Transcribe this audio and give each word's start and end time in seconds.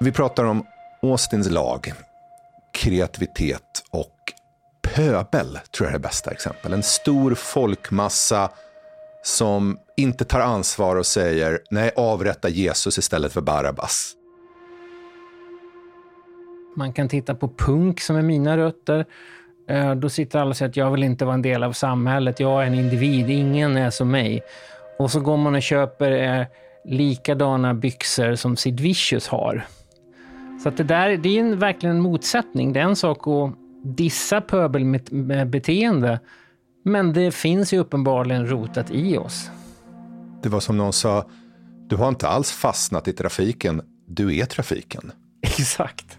Vi 0.00 0.12
pratar 0.12 0.44
om 0.44 0.66
Austins 1.02 1.50
lag, 1.50 1.92
kreativitet 2.72 3.84
och 3.90 4.32
pöbel, 4.82 5.58
tror 5.70 5.86
jag 5.86 5.88
är 5.88 5.92
det 5.92 5.98
bästa 5.98 6.30
exempel. 6.30 6.72
En 6.72 6.82
stor 6.82 7.34
folkmassa 7.34 8.50
som 9.22 9.78
inte 9.96 10.24
tar 10.24 10.40
ansvar 10.40 10.96
och 10.96 11.06
säger 11.06 11.60
nej, 11.70 11.90
avrätta 11.96 12.48
Jesus 12.48 12.98
istället 12.98 13.32
för 13.32 13.40
Barabbas. 13.40 14.12
Man 16.76 16.92
kan 16.92 17.08
titta 17.08 17.34
på 17.34 17.48
punk 17.48 18.00
som 18.00 18.16
är 18.16 18.22
mina 18.22 18.56
rötter. 18.56 19.06
Eh, 19.68 19.94
då 19.94 20.08
sitter 20.08 20.38
alla 20.38 20.50
och 20.50 20.56
säger 20.56 20.68
att 20.68 20.76
jag 20.76 20.90
vill 20.90 21.02
inte 21.02 21.24
vara 21.24 21.34
en 21.34 21.42
del 21.42 21.62
av 21.62 21.72
samhället. 21.72 22.40
Jag 22.40 22.62
är 22.62 22.66
en 22.66 22.74
individ, 22.74 23.30
ingen 23.30 23.76
är 23.76 23.90
som 23.90 24.10
mig. 24.10 24.42
Och 24.98 25.10
så 25.10 25.20
går 25.20 25.36
man 25.36 25.54
och 25.54 25.62
köper 25.62 26.12
eh, 26.12 26.46
likadana 26.84 27.74
byxor 27.74 28.34
som 28.34 28.56
Sid 28.56 28.80
Vicious 28.80 29.28
har. 29.28 29.66
Så 30.62 30.68
att 30.68 30.76
det 30.76 30.84
där 30.84 31.16
det 31.16 31.28
är 31.28 31.40
en, 31.40 31.58
verkligen 31.58 31.96
en 31.96 32.02
motsättning. 32.02 32.72
Det 32.72 32.80
är 32.80 32.84
en 32.84 32.96
sak 32.96 33.26
att 33.26 33.52
dissa 33.96 34.40
pöbelbeteende, 34.40 36.20
men 36.84 37.12
det 37.12 37.34
finns 37.34 37.72
ju 37.72 37.78
uppenbarligen 37.78 38.50
rotat 38.50 38.90
i 38.90 39.18
oss. 39.18 39.50
Det 40.42 40.48
var 40.48 40.60
som 40.60 40.76
någon 40.76 40.92
sa, 40.92 41.26
du 41.88 41.96
har 41.96 42.08
inte 42.08 42.28
alls 42.28 42.52
fastnat 42.52 43.08
i 43.08 43.12
trafiken, 43.12 43.82
du 44.06 44.36
är 44.36 44.44
trafiken. 44.46 45.12
Exakt. 45.42 46.18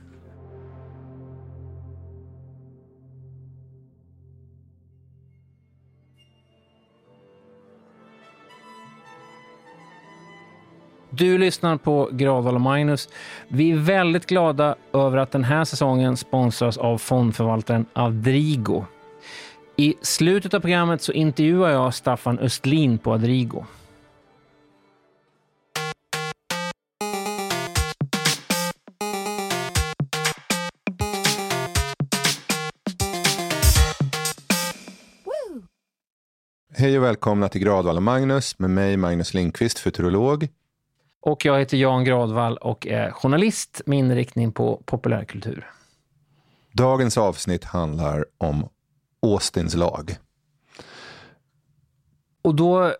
Du 11.17 11.38
lyssnar 11.38 11.77
på 11.77 12.09
Gradvall 12.12 12.55
och 12.55 12.62
Magnus. 12.62 13.09
Vi 13.48 13.71
är 13.71 13.76
väldigt 13.76 14.26
glada 14.26 14.76
över 14.94 15.17
att 15.17 15.31
den 15.31 15.43
här 15.43 15.63
säsongen 15.63 16.18
sponsras 16.18 16.77
av 16.77 16.98
fondförvaltaren 16.98 17.85
Adrigo. 17.93 18.85
I 19.76 19.93
slutet 20.01 20.54
av 20.54 20.60
programmet 20.60 21.01
så 21.01 21.12
intervjuar 21.12 21.70
jag 21.70 21.93
Staffan 21.93 22.40
Östlin 22.40 22.98
på 22.98 23.13
Adrigo. 23.13 23.65
Hej 36.73 36.98
och 36.98 37.04
välkomna 37.04 37.49
till 37.49 37.62
Gradval 37.62 37.98
och 37.98 38.04
Magnus 38.04 38.60
med 38.60 38.70
mig 38.70 38.98
Magnus 38.98 39.34
Lindqvist, 39.34 39.79
futurolog. 39.79 40.48
Och 41.27 41.45
jag 41.45 41.59
heter 41.59 41.77
Jan 41.77 42.03
Gradvall 42.03 42.57
och 42.57 42.87
är 42.87 43.11
journalist 43.11 43.81
med 43.85 43.99
inriktning 43.99 44.51
på 44.51 44.81
populärkultur. 44.85 45.71
Dagens 46.71 47.17
avsnitt 47.17 47.63
handlar 47.63 48.25
om 48.37 48.70
Austins 49.21 49.75
lag. 49.75 50.15
Och 52.41 52.55
då, 52.55 52.93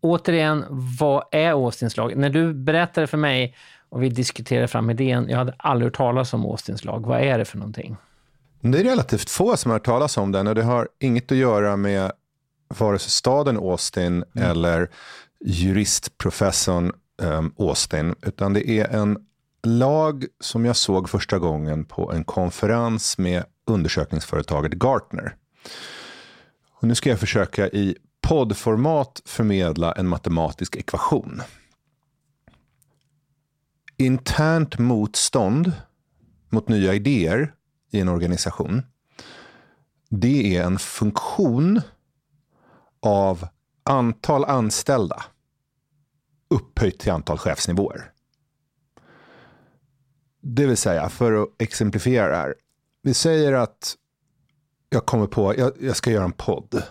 återigen, 0.00 0.64
vad 0.98 1.24
är 1.30 1.50
Austins 1.50 1.96
lag? 1.96 2.16
När 2.16 2.30
du 2.30 2.54
berättade 2.54 3.06
för 3.06 3.18
mig 3.18 3.56
och 3.88 4.02
vi 4.02 4.08
diskuterade 4.08 4.68
fram 4.68 4.90
idén, 4.90 5.28
jag 5.28 5.38
hade 5.38 5.54
aldrig 5.58 5.86
hört 5.86 5.96
talas 5.96 6.34
om 6.34 6.46
Austins 6.46 6.84
lag. 6.84 7.06
Vad 7.06 7.20
är 7.20 7.38
det 7.38 7.44
för 7.44 7.58
någonting? 7.58 7.96
Det 8.60 8.80
är 8.80 8.84
relativt 8.84 9.30
få 9.30 9.56
som 9.56 9.70
har 9.70 9.78
hört 9.78 9.86
talas 9.86 10.16
om 10.16 10.32
den 10.32 10.46
och 10.46 10.54
det 10.54 10.62
har 10.62 10.88
inget 11.00 11.32
att 11.32 11.38
göra 11.38 11.76
med 11.76 12.12
vare 12.68 12.98
sig 12.98 13.10
staden 13.10 13.56
Austin 13.56 14.24
mm. 14.36 14.50
eller 14.50 14.90
juristprofessorn 15.40 16.92
um, 17.22 17.54
Austin, 17.58 18.14
utan 18.22 18.52
det 18.52 18.70
är 18.70 18.88
en 18.88 19.18
lag 19.62 20.26
som 20.40 20.64
jag 20.64 20.76
såg 20.76 21.08
första 21.08 21.38
gången 21.38 21.84
på 21.84 22.12
en 22.12 22.24
konferens 22.24 23.18
med 23.18 23.44
undersökningsföretaget 23.66 24.72
Gartner. 24.72 25.36
Och 26.80 26.88
nu 26.88 26.94
ska 26.94 27.10
jag 27.10 27.20
försöka 27.20 27.68
i 27.68 27.96
poddformat 28.20 29.22
förmedla 29.24 29.92
en 29.92 30.08
matematisk 30.08 30.76
ekvation. 30.76 31.42
Internt 33.96 34.78
motstånd 34.78 35.72
mot 36.48 36.68
nya 36.68 36.94
idéer 36.94 37.54
i 37.90 38.00
en 38.00 38.08
organisation, 38.08 38.82
det 40.08 40.56
är 40.56 40.64
en 40.64 40.78
funktion 40.78 41.80
av 43.02 43.48
antal 43.82 44.44
anställda 44.44 45.24
upphöjt 46.48 46.98
till 46.98 47.12
antal 47.12 47.38
chefsnivåer. 47.38 48.10
Det 50.40 50.66
vill 50.66 50.76
säga, 50.76 51.08
för 51.08 51.42
att 51.42 51.48
exemplifiera 51.58 52.28
det 52.28 52.36
här. 52.36 52.54
Vi 53.02 53.14
säger 53.14 53.52
att 53.52 53.96
jag 54.90 55.06
kommer 55.06 55.26
på, 55.26 55.54
jag, 55.58 55.72
jag 55.80 55.96
ska 55.96 56.10
göra 56.10 56.24
en 56.24 56.32
podd. 56.32 56.82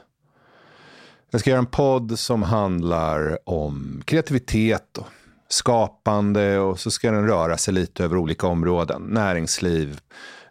Jag 1.32 1.42
ska 1.42 1.50
göra 1.50 1.60
en 1.60 1.66
podd 1.66 2.20
som 2.20 2.44
handlar 2.44 3.50
om 3.50 4.02
kreativitet 4.06 4.98
och 4.98 5.08
skapande 5.48 6.60
och 6.60 6.80
så 6.80 6.92
ska 6.92 7.12
den 7.12 7.28
röra 7.28 7.58
sig 7.58 7.74
lite 7.74 8.04
över 8.04 8.18
olika 8.18 8.48
områden. 8.48 9.02
Näringsliv, 9.02 10.00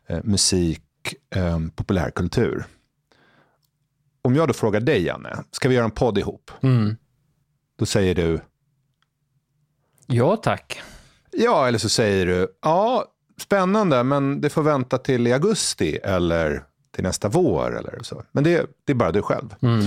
eh, 0.07 0.21
musik, 0.25 0.85
eh, 1.35 1.59
populärkultur. 1.75 2.65
Om 4.23 4.35
jag 4.35 4.49
då 4.49 4.55
frågar 4.55 4.81
dig, 4.81 5.03
Janne, 5.03 5.45
ska 5.51 5.69
vi 5.69 5.75
göra 5.75 5.85
en 5.85 5.91
podd 5.91 6.19
ihop? 6.19 6.51
Mm. 6.63 6.97
Då 7.79 7.87
säger 7.87 8.15
du, 8.15 8.41
Ja, 10.13 10.37
tack. 10.37 10.83
Ja, 11.31 11.69
eller 11.69 11.79
så 11.79 11.89
säger 11.89 12.27
du, 12.27 12.49
ja, 12.63 13.05
spännande, 13.41 14.05
men 14.05 14.41
det 14.41 14.51
får 14.51 14.63
vänta 14.63 14.99
till 14.99 15.27
i 15.27 15.33
augusti 15.33 15.97
eller 15.97 16.65
till 16.95 17.05
nästa 17.05 17.29
vår 17.29 17.79
eller 17.79 18.03
så. 18.03 18.23
Men 18.33 18.45
det, 18.45 18.67
det 18.85 18.93
är 18.93 18.97
bara 18.97 19.13
du 19.13 19.23
själv. 19.23 19.55
Mm. 19.63 19.85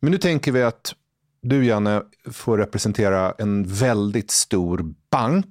Men 0.00 0.12
nu 0.12 0.18
tänker 0.18 0.52
vi 0.52 0.62
att 0.62 0.94
du, 1.42 1.64
Janne, 1.64 2.02
får 2.32 2.58
representera 2.58 3.34
en 3.38 3.64
väldigt 3.64 4.30
stor 4.30 4.94
bank. 5.10 5.48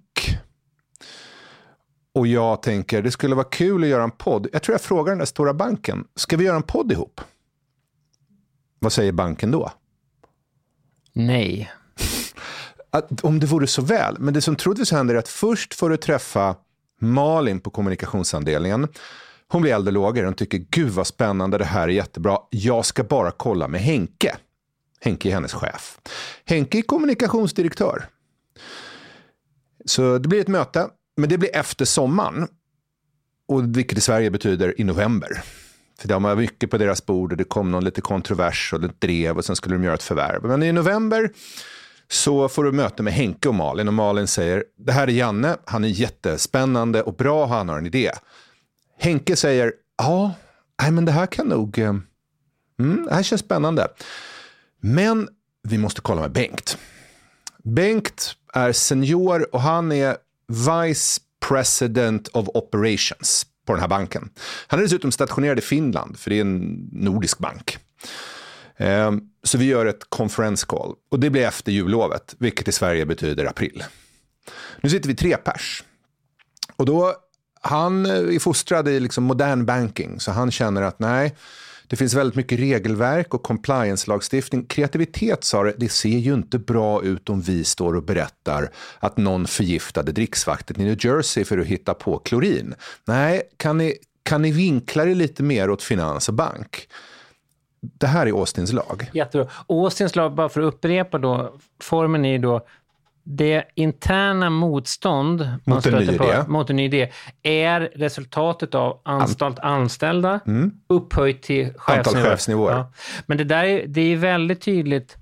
Och 2.13 2.27
jag 2.27 2.61
tänker, 2.61 3.01
det 3.01 3.11
skulle 3.11 3.35
vara 3.35 3.47
kul 3.51 3.83
att 3.83 3.89
göra 3.89 4.03
en 4.03 4.11
podd. 4.11 4.47
Jag 4.53 4.61
tror 4.63 4.73
jag 4.73 4.81
frågar 4.81 5.11
den 5.11 5.19
där 5.19 5.25
stora 5.25 5.53
banken, 5.53 6.07
ska 6.15 6.37
vi 6.37 6.45
göra 6.45 6.55
en 6.55 6.63
podd 6.63 6.91
ihop? 6.91 7.21
Vad 8.79 8.93
säger 8.93 9.11
banken 9.11 9.51
då? 9.51 9.71
Nej 11.13 11.71
att, 12.91 13.23
om 13.23 13.39
det 13.39 13.45
vore 13.45 13.67
så 13.67 13.81
väl. 13.81 14.15
Men 14.19 14.33
det 14.33 14.41
som 14.41 14.55
troligtvis 14.55 14.91
händer 14.91 15.15
är 15.15 15.19
att 15.19 15.27
först 15.27 15.73
får 15.73 15.89
du 15.89 15.97
träffa 15.97 16.55
Malin 16.99 17.59
på 17.59 17.69
kommunikationsavdelningen. 17.69 18.87
Hon 19.47 19.61
blir 19.61 19.73
äldre 19.73 19.91
och. 19.91 20.25
Hon 20.25 20.33
tycker 20.33 20.57
gud 20.57 20.89
vad 20.89 21.07
spännande, 21.07 21.57
det 21.57 21.65
här 21.65 21.83
är 21.83 21.87
jättebra. 21.87 22.37
Jag 22.49 22.85
ska 22.85 23.03
bara 23.03 23.31
kolla 23.31 23.67
med 23.67 23.81
Henke. 23.81 24.37
Henke 24.99 25.29
är 25.29 25.33
hennes 25.33 25.53
chef. 25.53 25.97
Henke 26.45 26.77
är 26.77 26.81
kommunikationsdirektör. 26.81 28.05
Så 29.85 30.17
det 30.17 30.29
blir 30.29 30.41
ett 30.41 30.47
möte, 30.47 30.87
men 31.17 31.29
det 31.29 31.37
blir 31.37 31.55
efter 31.55 31.85
sommaren. 31.85 32.47
Och 33.47 33.77
vilket 33.77 33.97
i 33.97 34.01
Sverige 34.01 34.31
betyder 34.31 34.81
i 34.81 34.83
november. 34.83 35.43
För 35.99 36.07
det 36.07 36.13
har 36.13 36.35
mycket 36.35 36.71
på 36.71 36.77
deras 36.77 37.05
bord 37.05 37.31
och 37.31 37.37
det 37.37 37.43
kom 37.43 37.71
någon 37.71 37.85
lite 37.85 38.01
kontrovers 38.01 38.73
och 38.73 38.83
ett 38.83 39.01
drev 39.01 39.37
och 39.37 39.45
sen 39.45 39.55
skulle 39.55 39.75
de 39.75 39.83
göra 39.83 39.93
ett 39.93 40.03
förvärv. 40.03 40.43
Men 40.43 40.63
i 40.63 40.71
november 40.71 41.31
så 42.11 42.49
får 42.49 42.63
du 42.63 42.71
möte 42.71 43.03
med 43.03 43.13
Henke 43.13 43.49
och 43.49 43.55
Malin 43.55 43.87
och 43.87 43.93
Malin 43.93 44.27
säger 44.27 44.63
det 44.77 44.91
här 44.91 45.07
är 45.07 45.11
Janne, 45.11 45.57
han 45.65 45.83
är 45.83 45.87
jättespännande 45.87 47.01
och 47.01 47.13
bra, 47.13 47.45
han 47.45 47.69
har 47.69 47.77
en 47.77 47.85
idé. 47.85 48.11
Henke 48.99 49.35
säger 49.35 49.73
ja, 49.97 50.33
men 50.91 51.05
det 51.05 51.11
här 51.11 51.25
kan 51.25 51.47
nog, 51.47 51.79
eh, 51.79 51.95
mm, 52.79 53.05
det 53.05 53.13
här 53.13 53.23
känns 53.23 53.41
spännande. 53.41 53.87
Men 54.81 55.29
vi 55.63 55.77
måste 55.77 56.01
kolla 56.01 56.21
med 56.21 56.31
Bengt. 56.31 56.77
Bengt 57.63 58.35
är 58.53 58.71
senior 58.71 59.55
och 59.55 59.61
han 59.61 59.91
är 59.91 60.17
Vice 60.47 61.21
President 61.47 62.27
of 62.27 62.47
Operations 62.53 63.45
på 63.65 63.73
den 63.73 63.81
här 63.81 63.87
banken. 63.87 64.29
Han 64.67 64.79
är 64.79 64.83
dessutom 64.83 65.11
stationerad 65.11 65.57
i 65.57 65.61
Finland, 65.61 66.19
för 66.19 66.29
det 66.29 66.37
är 66.37 66.41
en 66.41 66.89
nordisk 66.91 67.37
bank. 67.37 67.77
Ehm, 68.81 69.21
så 69.43 69.57
vi 69.57 69.65
gör 69.65 69.85
ett 69.85 70.09
conference 70.09 70.65
call 70.65 70.95
och 71.11 71.19
det 71.19 71.29
blir 71.29 71.41
efter 71.41 71.71
jullovet, 71.71 72.35
vilket 72.39 72.67
i 72.67 72.71
Sverige 72.71 73.05
betyder 73.05 73.45
april. 73.45 73.83
Nu 74.81 74.89
sitter 74.89 75.07
vi 75.09 75.15
tre 75.15 75.37
pers. 75.37 75.83
Och 76.75 76.85
då, 76.85 77.13
han 77.61 78.05
eh, 78.05 78.35
är 78.35 78.39
fostrad 78.39 78.87
i 78.87 78.99
liksom 78.99 79.23
modern 79.23 79.65
banking, 79.65 80.19
så 80.19 80.31
han 80.31 80.51
känner 80.51 80.81
att 80.81 80.99
nej, 80.99 81.35
det 81.87 81.95
finns 81.95 82.13
väldigt 82.13 82.35
mycket 82.35 82.59
regelverk 82.59 83.33
och 83.33 83.43
compliance-lagstiftning. 83.43 84.65
Kreativitet, 84.65 85.43
sa 85.43 85.63
det, 85.63 85.73
det 85.77 85.89
ser 85.89 86.17
ju 86.17 86.33
inte 86.33 86.59
bra 86.59 87.03
ut 87.03 87.29
om 87.29 87.41
vi 87.41 87.63
står 87.63 87.95
och 87.95 88.03
berättar 88.03 88.71
att 88.99 89.17
någon 89.17 89.47
förgiftade 89.47 90.11
dricksvattnet 90.11 90.79
i 90.79 90.83
New 90.83 91.05
Jersey 91.05 91.43
för 91.43 91.57
att 91.57 91.67
hitta 91.67 91.93
på 91.93 92.17
klorin. 92.17 92.75
Nej, 93.05 93.41
kan 93.57 93.77
ni, 93.77 93.97
kan 94.23 94.41
ni 94.41 94.51
vinkla 94.51 95.05
det 95.05 95.15
lite 95.15 95.43
mer 95.43 95.69
åt 95.69 95.83
finans 95.83 96.29
och 96.29 96.35
bank? 96.35 96.87
Det 97.81 98.07
här 98.07 98.27
är 98.27 98.31
Austins 98.31 98.73
lag. 98.73 99.09
Jättebra. 99.13 99.47
Austins 99.69 100.15
lag, 100.15 100.33
bara 100.33 100.49
för 100.49 100.61
att 100.61 100.73
upprepa 100.73 101.17
då, 101.17 101.53
formen 101.81 102.25
är 102.25 102.39
då 102.39 102.65
det 103.23 103.63
interna 103.75 104.49
motstånd 104.49 105.49
mot 105.65 105.85
en, 105.85 105.93
ny 105.93 106.17
på, 106.17 106.25
idé. 106.25 106.43
mot 106.47 106.69
en 106.69 106.75
ny 106.75 106.85
idé 106.85 107.11
är 107.43 107.79
resultatet 107.95 108.75
av 108.75 109.01
anstalt 109.03 109.59
anställda 109.59 110.39
mm. 110.47 110.71
upphöjt 110.87 111.41
till 111.41 111.73
chefsnivå. 111.73 112.25
chefsnivåer. 112.25 112.73
Ja. 112.73 112.91
Men 113.25 113.37
det 113.37 113.43
där 113.43 113.63
är, 113.63 113.87
det 113.87 114.01
är 114.01 114.15
väldigt 114.15 114.61
tydligt. 114.61 115.17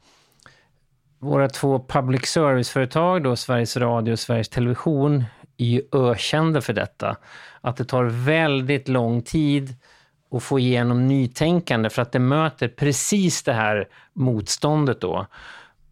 Våra 1.20 1.50
två 1.50 1.86
public 1.88 2.26
service-företag, 2.26 3.24
då, 3.24 3.36
Sveriges 3.36 3.78
Radio 3.78 4.12
och 4.12 4.20
Sveriges 4.20 4.50
Television, 4.50 5.24
är 5.58 5.66
ju 5.66 5.82
ökända 5.92 6.62
för 6.62 6.74
detta. 6.74 7.18
Att 7.62 7.78
det 7.78 7.86
tar 7.86 8.04
väldigt 8.04 8.88
lång 8.88 9.22
tid 9.22 9.76
och 10.30 10.44
få 10.44 10.60
igenom 10.60 11.08
nytänkande 11.08 11.90
för 11.90 12.02
att 12.02 12.12
det 12.12 12.20
möter 12.20 12.68
precis 12.68 13.44
det 13.44 13.54
här 13.54 13.88
motståndet 14.14 15.02
då. 15.02 15.26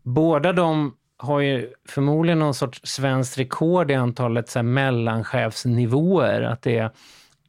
Båda 0.04 0.54
de 0.54 0.94
har 1.18 1.40
ju 1.40 1.70
förmodligen 1.90 2.40
någon 2.40 2.54
sorts 2.54 2.82
svenskt 2.84 3.38
rekord 3.38 3.92
i 3.92 3.94
antalet 3.94 4.50
så 4.50 4.60
här, 4.60 4.64
mellanchefsnivåer. 4.64 6.42
Att 6.42 6.62
det 6.62 6.78
är, 6.78 6.92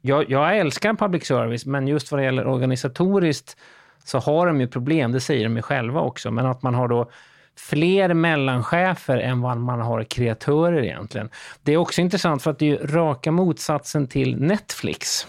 jag, 0.00 0.31
jag 0.31 0.58
älskar 0.58 0.94
public 0.94 1.26
service, 1.26 1.67
men 1.67 1.88
just 1.88 2.12
vad 2.12 2.20
det 2.20 2.25
gäller 2.25 2.46
organisatoriskt 2.46 3.56
så 4.05 4.19
har 4.19 4.46
de 4.46 4.61
ju 4.61 4.69
problem, 4.69 5.12
det 5.12 5.20
säger 5.20 5.44
de 5.44 5.56
ju 5.56 5.62
själva 5.62 6.00
också, 6.00 6.31
men 6.31 6.46
att 6.46 6.62
man 6.62 6.75
har 6.75 6.88
då 6.88 7.11
fler 7.56 8.14
mellanchefer 8.14 9.19
än 9.19 9.40
vad 9.40 9.56
man 9.56 9.81
har 9.81 10.05
kreatörer 10.05 10.82
egentligen. 10.82 11.31
Det 11.62 11.73
är 11.73 11.76
också 11.76 12.00
intressant 12.00 12.43
för 12.43 12.50
att 12.50 12.58
det 12.58 12.70
är 12.70 12.87
raka 12.87 13.32
motsatsen 13.32 14.06
till 14.06 14.40
Netflix. 14.40 15.26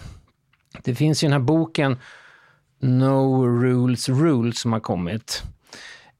Det 0.83 0.95
finns 0.95 1.23
ju 1.23 1.27
den 1.27 1.33
här 1.33 1.39
boken 1.39 1.97
No 2.79 3.45
Rules 3.45 4.09
Rules 4.09 4.59
som 4.59 4.73
har 4.73 4.79
kommit 4.79 5.43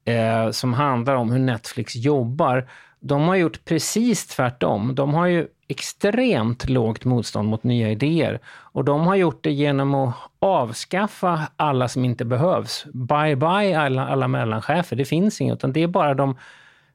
eh, 0.06 0.52
som 0.52 0.74
handlar 0.74 1.16
om 1.16 1.32
hur 1.32 1.40
Netflix 1.40 1.96
jobbar. 1.96 2.68
De 3.00 3.22
har 3.22 3.36
gjort 3.36 3.66
precis 3.66 4.28
tvärtom. 4.28 4.96
De 4.96 5.14
har 5.14 5.26
ju 5.26 5.48
extremt 5.68 6.70
lågt 6.70 7.06
motstånd 7.06 7.50
mot 7.50 7.64
nya 7.64 7.92
idéer. 7.92 8.40
Och 8.48 8.86
de 8.86 9.08
har 9.08 9.16
gjort 9.16 9.44
det 9.44 9.52
genom 9.52 9.96
att 9.96 10.16
avskaffa 10.40 11.42
alla 11.56 11.88
som 11.88 12.06
inte 12.06 12.26
behövs. 12.26 12.86
Bye 12.94 13.36
bye 13.36 13.80
alla, 13.80 14.08
alla 14.08 14.28
mellanchefer, 14.28 14.96
det 14.96 15.06
finns 15.06 15.42
inget. 15.42 15.56
Utan 15.56 15.74
det 15.74 15.84
är 15.84 15.88
bara 15.88 16.14
de 16.14 16.36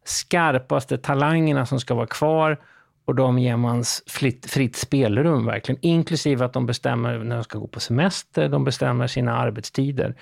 skarpaste 0.05 0.99
talangerna 0.99 1.67
som 1.67 1.81
ska 1.81 1.95
vara 1.95 2.07
kvar 2.07 2.59
och 3.05 3.15
de 3.15 3.39
ger 3.39 3.57
man 3.57 3.85
fritt, 4.07 4.51
fritt 4.51 4.77
spelrum 4.77 5.47
verkligen. 5.47 5.79
Inklusive 5.83 6.45
att 6.45 6.53
de 6.53 6.67
bestämmer 6.67 7.19
när 7.19 7.37
de 7.37 7.45
ska 7.45 7.59
gå 7.59 7.67
på 7.67 7.81
semester, 7.81 8.49
de 8.49 8.65
bestämmer 8.65 9.07
sina 9.07 9.37
arbetstider. 9.37 10.15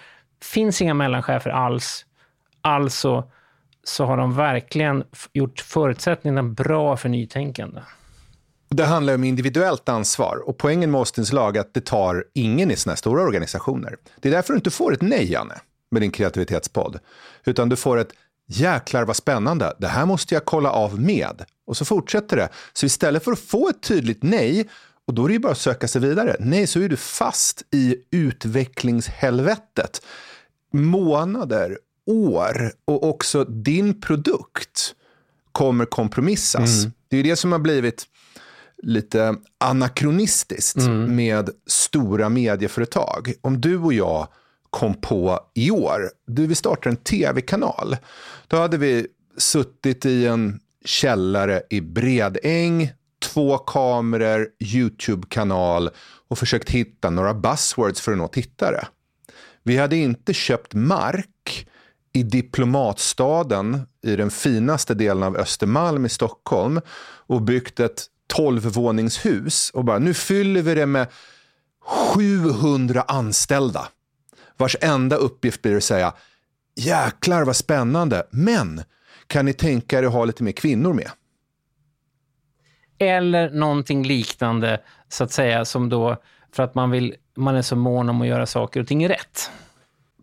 finns 0.42 0.82
inga 0.82 0.94
mellanchefer 0.94 1.50
alls. 1.50 2.06
Alltså 2.60 3.30
så 3.84 4.04
har 4.04 4.16
de 4.16 4.34
verkligen 4.34 5.04
gjort 5.32 5.60
förutsättningarna 5.60 6.42
bra 6.42 6.96
för 6.96 7.08
nytänkande. 7.08 7.80
Det 8.68 8.84
handlar 8.84 9.14
om 9.14 9.24
individuellt 9.24 9.88
ansvar 9.88 10.42
och 10.48 10.58
poängen 10.58 10.90
med 10.90 10.98
Austins 10.98 11.32
lag 11.32 11.56
är 11.56 11.60
att 11.60 11.74
det 11.74 11.84
tar 11.84 12.24
ingen 12.34 12.70
i 12.70 12.76
sådana 12.76 12.92
här 12.92 12.96
stora 12.96 13.22
organisationer. 13.22 13.96
Det 14.20 14.28
är 14.28 14.32
därför 14.32 14.52
du 14.52 14.56
inte 14.56 14.70
får 14.70 14.92
ett 14.92 15.02
nej, 15.02 15.32
Janne, 15.32 15.54
med 15.90 16.02
din 16.02 16.10
kreativitetspodd. 16.10 16.98
Utan 17.44 17.68
du 17.68 17.76
får 17.76 17.98
ett 17.98 18.12
jäklar 18.46 19.04
vad 19.04 19.16
spännande, 19.16 19.72
det 19.78 19.86
här 19.86 20.06
måste 20.06 20.34
jag 20.34 20.44
kolla 20.44 20.70
av 20.70 21.00
med. 21.00 21.44
Och 21.72 21.76
så 21.76 21.84
fortsätter 21.84 22.36
det. 22.36 22.48
Så 22.72 22.86
istället 22.86 23.24
för 23.24 23.32
att 23.32 23.38
få 23.38 23.68
ett 23.68 23.82
tydligt 23.82 24.22
nej, 24.22 24.68
och 25.06 25.14
då 25.14 25.24
är 25.24 25.28
det 25.28 25.32
ju 25.32 25.38
bara 25.38 25.52
att 25.52 25.58
söka 25.58 25.88
sig 25.88 26.00
vidare. 26.00 26.36
Nej, 26.40 26.66
så 26.66 26.80
är 26.80 26.88
du 26.88 26.96
fast 26.96 27.62
i 27.70 27.96
utvecklingshelvetet. 28.10 30.02
Månader, 30.72 31.78
år 32.06 32.72
och 32.84 33.08
också 33.08 33.44
din 33.44 34.00
produkt 34.00 34.94
kommer 35.52 35.84
kompromissas. 35.84 36.82
Mm. 36.82 36.92
Det 37.08 37.16
är 37.16 37.22
det 37.22 37.36
som 37.36 37.52
har 37.52 37.58
blivit 37.58 38.06
lite 38.82 39.36
anakronistiskt 39.58 40.76
mm. 40.76 41.16
med 41.16 41.50
stora 41.66 42.28
medieföretag. 42.28 43.32
Om 43.40 43.60
du 43.60 43.78
och 43.78 43.92
jag 43.92 44.28
kom 44.70 44.94
på 44.94 45.40
i 45.54 45.70
år, 45.70 46.10
du 46.26 46.46
vill 46.46 46.56
starta 46.56 46.88
en 46.88 46.96
tv-kanal. 46.96 47.96
Då 48.48 48.56
hade 48.56 48.78
vi 48.78 49.06
suttit 49.38 50.06
i 50.06 50.26
en 50.26 50.60
källare 50.84 51.62
i 51.70 51.80
Bredäng, 51.80 52.92
två 53.22 53.58
kameror, 53.58 54.48
YouTube-kanal 54.60 55.90
och 56.28 56.38
försökt 56.38 56.70
hitta 56.70 57.10
några 57.10 57.34
buzzwords 57.34 58.00
för 58.00 58.12
att 58.12 58.18
nå 58.18 58.28
tittare. 58.28 58.86
Vi 59.62 59.76
hade 59.76 59.96
inte 59.96 60.34
köpt 60.34 60.74
mark 60.74 61.68
i 62.12 62.22
diplomatstaden 62.22 63.80
i 64.02 64.16
den 64.16 64.30
finaste 64.30 64.94
delen 64.94 65.22
av 65.22 65.36
Östermalm 65.36 66.06
i 66.06 66.08
Stockholm 66.08 66.80
och 67.26 67.42
byggt 67.42 67.80
ett 67.80 68.06
tolvvåningshus 68.26 69.70
och 69.70 69.84
bara 69.84 69.98
nu 69.98 70.14
fyller 70.14 70.62
vi 70.62 70.74
det 70.74 70.86
med 70.86 71.06
700 71.84 73.04
anställda 73.08 73.88
vars 74.56 74.76
enda 74.80 75.16
uppgift 75.16 75.62
blir 75.62 75.76
att 75.76 75.84
säga 75.84 76.14
jäklar 76.76 77.44
vad 77.44 77.56
spännande, 77.56 78.26
men 78.30 78.82
kan 79.32 79.44
ni 79.44 79.52
tänka 79.52 79.98
er 79.98 80.02
att 80.02 80.12
ha 80.12 80.24
lite 80.24 80.42
mer 80.42 80.52
kvinnor 80.52 80.92
med? 80.92 81.10
Eller 82.98 83.50
någonting 83.50 84.02
liknande, 84.02 84.80
så 85.08 85.24
att 85.24 85.32
säga, 85.32 85.64
som 85.64 85.88
då 85.88 86.16
för 86.52 86.62
att 86.62 86.74
man, 86.74 86.90
vill, 86.90 87.14
man 87.36 87.56
är 87.56 87.62
så 87.62 87.76
mån 87.76 88.08
om 88.08 88.20
att 88.20 88.26
göra 88.26 88.46
saker 88.46 88.80
och 88.80 88.86
ting 88.86 89.08
rätt. 89.08 89.50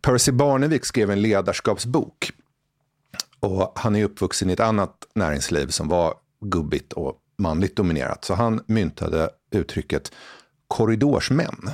Percy 0.01 0.31
Barnevik 0.31 0.85
skrev 0.85 1.11
en 1.11 1.21
ledarskapsbok. 1.21 2.31
Och 3.39 3.73
han 3.75 3.95
är 3.95 4.03
uppvuxen 4.03 4.49
i 4.49 4.53
ett 4.53 4.59
annat 4.59 5.07
näringsliv 5.15 5.67
som 5.67 5.87
var 5.87 6.13
gubbigt 6.41 6.93
och 6.93 7.17
manligt 7.37 7.75
dominerat. 7.75 8.25
Så 8.25 8.33
han 8.33 8.63
myntade 8.65 9.29
uttrycket 9.51 10.11
korridorsmän. 10.67 11.69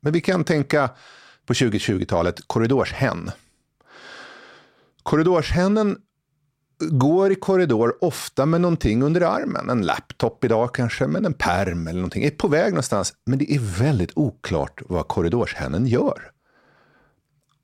Men 0.00 0.12
vi 0.12 0.20
kan 0.20 0.44
tänka 0.44 0.90
på 1.46 1.52
2020-talet 1.52 2.40
korridorshen. 2.46 3.30
Korridorshennen 5.02 5.98
går 6.80 7.32
i 7.32 7.34
korridor 7.34 7.98
ofta 8.00 8.46
med 8.46 8.60
någonting 8.60 9.02
under 9.02 9.20
armen. 9.20 9.70
En 9.70 9.82
laptop 9.82 10.44
idag 10.44 10.74
kanske, 10.74 11.06
men 11.06 11.26
en 11.26 11.34
perm 11.34 11.86
eller 11.86 11.98
någonting. 11.98 12.24
Är 12.24 12.30
på 12.30 12.48
väg 12.48 12.72
någonstans, 12.72 13.14
men 13.26 13.38
det 13.38 13.54
är 13.54 13.58
väldigt 13.58 14.10
oklart 14.14 14.82
vad 14.88 15.08
korridorshennen 15.08 15.86
gör. 15.86 16.30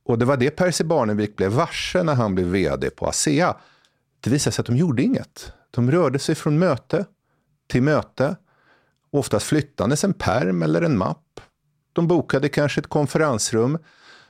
Och 0.04 0.18
det 0.18 0.24
var 0.24 0.36
det 0.36 0.50
Percy 0.50 0.84
Barnevik 0.84 1.36
blev 1.36 1.52
varse 1.52 2.02
när 2.02 2.14
han 2.14 2.34
blev 2.34 2.46
vd 2.46 2.90
på 2.90 3.06
ASEA. 3.06 3.56
Det 4.20 4.30
visade 4.30 4.52
sig 4.54 4.62
att 4.62 4.66
de 4.66 4.76
gjorde 4.76 5.02
inget. 5.02 5.52
De 5.70 5.90
rörde 5.90 6.18
sig 6.18 6.34
från 6.34 6.58
möte 6.58 7.06
till 7.68 7.82
möte. 7.82 8.36
Oftast 9.10 9.46
flyttandes 9.46 10.04
en 10.04 10.12
perm 10.12 10.62
eller 10.62 10.82
en 10.82 10.98
mapp. 10.98 11.40
De 11.92 12.06
bokade 12.08 12.48
kanske 12.48 12.80
ett 12.80 12.86
konferensrum. 12.86 13.78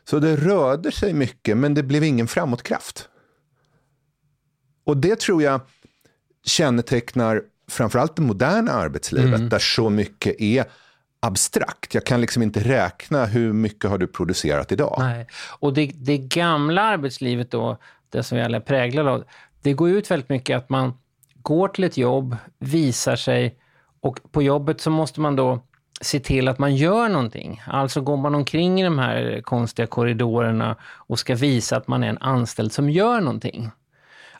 Så 0.04 0.18
det 0.18 0.37
rörde 0.37 0.92
sig 0.92 1.12
mycket, 1.12 1.57
men 1.57 1.75
det 1.75 1.83
blev 1.83 2.04
ingen 2.04 2.28
framåtkraft. 2.28 3.09
Och 4.85 4.97
det 4.97 5.21
tror 5.21 5.43
jag 5.43 5.61
kännetecknar 6.45 7.43
framförallt 7.69 8.17
det 8.17 8.23
moderna 8.23 8.73
arbetslivet, 8.73 9.35
mm. 9.35 9.49
där 9.49 9.59
så 9.59 9.91
mycket 9.91 10.41
är 10.41 10.65
abstrakt. 11.21 11.95
Jag 11.95 12.07
kan 12.07 12.21
liksom 12.21 12.43
inte 12.43 12.61
räkna 12.61 13.27
hur 13.27 13.53
mycket 13.53 13.91
har 13.91 13.99
du 13.99 14.07
producerat 14.07 14.73
idag. 14.73 14.97
Nej. 14.99 15.27
Och 15.59 15.75
det, 15.75 15.93
det 15.95 16.19
gamla 16.19 16.83
arbetslivet 16.83 17.51
då, 17.51 17.79
det 18.11 18.23
som 18.23 18.39
vi 18.39 18.45
alla 18.45 18.57
är 18.57 18.61
präglade 18.61 19.11
av, 19.11 19.25
det 19.62 19.73
går 19.73 19.91
ut 19.91 20.11
väldigt 20.11 20.29
mycket 20.29 20.57
att 20.57 20.71
man 20.71 20.93
går 21.43 21.69
till 21.69 21.85
ett 21.85 21.97
jobb, 21.97 22.37
visar 22.59 23.17
sig 23.17 23.57
och 24.01 24.21
på 24.33 24.43
jobbet 24.43 24.81
så 24.81 24.91
måste 24.91 25.21
man 25.21 25.37
då 25.37 25.62
se 26.01 26.21
till 26.21 26.49
att 26.49 26.59
man 26.59 26.77
gör 26.77 27.09
någonting. 27.09 27.62
Alltså 27.67 28.01
går 28.01 28.17
man 28.17 28.35
omkring 28.35 28.81
i 28.81 28.85
de 28.85 28.99
här 28.99 29.41
konstiga 29.45 29.87
korridorerna 29.87 30.77
och 30.83 31.19
ska 31.19 31.35
visa 31.35 31.77
att 31.77 31.89
man 31.89 32.05
är 32.05 32.09
en 32.09 32.19
anställd 32.19 32.73
som 32.73 32.91
gör 32.91 33.21
någonting. 33.21 33.71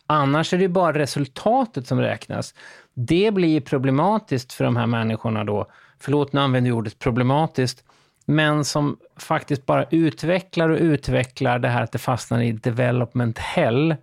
Annars 0.06 0.52
är 0.52 0.59
det 0.59 0.68
bara 0.68 0.99
resultatet 0.99 1.87
som 1.87 2.00
räknas. 2.00 2.54
Det 2.94 3.35
blir 3.35 3.61
problematiskt 3.61 4.52
för 4.52 4.64
de 4.64 4.76
här 4.76 4.87
människorna 4.87 5.44
då. 5.44 5.66
Förlåt, 5.99 6.32
nu 6.32 6.40
använder 6.40 6.71
jag 6.71 6.78
ordet 6.78 6.99
problematiskt. 6.99 7.85
Men 8.25 8.64
som 8.64 8.97
faktiskt 9.16 9.66
bara 9.66 9.85
utvecklar 9.90 10.68
och 10.68 10.78
utvecklar 10.78 11.59
det 11.59 11.68
här 11.68 11.82
att 11.82 11.92
det 11.92 11.99
fastnar 11.99 12.40
i 12.40 12.52
development 12.52 13.38
hell. 13.38 13.97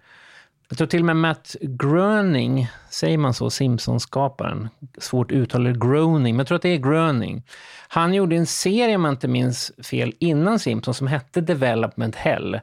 Jag 0.70 0.78
tror 0.78 0.88
till 0.88 1.00
och 1.00 1.06
med 1.06 1.16
Matt 1.16 1.56
Groening, 1.62 2.68
säger 2.90 3.18
man 3.18 3.34
så, 3.34 3.50
Simpsons-skaparen? 3.50 4.70
Svårt 4.98 5.32
uttal, 5.32 5.78
Groening, 5.78 6.36
men 6.36 6.38
jag 6.38 6.48
tror 6.48 6.56
att 6.56 6.62
det 6.62 6.70
är 6.70 6.78
Groening. 6.78 7.44
Han 7.88 8.14
gjorde 8.14 8.36
en 8.36 8.46
serie, 8.46 8.96
om 8.96 9.06
jag 9.06 9.14
inte 9.14 9.28
minns 9.28 9.72
fel, 9.84 10.14
innan 10.20 10.60
Simpsons 10.60 10.98
som 10.98 11.08
hette 11.08 11.42
Development 11.42 12.16
Hell 12.16 12.60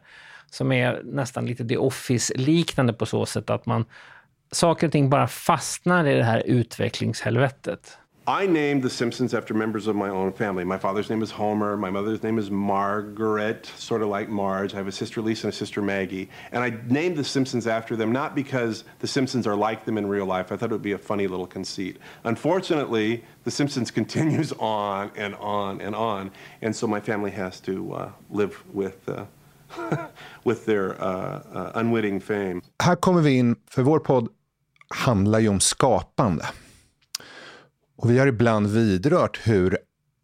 som 0.50 0.72
är 0.72 1.02
nästan 1.04 1.46
lite 1.46 1.64
The 1.64 1.76
Office-liknande 1.76 2.92
på 2.92 3.06
så 3.06 3.26
sätt 3.26 3.50
att 3.50 3.66
man 3.66 3.84
saker 4.50 4.86
och 4.86 4.92
ting 4.92 5.10
bara 5.10 5.26
fastnar 5.26 6.06
i 6.06 6.14
det 6.14 6.24
här 6.24 6.42
utvecklingshelvetet. 6.46 7.98
I 8.28 8.48
named 8.48 8.82
The 8.82 8.90
Simpsons 8.90 9.34
after 9.34 9.54
members 9.54 9.86
of 9.86 9.94
my 9.94 10.08
own 10.08 10.32
family. 10.32 10.64
My 10.64 10.78
father's 10.78 11.08
name 11.08 11.22
is 11.22 11.30
Homer. 11.30 11.76
My 11.76 11.90
mother's 11.90 12.24
name 12.24 12.40
is 12.40 12.50
Margaret, 12.50 13.66
sort 13.76 14.02
of 14.02 14.08
like 14.08 14.28
Marge. 14.28 14.74
I 14.74 14.78
have 14.78 14.88
a 14.88 14.92
sister 14.92 15.22
Lisa 15.22 15.46
and 15.46 15.54
a 15.54 15.56
sister 15.56 15.80
Maggie. 15.80 16.28
And 16.50 16.64
I 16.64 16.76
named 16.88 17.16
The 17.16 17.22
Simpsons 17.22 17.68
after 17.68 17.94
them, 17.94 18.10
not 18.10 18.34
because 18.34 18.82
The 18.98 19.06
Simpsons 19.06 19.46
are 19.46 19.54
like 19.54 19.84
them 19.84 19.96
in 19.96 20.08
real 20.08 20.26
life. 20.26 20.50
I 20.50 20.56
thought 20.56 20.70
it 20.70 20.72
would 20.72 20.82
be 20.82 20.90
a 20.90 20.98
funny 20.98 21.28
little 21.28 21.46
conceit. 21.46 21.98
Unfortunately, 22.24 23.24
The 23.44 23.52
Simpsons 23.52 23.90
continues 23.92 24.52
on 24.54 25.12
and 25.14 25.36
on 25.36 25.80
and 25.80 25.94
on. 25.94 26.32
And 26.62 26.74
so 26.74 26.88
my 26.88 26.98
family 26.98 27.30
has 27.30 27.60
to 27.60 27.92
uh, 27.92 28.12
live 28.28 28.60
with. 28.74 29.08
Uh, 29.08 29.26
with 30.44 30.64
their 30.64 31.02
uh, 31.02 31.40
uh, 31.54 31.80
unwitting 31.80 32.20
fame. 32.20 32.60
Här 32.82 32.96
kommer 32.96 33.20
vi 33.20 33.30
in, 33.30 33.56
för 33.70 33.82
vår 33.82 33.98
podd 33.98 34.28
handlar 34.88 35.38
ju 35.38 35.48
om 35.48 35.60
skapande. 35.60 36.46
Och 37.96 38.10
vi 38.10 38.18
har 38.18 38.26
ibland 38.26 38.66
vidrört 38.66 39.40
hur 39.46 39.78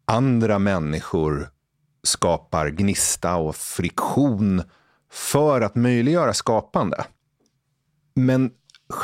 andra 0.05 0.59
människor 0.59 1.49
skapar 2.03 2.69
gnista 2.69 3.35
och 3.35 3.55
friktion 3.55 4.63
för 5.11 5.61
att 5.61 5.75
möjliggöra 5.75 6.33
skapande. 6.33 7.05
Men 8.15 8.51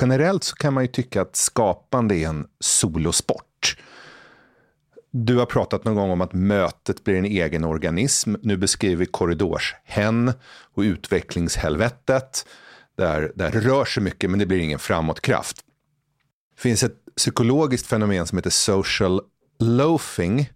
generellt 0.02 0.44
så 0.44 0.56
kan 0.56 0.74
man 0.74 0.84
ju 0.84 0.88
tycka 0.88 1.22
att 1.22 1.36
skapande 1.36 2.16
är 2.16 2.28
en 2.28 2.48
solosport. 2.60 3.49
Du 5.12 5.38
har 5.38 5.46
pratat 5.46 5.84
någon 5.84 5.96
gång 5.96 6.12
om 6.12 6.22
att 6.22 6.34
mötet 6.34 7.04
blir 7.04 7.16
en 7.16 7.26
egen 7.26 7.64
organism. 7.64 8.36
Nu 8.42 8.58
beskriver 8.58 8.96
vi 8.96 9.06
korridorshen 9.06 10.34
och 10.74 10.82
utvecklingshelvetet. 10.82 12.46
Där, 12.98 13.32
där 13.36 13.52
rör 13.52 13.86
sig 13.86 14.04
mycket 14.04 14.30
men 14.30 14.40
det 14.40 14.46
blir 14.46 14.60
ingen 14.60 14.80
framåtkraft. 14.80 15.58
Det 16.56 16.62
finns 16.62 16.84
ett 16.84 17.16
psykologiskt 17.16 17.88
fenomen 17.88 18.28
som 18.28 18.38
heter 18.38 18.50
social 18.50 19.22
loafing. 19.60 20.50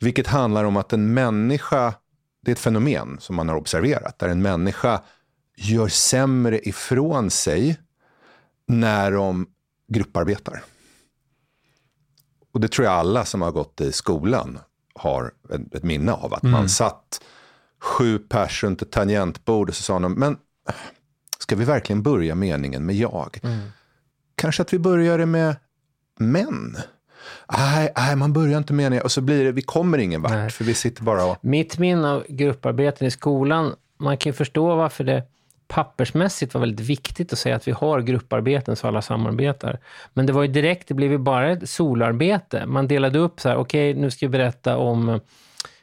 Vilket 0.00 0.26
handlar 0.26 0.64
om 0.64 0.76
att 0.76 0.92
en 0.92 1.14
människa, 1.14 1.94
det 2.42 2.50
är 2.50 2.52
ett 2.52 2.58
fenomen 2.58 3.16
som 3.20 3.36
man 3.36 3.48
har 3.48 3.56
observerat, 3.56 4.18
där 4.18 4.28
en 4.28 4.42
människa 4.42 5.02
gör 5.56 5.88
sämre 5.88 6.68
ifrån 6.68 7.30
sig 7.30 7.80
när 8.66 9.12
de 9.12 9.46
grupparbetar. 9.88 10.62
Och 12.52 12.60
det 12.60 12.68
tror 12.68 12.84
jag 12.84 12.94
alla 12.94 13.24
som 13.24 13.42
har 13.42 13.52
gått 13.52 13.80
i 13.80 13.92
skolan 13.92 14.58
har 14.94 15.32
ett, 15.72 15.82
minne 15.82 16.12
av. 16.12 16.34
Att 16.34 16.42
mm. 16.42 16.52
man 16.52 16.68
satt 16.68 17.20
sju 17.80 18.18
pers 18.18 18.64
runt 18.64 18.82
ett 18.82 18.92
tangentbord 18.92 19.68
och 19.68 19.74
så 19.74 19.82
sa 19.82 19.98
de, 19.98 20.12
men 20.12 20.36
ska 21.38 21.56
vi 21.56 21.64
verkligen 21.64 22.02
börja 22.02 22.34
meningen 22.34 22.86
med 22.86 22.94
jag? 22.94 23.40
Mm. 23.42 23.58
Kanske 24.34 24.62
att 24.62 24.72
vi 24.72 24.78
börjar 24.78 25.18
det 25.18 25.26
med 25.26 25.56
men. 26.18 26.76
Nej, 27.58 27.92
nej, 27.96 28.16
man 28.16 28.32
börjar 28.32 28.58
inte 28.58 28.72
meningen 28.72 29.04
och 29.04 29.12
så 29.12 29.20
blir 29.20 29.44
det, 29.44 29.52
vi 29.52 29.62
kommer 29.62 29.98
ingen 29.98 30.22
vart 30.22 30.32
nej. 30.32 30.50
för 30.50 30.64
vi 30.64 30.74
sitter 30.74 31.02
bara 31.02 31.24
och... 31.24 31.36
Mitt 31.40 31.78
minne 31.78 32.08
av 32.08 32.24
grupparbeten 32.28 33.06
i 33.06 33.10
skolan, 33.10 33.74
man 33.98 34.16
kan 34.16 34.30
ju 34.30 34.34
förstå 34.34 34.76
varför 34.76 35.04
det 35.04 35.22
pappersmässigt 35.68 36.54
var 36.54 36.60
väldigt 36.60 36.86
viktigt 36.86 37.32
att 37.32 37.38
säga 37.38 37.56
att 37.56 37.68
vi 37.68 37.72
har 37.72 38.00
grupparbeten 38.00 38.76
så 38.76 38.86
alla 38.86 39.02
samarbetar. 39.02 39.78
Men 40.14 40.26
det 40.26 40.32
var 40.32 40.42
ju 40.42 40.48
direkt, 40.48 40.88
det 40.88 40.94
blev 40.94 41.12
ju 41.12 41.18
bara 41.18 41.52
ett 41.52 41.70
solarbete. 41.70 42.66
Man 42.66 42.88
delade 42.88 43.18
upp 43.18 43.40
så 43.40 43.48
här, 43.48 43.56
okej 43.56 43.90
okay, 43.90 44.02
nu 44.02 44.10
ska 44.10 44.26
vi 44.26 44.30
berätta 44.30 44.76
om 44.76 45.20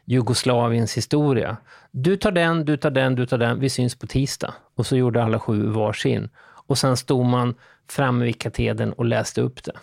Jugoslaviens 0.06 0.98
historia. 0.98 1.58
Du 1.92 2.18
tar 2.18 2.32
den, 2.32 2.66
du 2.66 2.78
tar 2.78 2.92
den, 2.92 3.16
du 3.16 3.26
tar 3.26 3.38
den, 3.38 3.60
vi 3.60 3.70
syns 3.70 3.96
på 3.96 4.08
tisdag. 4.08 4.54
Och 4.76 4.86
så 4.88 4.98
gjorde 4.98 5.24
alla 5.24 5.40
sju 5.40 5.68
varsin. 5.68 6.30
Och 6.68 6.78
sen 6.78 6.98
stod 6.98 7.26
man 7.26 7.56
framme 7.90 8.26
vid 8.26 8.40
katedern 8.42 8.92
och 8.92 9.06
läste 9.06 9.42
upp 9.42 9.64
det. 9.64 9.74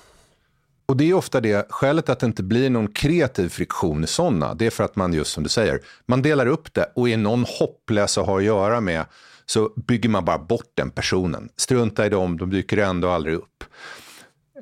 Och 0.87 0.97
det 0.97 1.11
är 1.11 1.15
ofta 1.15 1.41
det, 1.41 1.67
skälet 1.71 2.09
att 2.09 2.21
det 2.21 2.27
inte 2.27 2.43
blir 2.43 2.71
någon 2.71 2.89
kreativ 2.89 3.49
friktion 3.49 4.05
i 4.05 4.07
sådana, 4.07 4.55
det 4.55 4.67
är 4.67 4.71
för 4.71 4.85
att 4.85 4.97
man 4.97 5.13
just 5.13 5.33
som 5.33 5.43
du 5.43 5.49
säger, 5.49 5.81
man 6.07 6.23
delar 6.23 6.47
upp 6.47 6.75
det 6.75 6.93
och 6.95 7.09
är 7.09 7.17
någon 7.17 7.45
hopplös 7.59 8.19
att 8.19 8.27
ha 8.27 8.39
att 8.39 8.45
göra 8.45 8.81
med 8.81 9.05
så 9.47 9.73
bygger 9.77 10.09
man 10.09 10.25
bara 10.25 10.39
bort 10.39 10.73
den 10.75 10.91
personen. 10.91 11.49
Strunta 11.57 12.07
i 12.07 12.09
dem, 12.09 12.39
de 12.39 12.51
dyker 12.51 12.77
ändå 12.77 13.09
aldrig 13.09 13.35
upp. 13.35 13.65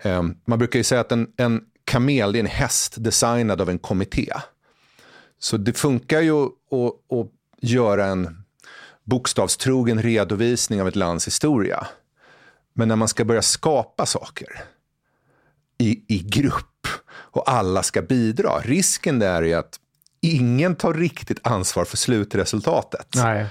Ehm, 0.02 0.36
man 0.44 0.58
brukar 0.58 0.78
ju 0.78 0.84
säga 0.84 1.00
att 1.00 1.12
en, 1.12 1.32
en 1.36 1.64
kamel 1.84 2.34
är 2.34 2.40
en 2.40 2.46
häst 2.46 2.94
designad 2.98 3.60
av 3.60 3.70
en 3.70 3.78
kommitté. 3.78 4.32
Så 5.38 5.56
det 5.56 5.72
funkar 5.72 6.20
ju 6.20 6.44
att, 6.44 7.18
att 7.18 7.30
göra 7.60 8.06
en 8.06 8.44
bokstavstrogen 9.04 10.02
redovisning 10.02 10.80
av 10.80 10.88
ett 10.88 10.96
lands 10.96 11.26
historia. 11.26 11.86
Men 12.72 12.88
när 12.88 12.96
man 12.96 13.08
ska 13.08 13.24
börja 13.24 13.42
skapa 13.42 14.06
saker 14.06 14.64
i, 15.78 16.04
i 16.08 16.18
grupp 16.18 16.86
och 17.10 17.50
alla 17.50 17.82
ska 17.82 18.02
bidra, 18.02 18.60
risken 18.60 19.18
där 19.18 19.42
är 19.42 19.56
att 19.56 19.80
ingen 20.20 20.76
tar 20.76 20.94
riktigt 20.94 21.46
ansvar 21.46 21.84
för 21.84 21.96
slutresultatet. 21.96 23.08
Nej. 23.16 23.46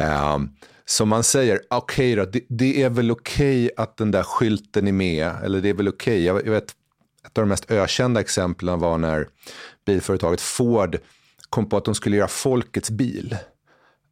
Um, 0.00 0.56
så 0.84 1.06
man 1.06 1.24
säger, 1.24 1.60
okej 1.70 2.12
okay 2.12 2.24
då, 2.24 2.30
det, 2.30 2.44
det, 2.48 2.82
är 2.82 2.90
väl 2.90 3.10
okej 3.10 3.64
okay 3.64 3.70
att 3.76 3.96
den 3.96 4.10
där 4.10 4.22
skylten 4.22 4.88
är 4.88 4.92
med, 4.92 5.32
eller 5.44 5.60
det 5.60 5.68
är 5.68 5.74
väl 5.74 5.88
okej. 5.88 6.14
Okay. 6.14 6.24
Jag, 6.24 6.46
jag, 6.46 6.52
vet, 6.52 6.70
ett 7.26 7.38
av 7.38 7.42
de 7.42 7.48
mest 7.48 7.70
ökända 7.70 8.20
exemplen 8.20 8.78
var 8.78 8.98
när 8.98 9.28
bilföretaget 9.86 10.40
Ford 10.40 10.98
kom 11.48 11.68
på 11.68 11.76
att 11.76 11.84
de 11.84 11.94
skulle 11.94 12.16
göra 12.16 12.28
folkets 12.28 12.90
bil. 12.90 13.36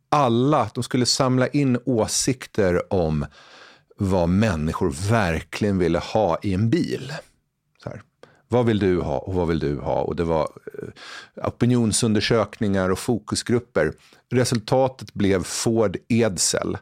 Alla, 0.09 0.71
de 0.75 0.83
skulle 0.83 1.07
samla 1.07 1.49
in 1.49 1.79
åsikter 1.85 2.93
om 2.93 3.27
vad 3.97 4.29
människor 4.29 4.91
verkligen 5.11 5.79
ville 5.79 5.99
ha 5.99 6.39
i 6.43 6.55
en 6.55 6.71
bil. 6.71 7.13
Så 7.83 7.89
här, 7.89 8.03
vad 8.53 8.67
vill 8.67 8.79
du 8.79 9.01
ha 9.01 9.19
och 9.19 9.35
vad 9.35 9.49
vill 9.49 9.59
du 9.59 9.79
ha? 9.79 10.03
Och 10.03 10.17
det 10.17 10.25
var 10.25 10.49
eh, 10.83 11.49
opinionsundersökningar 11.49 12.91
och 12.91 12.99
fokusgrupper. 12.99 13.93
Resultatet 14.31 15.15
blev 15.15 15.43
Ford 15.43 15.97
Edsel. 16.09 16.79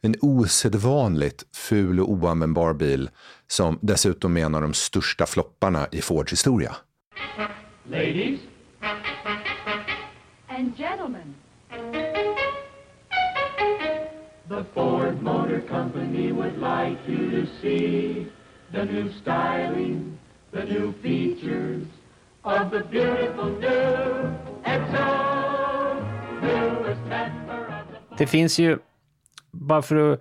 En 0.00 0.14
osedvanligt 0.20 1.44
ful 1.56 2.00
och 2.00 2.10
oanvändbar 2.10 2.72
bil 2.74 3.10
som 3.46 3.78
dessutom 3.82 4.36
är 4.36 4.44
en 4.44 4.54
av 4.54 4.62
de 4.62 4.74
största 4.74 5.26
flopparna 5.26 5.86
i 5.92 6.02
Fords 6.02 6.32
historia. 6.32 6.76
Ladies 7.90 8.40
and 10.48 10.76
gentlemen. 10.76 11.34
The 14.48 14.64
Ford 14.74 15.22
Motor 15.22 15.60
Company 15.68 16.32
would 16.32 16.58
like 16.58 16.98
you 17.08 17.30
to 17.30 17.46
see 17.62 18.26
the 18.72 18.84
new 18.84 19.12
styling, 19.22 20.18
the 20.52 20.64
new 20.64 20.92
features 21.02 21.86
of 22.42 22.70
the 22.70 22.80
beautiful 22.90 23.50
new 23.60 24.32
Det 28.18 28.26
finns 28.26 28.58
ju, 28.58 28.78
bara 29.50 29.82
för 29.82 30.12
att 30.12 30.20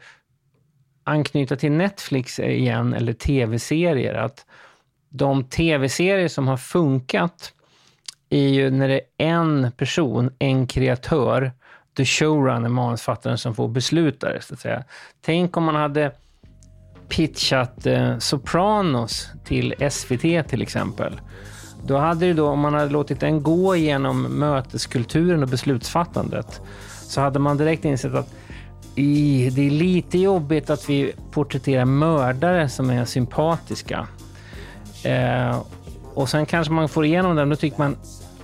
anknyta 1.03 1.55
till 1.55 1.71
Netflix 1.71 2.39
igen, 2.39 2.93
eller 2.93 3.13
tv-serier, 3.13 4.13
att 4.13 4.45
de 5.09 5.43
tv-serier 5.43 6.27
som 6.27 6.47
har 6.47 6.57
funkat 6.57 7.53
är 8.29 8.47
ju 8.47 8.69
när 8.69 8.87
det 8.87 9.01
är 9.17 9.27
en 9.27 9.71
person, 9.77 10.31
en 10.39 10.67
kreatör, 10.67 11.51
the 11.97 12.05
showrunner, 12.05 12.69
manusfattaren, 12.69 13.37
som 13.37 13.55
får 13.55 13.67
besluta 13.67 14.33
det. 14.33 14.41
Så 14.41 14.53
att 14.53 14.59
säga. 14.59 14.83
Tänk 15.21 15.57
om 15.57 15.63
man 15.63 15.75
hade 15.75 16.11
pitchat 17.11 17.85
eh, 17.85 18.17
Sopranos 18.17 19.29
till 19.43 19.73
SVT 19.91 20.49
till 20.49 20.61
exempel. 20.61 21.21
Då 21.85 21.97
hade 21.97 22.25
det 22.25 22.33
då, 22.33 22.47
om 22.47 22.59
man 22.59 22.73
hade 22.73 22.91
låtit 22.91 23.19
den 23.19 23.43
gå 23.43 23.75
igenom 23.75 24.21
möteskulturen 24.21 25.43
och 25.43 25.49
beslutsfattandet, 25.49 26.61
så 27.01 27.21
hade 27.21 27.39
man 27.39 27.57
direkt 27.57 27.85
insett 27.85 28.13
att 28.13 28.33
i, 28.95 29.49
det 29.49 29.61
är 29.61 29.71
lite 29.71 30.17
jobbigt 30.17 30.69
att 30.69 30.89
vi 30.89 31.13
porträtterar 31.31 31.85
mördare 31.85 32.69
som 32.69 32.89
är 32.89 33.05
sympatiska. 33.05 34.07
Eh, 35.03 35.61
och 36.13 36.29
sen 36.29 36.45
kanske 36.45 36.73
man 36.73 36.89
får 36.89 37.05
igenom 37.05 37.35
den, 37.35 37.49
då 37.49 37.55
tycker 37.55 37.77
man 37.77 37.95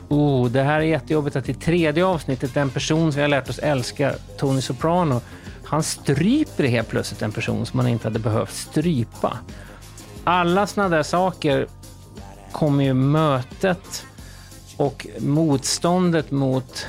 Oh, 0.10 0.50
det 0.50 0.64
här 0.64 0.80
är 0.80 0.86
jättejobbigt 0.86 1.36
att 1.36 1.50
i 1.50 1.54
tredje 1.54 2.06
avsnittet, 2.06 2.54
den 2.54 2.70
person 2.70 3.12
som 3.12 3.18
vi 3.18 3.22
har 3.22 3.30
lärt 3.30 3.50
oss 3.50 3.60
älska, 3.60 4.14
Tony 4.38 4.62
Soprano, 4.62 5.22
han 5.70 5.84
stryper 5.84 6.64
helt 6.64 6.88
plötsligt 6.88 7.22
en 7.22 7.32
person 7.32 7.66
som 7.66 7.78
man 7.78 7.88
inte 7.88 8.08
hade 8.08 8.20
behövt 8.20 8.54
strypa. 8.54 9.38
Alla 10.24 10.68
sådana 10.68 10.96
där 10.96 11.04
saker 11.04 11.68
kommer 12.52 12.84
ju 12.84 12.94
mötet 12.94 14.06
och 14.78 15.08
motståndet 15.20 16.32
mot, 16.32 16.88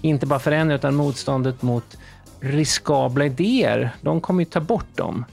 inte 0.00 0.26
bara 0.26 0.38
förändring, 0.38 0.76
utan 0.76 0.94
motståndet 0.94 1.62
mot 1.62 1.96
riskabla 2.40 3.24
idéer, 3.24 3.90
de 4.00 4.20
kommer 4.20 4.40
ju 4.40 4.44
ta 4.44 4.60
bort 4.60 4.96
dem. 4.96 5.24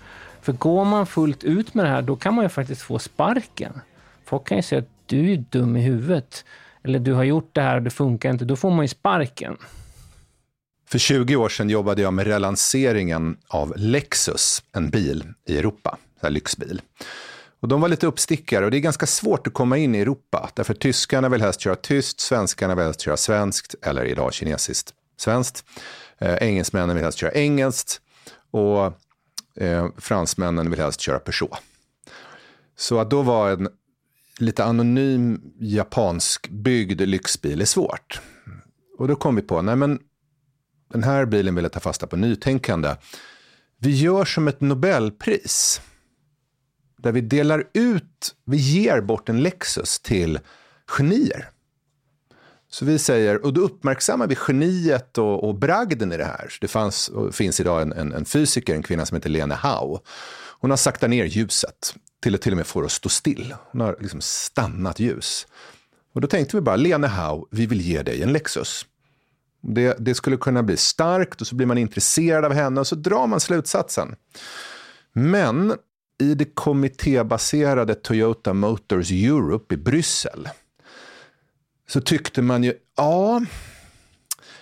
För 0.41 0.53
går 0.53 0.85
man 0.85 1.05
fullt 1.05 1.43
ut 1.43 1.73
med 1.73 1.85
det 1.85 1.89
här, 1.89 2.01
då 2.01 2.15
kan 2.15 2.33
man 2.33 2.45
ju 2.45 2.49
faktiskt 2.49 2.81
få 2.81 2.99
sparken. 2.99 3.81
Folk 4.25 4.47
kan 4.47 4.57
ju 4.57 4.63
säga 4.63 4.81
att 4.81 4.89
du 5.05 5.33
är 5.33 5.45
dum 5.49 5.77
i 5.77 5.81
huvudet 5.81 6.45
eller 6.83 6.99
du 6.99 7.13
har 7.13 7.23
gjort 7.23 7.49
det 7.51 7.61
här 7.61 7.75
och 7.75 7.83
det 7.83 7.89
funkar 7.89 8.29
inte, 8.29 8.45
då 8.45 8.55
får 8.55 8.69
man 8.71 8.81
ju 8.81 8.87
sparken. 8.87 9.57
För 10.85 10.99
20 10.99 11.35
år 11.35 11.49
sedan 11.49 11.69
jobbade 11.69 12.01
jag 12.01 12.13
med 12.13 12.27
relanseringen 12.27 13.37
av 13.47 13.73
Lexus, 13.77 14.63
en 14.71 14.89
bil 14.89 15.23
i 15.47 15.57
Europa, 15.57 15.97
en 16.21 16.33
lyxbil. 16.33 16.81
Och 17.59 17.67
de 17.67 17.81
var 17.81 17.89
lite 17.89 18.07
uppstickare 18.07 18.65
och 18.65 18.71
det 18.71 18.77
är 18.77 18.79
ganska 18.79 19.05
svårt 19.05 19.47
att 19.47 19.53
komma 19.53 19.77
in 19.77 19.95
i 19.95 19.99
Europa. 19.99 20.49
Därför 20.53 20.73
tyskarna 20.73 21.29
vill 21.29 21.41
helst 21.41 21.61
köra 21.61 21.75
tyskt, 21.75 22.19
svenskarna 22.19 22.75
vill 22.75 22.85
helst 22.85 23.01
köra 23.01 23.17
svenskt 23.17 23.75
eller 23.81 24.05
idag 24.05 24.33
kinesiskt 24.33 24.93
svenskt. 25.17 25.65
Eh, 26.17 26.33
engelsmännen 26.33 26.95
vill 26.95 27.03
helst 27.03 27.17
köra 27.17 27.31
engelskt 27.31 28.01
och 28.51 28.85
eh, 29.63 29.87
fransmännen 29.97 30.69
vill 30.69 30.79
helst 30.79 31.01
köra 31.01 31.19
Peugeot. 31.19 31.57
Så 32.75 32.99
att 32.99 33.09
då 33.09 33.21
var 33.21 33.51
en 33.51 33.69
lite 34.39 34.63
anonym 34.63 35.41
japansk 35.59 36.49
byggd 36.49 37.01
lyxbil 37.01 37.61
är 37.61 37.65
svårt. 37.65 38.21
Och 38.97 39.07
då 39.07 39.15
kom 39.15 39.35
vi 39.35 39.41
på, 39.41 39.61
nej 39.61 39.75
men 39.75 39.99
den 40.93 41.03
här 41.03 41.25
bilen 41.25 41.55
vill 41.55 41.63
jag 41.63 41.71
ta 41.71 41.79
fasta 41.79 42.07
på 42.07 42.15
nytänkande. 42.15 42.95
Vi 43.77 43.95
gör 43.95 44.25
som 44.25 44.47
ett 44.47 44.61
Nobelpris. 44.61 45.81
Där 46.97 47.11
vi 47.11 47.21
delar 47.21 47.63
ut, 47.73 48.35
vi 48.45 48.57
ger 48.57 49.01
bort 49.01 49.29
en 49.29 49.43
Lexus 49.43 49.99
till 49.99 50.39
genier. 50.87 51.49
Så 52.69 52.85
vi 52.85 52.99
säger, 52.99 53.45
och 53.45 53.53
då 53.53 53.61
uppmärksammar 53.61 54.27
vi 54.27 54.37
geniet 54.47 55.17
och, 55.17 55.43
och 55.43 55.55
bragden 55.55 56.11
i 56.11 56.17
det 56.17 56.25
här. 56.25 56.53
Det 56.61 56.67
fanns, 56.67 57.11
finns 57.31 57.59
idag 57.59 57.81
en, 57.81 57.93
en, 57.93 58.11
en, 58.11 58.25
fysiker, 58.25 58.75
en 58.75 58.83
kvinna 58.83 59.05
som 59.05 59.15
heter 59.15 59.29
Lene 59.29 59.55
Hau. 59.55 59.99
Hon 60.59 60.69
har 60.69 60.77
saktat 60.77 61.09
ner 61.09 61.25
ljuset 61.25 61.95
till 62.21 62.35
att 62.35 62.41
till 62.41 62.53
och 62.53 62.57
med 62.57 62.67
få 62.67 62.81
det 62.81 62.85
att 62.85 62.91
stå 62.91 63.09
still. 63.09 63.55
Hon 63.71 63.81
har 63.81 63.97
liksom 63.99 64.21
stannat 64.21 64.99
ljus. 64.99 65.47
Och 66.13 66.21
då 66.21 66.27
tänkte 66.27 66.57
vi 66.57 66.61
bara, 66.61 66.75
Lene 66.75 67.07
Hau, 67.07 67.47
vi 67.51 67.65
vill 67.65 67.81
ge 67.81 68.03
dig 68.03 68.23
en 68.23 68.33
Lexus. 68.33 68.85
Det, 69.63 69.95
det, 69.99 70.15
skulle 70.15 70.37
kunna 70.37 70.63
bli 70.63 70.77
starkt 70.77 71.41
och 71.41 71.47
så 71.47 71.55
blir 71.55 71.67
man 71.67 71.77
intresserad 71.77 72.45
av 72.45 72.53
henne 72.53 72.79
och 72.79 72.87
så 72.87 72.95
drar 72.95 73.27
man 73.27 73.39
slutsatsen. 73.39 74.15
Men 75.13 75.73
i 76.19 76.35
det 76.35 76.45
kommittébaserade 76.45 77.95
Toyota 77.95 78.53
Motors 78.53 79.11
Europe 79.11 79.75
i 79.75 79.77
Bryssel 79.77 80.49
så 81.87 82.01
tyckte 82.01 82.41
man 82.41 82.63
ju, 82.63 82.73
ja, 82.97 83.41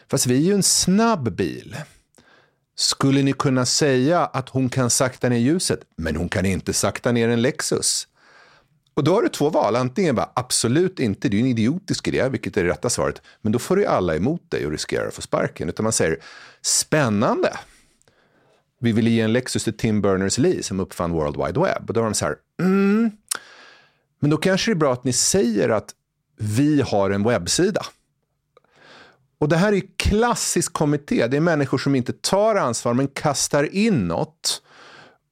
fast 0.09 0.25
vi 0.25 0.35
är 0.35 0.41
ju 0.41 0.53
en 0.53 0.63
snabb 0.63 1.35
bil. 1.35 1.75
Skulle 2.75 3.23
ni 3.23 3.33
kunna 3.33 3.65
säga 3.65 4.25
att 4.25 4.49
hon 4.49 4.69
kan 4.69 4.89
sakta 4.89 5.29
ner 5.29 5.37
ljuset, 5.37 5.79
men 5.97 6.15
hon 6.15 6.29
kan 6.29 6.45
inte 6.45 6.73
sakta 6.73 7.11
ner 7.11 7.29
en 7.29 7.41
Lexus? 7.41 8.07
Och 8.93 9.03
då 9.03 9.13
har 9.13 9.21
du 9.21 9.29
två 9.29 9.49
val. 9.49 9.75
Antingen 9.75 10.15
bara 10.15 10.29
absolut 10.33 10.99
inte, 10.99 11.29
det 11.29 11.37
är 11.37 11.39
en 11.39 11.47
idiotisk 11.47 12.07
idé, 12.07 12.29
vilket 12.29 12.57
är 12.57 12.63
det 12.63 12.69
rätta 12.69 12.89
svaret. 12.89 13.21
Men 13.41 13.51
då 13.51 13.59
får 13.59 13.75
du 13.75 13.85
alla 13.85 14.15
emot 14.15 14.51
dig 14.51 14.65
och 14.65 14.71
riskerar 14.71 15.07
att 15.07 15.13
få 15.13 15.21
sparken. 15.21 15.69
Utan 15.69 15.83
man 15.83 15.93
säger 15.93 16.17
spännande. 16.61 17.53
Vi 18.79 18.91
vill 18.91 19.07
ge 19.07 19.21
en 19.21 19.33
Lexus 19.33 19.63
till 19.63 19.77
Tim 19.77 20.01
Berners-Lee 20.01 20.61
som 20.61 20.79
uppfann 20.79 21.11
World 21.11 21.37
Wide 21.37 21.59
Web. 21.59 21.87
Och 21.87 21.93
då 21.93 21.99
har 21.99 22.05
de 22.05 22.13
så 22.13 22.25
här, 22.25 22.35
mm, 22.59 23.11
men 24.19 24.29
då 24.29 24.37
kanske 24.37 24.71
det 24.71 24.73
är 24.73 24.75
bra 24.75 24.93
att 24.93 25.03
ni 25.03 25.13
säger 25.13 25.69
att 25.69 25.95
vi 26.37 26.81
har 26.81 27.09
en 27.09 27.23
webbsida. 27.23 27.85
Och 29.37 29.49
det 29.49 29.57
här 29.57 29.73
är 29.73 29.81
klassisk 29.95 30.73
kommitté. 30.73 31.27
Det 31.27 31.37
är 31.37 31.41
människor 31.41 31.77
som 31.77 31.95
inte 31.95 32.13
tar 32.13 32.55
ansvar 32.55 32.93
men 32.93 33.07
kastar 33.07 33.75
in 33.75 34.07
något. 34.07 34.61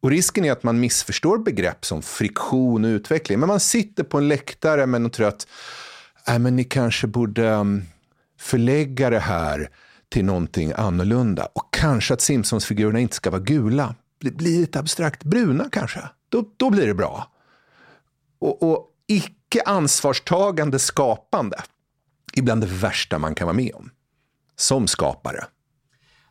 Och 0.02 0.10
risken 0.10 0.46
är 0.46 0.52
att 0.52 0.64
man 0.64 0.80
missförstår 0.80 1.38
begrepp 1.38 1.86
som 1.86 2.02
friktion 2.02 2.86
och 2.86 2.90
utveckling. 2.90 3.40
Men 3.40 3.48
man 3.48 3.60
sitter 3.60 4.04
på 4.04 4.18
en 4.18 4.28
läktare 4.28 4.86
men 4.86 5.06
och 5.06 5.14
tror 5.14 5.28
att 5.28 5.48
äh, 6.28 6.40
men 6.40 6.56
ni 6.56 6.64
kanske 6.64 7.08
borde 7.08 7.50
mm, 7.50 7.84
förlägga 8.40 9.10
det 9.10 9.20
här 9.20 9.70
till 10.10 10.26
någonting 10.26 10.74
annorlunda. 10.76 11.46
Och 11.54 11.74
kanske 11.74 12.14
att 12.14 12.22
Simpsons-figurerna 12.22 13.00
inte 13.00 13.16
ska 13.16 13.30
vara 13.30 13.42
gula. 13.42 13.96
Det 14.22 14.32
blir 14.32 14.60
lite 14.60 14.80
abstrakt 14.80 15.24
bruna 15.24 15.70
kanske. 15.72 16.00
Då, 16.30 16.46
då 16.58 16.70
blir 16.70 16.88
det 16.88 16.94
bra. 16.94 17.32
Och, 18.40 18.64
och 18.64 18.88
icke 19.08 19.62
ansvarstagande 19.66 20.80
skapande 20.80 21.58
är 22.34 22.42
bland 22.42 22.62
det 22.62 22.68
värsta 22.68 23.20
man 23.20 23.36
kan 23.36 23.48
vara 23.48 23.56
med 23.56 23.74
om. 23.74 23.92
Som 24.56 24.88
skapare. 24.88 25.46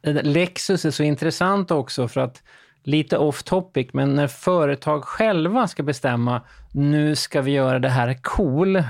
Lexus 0.03 0.85
är 0.85 0.91
så 0.91 1.03
intressant 1.03 1.71
också 1.71 2.09
för 2.09 2.21
att 2.21 2.43
lite 2.89 3.19
off 3.19 3.43
topic, 3.43 3.89
men 3.93 4.15
när 4.15 4.27
företag 4.27 5.05
själva 5.05 5.69
ska 5.69 5.83
bestämma 5.83 6.43
nu 6.73 7.17
ska 7.17 7.43
vi 7.43 7.51
göra 7.51 7.79
det 7.79 7.89
här 7.89 8.19
cool, 8.23 8.83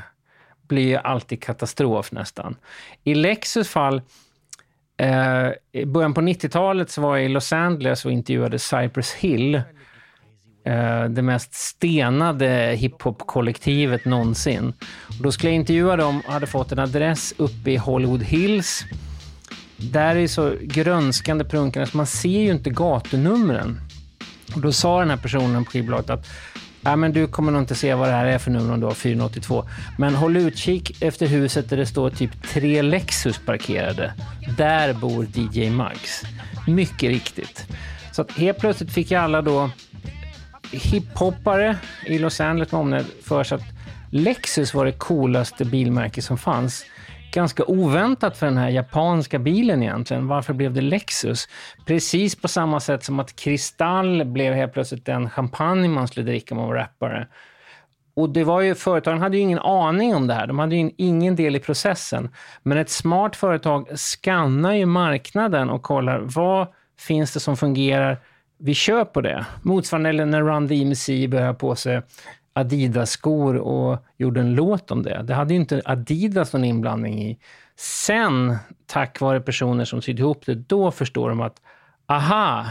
blir 0.69 0.87
ju 0.89 0.97
alltid 0.97 1.43
katastrof 1.43 2.13
nästan. 2.13 2.57
I 3.05 3.15
Lexus 3.15 3.69
fall, 3.69 4.03
eh, 4.97 5.49
i 5.73 5.85
början 5.87 6.15
på 6.15 6.21
90-talet 6.21 6.91
så 6.91 7.01
var 7.01 7.17
jag 7.17 7.27
i 7.27 7.29
Los 7.29 7.53
Angeles 7.53 8.05
och 8.05 8.13
intervjuade 8.13 8.59
Cypress 8.59 9.13
Hill, 9.13 9.55
eh, 10.65 11.05
det 11.05 11.23
mest 11.23 11.55
stenade 11.55 12.75
hiphop-kollektivet 12.77 14.05
någonsin. 14.05 14.73
Och 15.09 15.23
då 15.23 15.33
skulle 15.33 15.51
jag 15.51 15.57
intervjua 15.57 15.97
dem 15.97 16.23
och 16.27 16.33
hade 16.33 16.47
fått 16.47 16.73
en 16.73 16.79
adress 16.79 17.35
uppe 17.37 17.71
i 17.71 17.77
Hollywood 17.77 18.23
Hills. 18.23 18.85
Där 19.77 20.17
är 20.17 20.21
det 20.21 20.29
så 20.29 20.55
grönskande 20.63 21.45
prunkande 21.45 21.87
så 21.87 21.97
man 21.97 22.07
ser 22.07 22.41
ju 22.41 22.51
inte 22.51 22.71
gatunumren. 22.71 23.81
Och 24.55 24.61
då 24.61 24.73
sa 24.73 25.01
den 25.01 25.11
här 25.11 25.17
personen 25.17 25.65
på 25.65 25.71
skivbolaget 25.71 26.11
att 26.11 26.27
Ja, 26.81 26.97
men 26.97 27.13
du 27.13 27.27
kommer 27.27 27.53
nog 27.53 27.63
inte 27.63 27.75
se 27.75 27.95
vad 27.95 28.09
det 28.09 28.13
här 28.13 28.27
är 28.27 28.39
för 28.39 28.51
nummer 28.51 28.75
om 28.75 28.81
du 28.81 28.87
har 28.87 28.95
482. 28.95 29.65
Men 29.99 30.15
håll 30.15 30.37
utkik 30.37 31.03
efter 31.03 31.27
huset 31.27 31.71
där 31.71 31.77
det 31.77 31.87
står 31.87 32.11
typ 32.11 32.43
tre 32.43 32.83
Lexus 32.83 33.41
parkerade. 33.47 34.13
Där 34.57 34.93
bor 34.93 35.27
DJ 35.35 35.71
Max. 35.71 36.23
Mycket 36.67 37.09
riktigt. 37.09 37.67
Så 38.13 38.23
att 38.23 38.33
helt 38.33 38.59
plötsligt 38.59 38.93
fick 38.93 39.11
jag 39.11 39.25
alla 39.25 39.43
då 39.43 39.71
hiphoppare 40.73 41.77
i 42.07 42.19
Los 42.19 42.41
Angeles 42.41 42.73
med 42.73 42.81
omnejd 42.81 43.07
för 43.23 43.45
sig 43.45 43.57
att 43.57 43.65
Lexus 44.11 44.75
var 44.75 44.85
det 44.85 44.93
coolaste 44.93 45.65
bilmärke 45.65 46.23
som 46.23 46.39
fanns 46.39 46.85
ganska 47.33 47.65
oväntat 47.65 48.37
för 48.37 48.47
den 48.47 48.57
här 48.57 48.69
japanska 48.69 49.39
bilen 49.39 49.83
egentligen. 49.83 50.27
Varför 50.27 50.53
blev 50.53 50.73
det 50.73 50.81
Lexus? 50.81 51.49
Precis 51.87 52.37
på 52.37 52.49
samma 52.49 52.81
sätt 52.81 53.05
som 53.05 53.21
att 53.21 53.37
Kristall 53.37 54.25
blev 54.25 54.55
helt 54.55 54.73
plötsligt 54.73 55.07
den 55.07 55.31
champagne 55.31 55.89
man 55.89 56.09
skulle 56.09 56.27
dricka 56.27 56.55
om 56.55 56.61
man 56.61 56.69
var 56.69 56.75
rappare. 56.75 57.27
Och 58.19 58.31
det 58.31 58.45
var 58.45 58.61
ju, 58.61 58.75
företagen 58.75 59.21
hade 59.21 59.37
ju 59.37 59.43
ingen 59.43 59.59
aning 59.59 60.15
om 60.15 60.27
det 60.27 60.35
här. 60.35 60.47
De 60.47 60.59
hade 60.59 60.77
ju 60.77 60.91
ingen 60.97 61.37
del 61.37 61.57
i 61.57 61.61
processen. 61.61 62.29
Men 62.63 62.79
ett 62.79 62.91
smart 62.91 63.37
företag 63.37 63.99
skannar 63.99 64.73
ju 64.73 64.87
marknaden 64.87 65.71
och 65.71 65.83
kollar 65.83 66.19
vad 66.19 66.67
finns 67.01 67.33
det 67.33 67.41
som 67.41 67.57
fungerar? 67.57 68.19
Vi 68.59 68.75
kör 68.75 69.05
på 69.05 69.21
det. 69.21 69.47
Motsvarande 69.63 70.25
när 70.25 70.43
Run 70.43 70.67
DMC 70.67 71.29
börjar 71.29 71.55
på 71.55 71.77
sig 71.77 72.03
Adidas-skor 72.53 73.57
och 73.57 74.07
gjorde 74.17 74.41
en 74.41 74.55
låt 74.55 74.91
om 74.91 75.03
det. 75.03 75.23
Det 75.23 75.35
hade 75.35 75.55
ju 75.55 75.61
inte 75.61 75.83
Adidas 75.85 76.53
någon 76.53 76.65
inblandning 76.65 77.23
i. 77.23 77.39
Sen, 77.77 78.57
tack 78.87 79.21
vare 79.21 79.41
personer 79.41 79.85
som 79.85 80.03
sydde 80.03 80.23
ihop 80.23 80.47
det, 80.47 80.55
då 80.55 80.91
förstår 80.91 81.29
de 81.29 81.41
att 81.41 81.63
aha, 82.07 82.67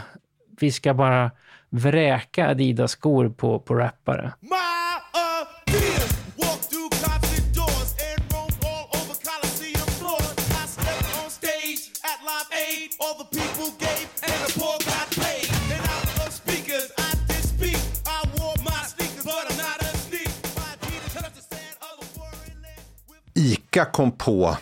vi 0.59 0.71
ska 0.71 0.93
bara 0.93 1.31
vräka 1.69 2.49
Adidas-skor 2.49 3.29
på, 3.29 3.59
på 3.59 3.75
rappare. 3.75 4.33
all 4.51 4.86
ICA 23.77 23.85
kom 23.85 24.11
på 24.11 24.57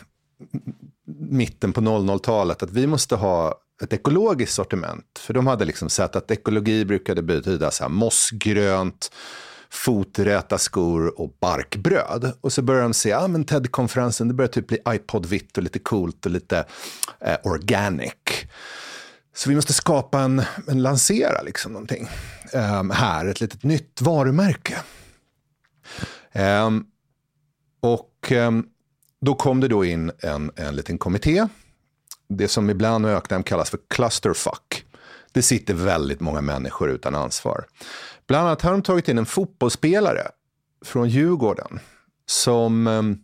mitten 1.18 1.74
på 1.74 1.82
00-talet 1.82 2.64
att 2.64 2.72
vi 2.72 2.88
måste 2.88 3.16
ha 3.16 3.56
ett 3.84 3.94
ekologiskt 3.94 4.54
sortiment. 4.56 5.20
För 5.20 5.34
de 5.34 5.48
hade 5.48 5.66
liksom 5.66 5.90
sett 5.90 6.16
att 6.16 6.32
ekologi 6.32 6.86
brukade 6.86 7.22
betyda 7.22 7.72
så 7.72 7.84
här 7.84 7.90
mossgrönt, 7.90 9.12
foträta 9.70 10.58
skor 10.58 11.20
och 11.20 11.36
barkbröd. 11.40 12.32
Och 12.42 12.54
så 12.54 12.62
började 12.62 12.86
de 12.86 12.94
se, 12.94 13.10
ja 13.10 13.28
men 13.28 13.44
TED-konferensen, 13.44 14.28
det 14.28 14.34
börjar 14.34 14.50
typ 14.50 14.68
bli 14.68 14.78
iPod-vitt 14.90 15.58
och 15.58 15.64
lite 15.64 15.80
coolt 15.80 16.26
och 16.26 16.32
lite 16.32 16.66
eh, 17.22 17.38
organic. 17.44 18.14
Så 19.36 19.50
vi 19.50 19.56
måste 19.56 19.74
skapa 19.74 20.20
en, 20.20 20.42
en 20.68 20.84
lansera 20.84 21.42
liksom 21.42 21.72
någonting 21.72 22.10
um, 22.54 22.92
här, 22.92 23.26
ett 23.26 23.42
litet 23.42 23.64
nytt 23.64 24.02
varumärke. 24.02 24.78
Um, 26.34 26.86
och 27.82 28.32
um, 28.32 28.70
då 29.22 29.36
kom 29.36 29.60
det 29.60 29.68
då 29.68 29.86
in 29.86 30.12
en, 30.20 30.52
en 30.56 30.76
liten 30.76 30.98
kommitté. 30.98 31.48
Det 32.30 32.48
som 32.48 32.70
ibland 32.70 33.06
i 33.06 33.10
öknen 33.10 33.44
kallas 33.44 33.70
för 33.70 33.80
clusterfuck. 33.88 34.86
Det 35.32 35.42
sitter 35.42 35.74
väldigt 35.74 36.20
många 36.20 36.42
människor 36.42 36.92
utan 36.92 37.16
ansvar. 37.16 37.66
Bland 38.28 38.48
annat 38.48 38.62
har 38.62 38.72
de 38.72 38.82
tagit 38.82 39.10
in 39.10 39.18
en 39.18 39.26
fotbollsspelare 39.26 40.28
från 40.86 41.10
Djurgården. 41.10 41.80
Som, 42.26 42.88
ehm, 42.88 43.18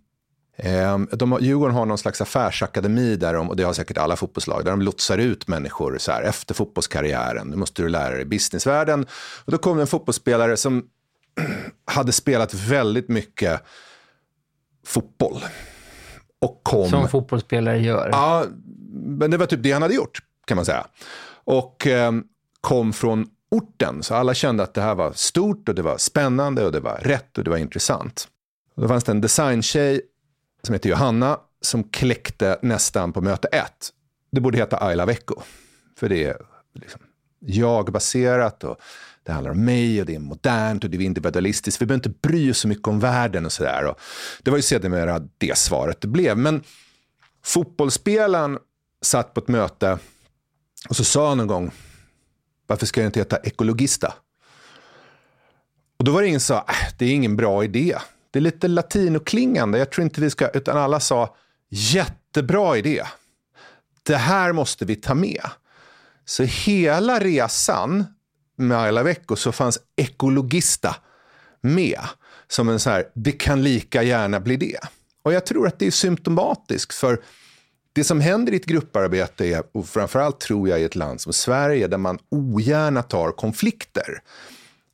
eh, 0.57 0.99
de, 0.99 1.37
Djurgården 1.41 1.75
har 1.75 1.85
någon 1.85 1.97
slags 1.97 2.21
affärsakademi 2.21 3.15
där 3.15 3.33
de, 3.33 3.49
och 3.49 3.55
det 3.55 3.63
har 3.63 3.73
säkert 3.73 3.97
alla 3.97 4.15
fotbollslag, 4.15 4.65
där 4.65 4.71
de 4.71 4.81
lotsar 4.81 5.17
ut 5.17 5.47
människor 5.47 5.97
så 5.97 6.11
här, 6.11 6.23
efter 6.23 6.53
fotbollskarriären. 6.53 7.47
Nu 7.47 7.55
måste 7.55 7.81
du 7.81 7.89
lära 7.89 8.15
dig 8.15 8.25
businessvärlden. 8.25 9.05
Och 9.45 9.51
då 9.51 9.57
kom 9.57 9.77
det 9.77 9.83
en 9.83 9.87
fotbollsspelare 9.87 10.57
som 10.57 10.83
hade 11.85 12.11
spelat 12.11 12.53
väldigt 12.53 13.09
mycket 13.09 13.61
fotboll. 14.85 15.43
Och 16.41 16.59
kom... 16.63 16.89
Som 16.89 17.09
fotbollsspelare 17.09 17.79
gör. 17.79 18.09
Ja, 18.11 18.45
men 18.93 19.31
det 19.31 19.37
var 19.37 19.45
typ 19.45 19.63
det 19.63 19.71
han 19.71 19.81
hade 19.81 19.93
gjort, 19.93 20.19
kan 20.45 20.55
man 20.55 20.65
säga. 20.65 20.85
Och 21.43 21.87
eh, 21.87 22.11
kom 22.61 22.93
från 22.93 23.27
orten, 23.51 24.03
så 24.03 24.15
alla 24.15 24.33
kände 24.33 24.63
att 24.63 24.73
det 24.73 24.81
här 24.81 24.95
var 24.95 25.11
stort 25.11 25.69
och 25.69 25.75
det 25.75 25.81
var 25.81 25.97
spännande 25.97 26.65
och 26.65 26.71
det 26.71 26.79
var 26.79 26.97
rätt 27.01 27.37
och 27.37 27.43
det 27.43 27.49
var 27.49 27.57
intressant. 27.57 28.27
Och 28.75 28.81
då 28.81 28.87
fanns 28.87 29.03
det 29.03 29.11
en 29.11 29.21
designtjej 29.21 30.01
som 30.63 30.73
heter 30.73 30.89
Johanna 30.89 31.39
som 31.61 31.83
kläckte 31.83 32.59
nästan 32.61 33.13
på 33.13 33.21
möte 33.21 33.47
ett. 33.47 33.89
Det 34.31 34.41
borde 34.41 34.57
heta 34.57 34.83
Ayla 34.83 35.05
Vecko, 35.05 35.41
för 35.97 36.09
det 36.09 36.23
är 36.23 36.37
liksom 36.73 37.01
jag-baserat 37.39 38.63
och 38.63 38.77
det 39.23 39.31
handlar 39.31 39.51
om 39.51 39.65
mig 39.65 39.99
och 39.99 40.05
det 40.05 40.15
är 40.15 40.19
modernt 40.19 40.83
och 40.83 40.89
det 40.89 40.97
är 40.97 41.01
individualistiskt. 41.01 41.81
Vi 41.81 41.85
behöver 41.85 42.07
inte 42.07 42.19
bry 42.27 42.51
oss 42.51 42.57
så 42.57 42.67
mycket 42.67 42.87
om 42.87 42.99
världen 42.99 43.45
och 43.45 43.51
sådär. 43.51 43.95
Det 44.43 44.51
var 44.51 44.57
ju 44.57 44.61
sedermera 44.61 45.19
det 45.37 45.57
svaret 45.57 46.01
det 46.01 46.07
blev. 46.07 46.37
Men 46.37 46.63
fotbollsspelaren 47.43 48.57
satt 49.01 49.33
på 49.33 49.39
ett 49.41 49.47
möte 49.47 49.99
och 50.89 50.95
så 50.95 51.03
sa 51.03 51.29
han 51.29 51.39
en 51.39 51.47
gång, 51.47 51.71
varför 52.67 52.85
ska 52.85 53.01
det 53.01 53.05
inte 53.05 53.19
heta 53.19 53.37
ekologista? 53.37 54.13
Och 55.97 56.05
då 56.05 56.11
var 56.11 56.21
det 56.21 56.27
ingen 56.27 56.39
som 56.39 56.57
sa, 56.57 56.65
äh, 56.73 56.93
det 56.97 57.05
är 57.05 57.13
ingen 57.13 57.35
bra 57.35 57.63
idé. 57.63 57.97
Det 58.31 58.39
är 58.39 58.43
lite 58.43 58.67
latinoklingande, 58.67 59.77
jag 59.77 59.91
tror 59.91 60.03
inte 60.03 60.21
vi 60.21 60.29
ska, 60.29 60.47
utan 60.49 60.77
alla 60.77 60.99
sa, 60.99 61.35
jättebra 61.69 62.77
idé. 62.77 63.03
Det 64.03 64.15
här 64.15 64.53
måste 64.53 64.85
vi 64.85 64.95
ta 64.95 65.13
med. 65.13 65.45
Så 66.25 66.43
hela 66.43 67.19
resan 67.19 68.05
med 68.61 69.03
Vecko 69.03 69.35
så 69.35 69.51
fanns 69.51 69.79
ekologista 69.95 70.95
med. 71.61 71.99
Som 72.47 72.69
en 72.69 72.79
så 72.79 72.89
här, 72.89 73.05
det 73.13 73.31
kan 73.31 73.63
lika 73.63 74.03
gärna 74.03 74.39
bli 74.39 74.57
det. 74.57 74.79
Och 75.23 75.33
jag 75.33 75.45
tror 75.45 75.67
att 75.67 75.79
det 75.79 75.87
är 75.87 75.91
symptomatiskt 75.91 76.93
för 76.93 77.21
det 77.93 78.03
som 78.03 78.21
händer 78.21 78.53
i 78.53 78.55
ett 78.55 78.65
grupparbete 78.65 79.45
är, 79.45 79.63
och 79.71 79.87
framförallt 79.87 80.39
tror 80.39 80.69
jag 80.69 80.81
i 80.81 80.83
ett 80.83 80.95
land 80.95 81.21
som 81.21 81.33
Sverige, 81.33 81.87
där 81.87 81.97
man 81.97 82.19
ogärna 82.29 83.03
tar 83.03 83.31
konflikter. 83.31 84.21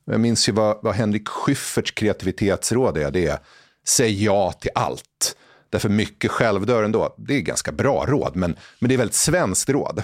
Jag 0.04 0.20
minns 0.20 0.48
ju 0.48 0.52
vad, 0.52 0.78
vad 0.82 0.94
Henrik 0.94 1.28
Schyfferts 1.28 1.90
kreativitetsråd 1.90 2.96
är. 2.96 3.10
Det 3.10 3.26
är, 3.26 3.38
säg 3.86 4.24
ja 4.24 4.52
till 4.52 4.70
allt. 4.74 5.36
Därför 5.70 5.88
mycket 5.88 6.30
självdör 6.30 6.82
ändå. 6.82 7.14
Det 7.18 7.34
är 7.34 7.40
ganska 7.40 7.72
bra 7.72 8.04
råd, 8.08 8.36
men, 8.36 8.56
men 8.78 8.88
det 8.88 8.94
är 8.94 8.98
väldigt 8.98 9.14
svenskt 9.14 9.68
råd. 9.68 10.02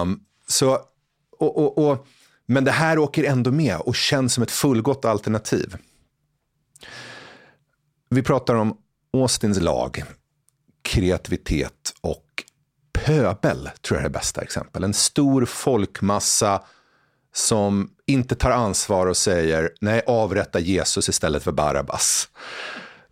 Um, 0.00 0.20
så, 0.48 0.78
och, 1.38 1.58
och, 1.58 1.78
och, 1.78 2.06
men 2.46 2.64
det 2.64 2.70
här 2.70 2.98
åker 2.98 3.24
ändå 3.24 3.50
med 3.50 3.76
och 3.76 3.94
känns 3.94 4.34
som 4.34 4.42
ett 4.42 4.50
fullgott 4.50 5.04
alternativ. 5.04 5.76
Vi 8.08 8.22
pratar 8.22 8.54
om 8.54 8.76
Austins 9.12 9.60
lag, 9.60 10.04
kreativitet 10.82 11.94
och 12.00 12.24
pöbel, 12.92 13.70
tror 13.82 13.96
jag 13.96 13.98
är 13.98 14.08
det 14.08 14.18
bästa 14.18 14.42
exempel. 14.42 14.84
En 14.84 14.94
stor 14.94 15.44
folkmassa 15.44 16.62
som 17.34 17.90
inte 18.06 18.34
tar 18.34 18.50
ansvar 18.50 19.06
och 19.06 19.16
säger 19.16 19.72
nej, 19.80 20.02
avrätta 20.06 20.60
Jesus 20.60 21.08
istället 21.08 21.42
för 21.42 21.52
Barabbas. 21.52 22.28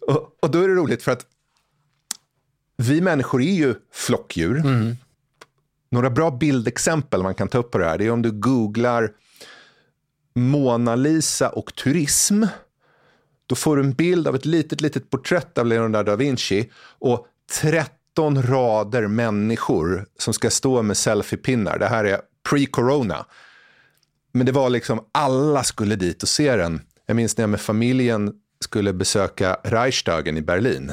Och, 0.06 0.36
och 0.40 0.50
då 0.50 0.60
är 0.60 0.68
det 0.68 0.74
roligt 0.74 1.02
för 1.02 1.12
att 1.12 1.26
vi 2.76 3.00
människor 3.00 3.42
är 3.42 3.54
ju 3.54 3.74
flockdjur. 3.92 4.56
Mm. 4.56 4.96
Några 5.90 6.10
bra 6.10 6.30
bildexempel 6.30 7.22
man 7.22 7.34
kan 7.34 7.48
ta 7.48 7.58
upp 7.58 7.70
på 7.70 7.78
det 7.78 7.84
här 7.84 7.98
det 7.98 8.06
är 8.06 8.10
om 8.10 8.22
du 8.22 8.30
googlar 8.30 9.12
Mona 10.34 10.96
Lisa 10.96 11.48
och 11.48 11.74
turism. 11.74 12.44
Då 13.46 13.54
får 13.54 13.76
du 13.76 13.82
en 13.82 13.92
bild 13.92 14.28
av 14.28 14.34
ett 14.34 14.44
litet, 14.44 14.80
litet 14.80 15.10
porträtt 15.10 15.58
av 15.58 15.66
Leonardo 15.66 16.10
da 16.10 16.16
Vinci 16.16 16.70
och 16.98 17.26
13 17.60 18.42
rader 18.42 19.06
människor 19.06 20.06
som 20.18 20.34
ska 20.34 20.50
stå 20.50 20.82
med 20.82 20.96
selfiepinnar. 20.96 21.78
Det 21.78 21.86
här 21.86 22.04
är 22.04 22.20
pre-corona. 22.50 23.24
Men 24.32 24.46
det 24.46 24.52
var 24.52 24.70
liksom, 24.70 25.04
alla 25.12 25.64
skulle 25.64 25.96
dit 25.96 26.22
och 26.22 26.28
se 26.28 26.56
den. 26.56 26.80
Jag 27.06 27.16
minns 27.16 27.36
när 27.36 27.42
jag 27.42 27.50
med 27.50 27.60
familjen 27.60 28.32
skulle 28.60 28.92
besöka 28.92 29.56
Reichstagen 29.64 30.36
i 30.36 30.42
Berlin 30.42 30.92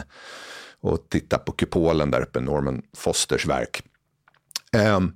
och 0.81 1.09
titta 1.09 1.37
på 1.37 1.51
kupolen 1.51 2.11
där 2.11 2.21
uppe, 2.21 2.39
Norman 2.39 2.81
Fosters 2.97 3.45
verk. 3.45 3.83
Um, 4.73 5.13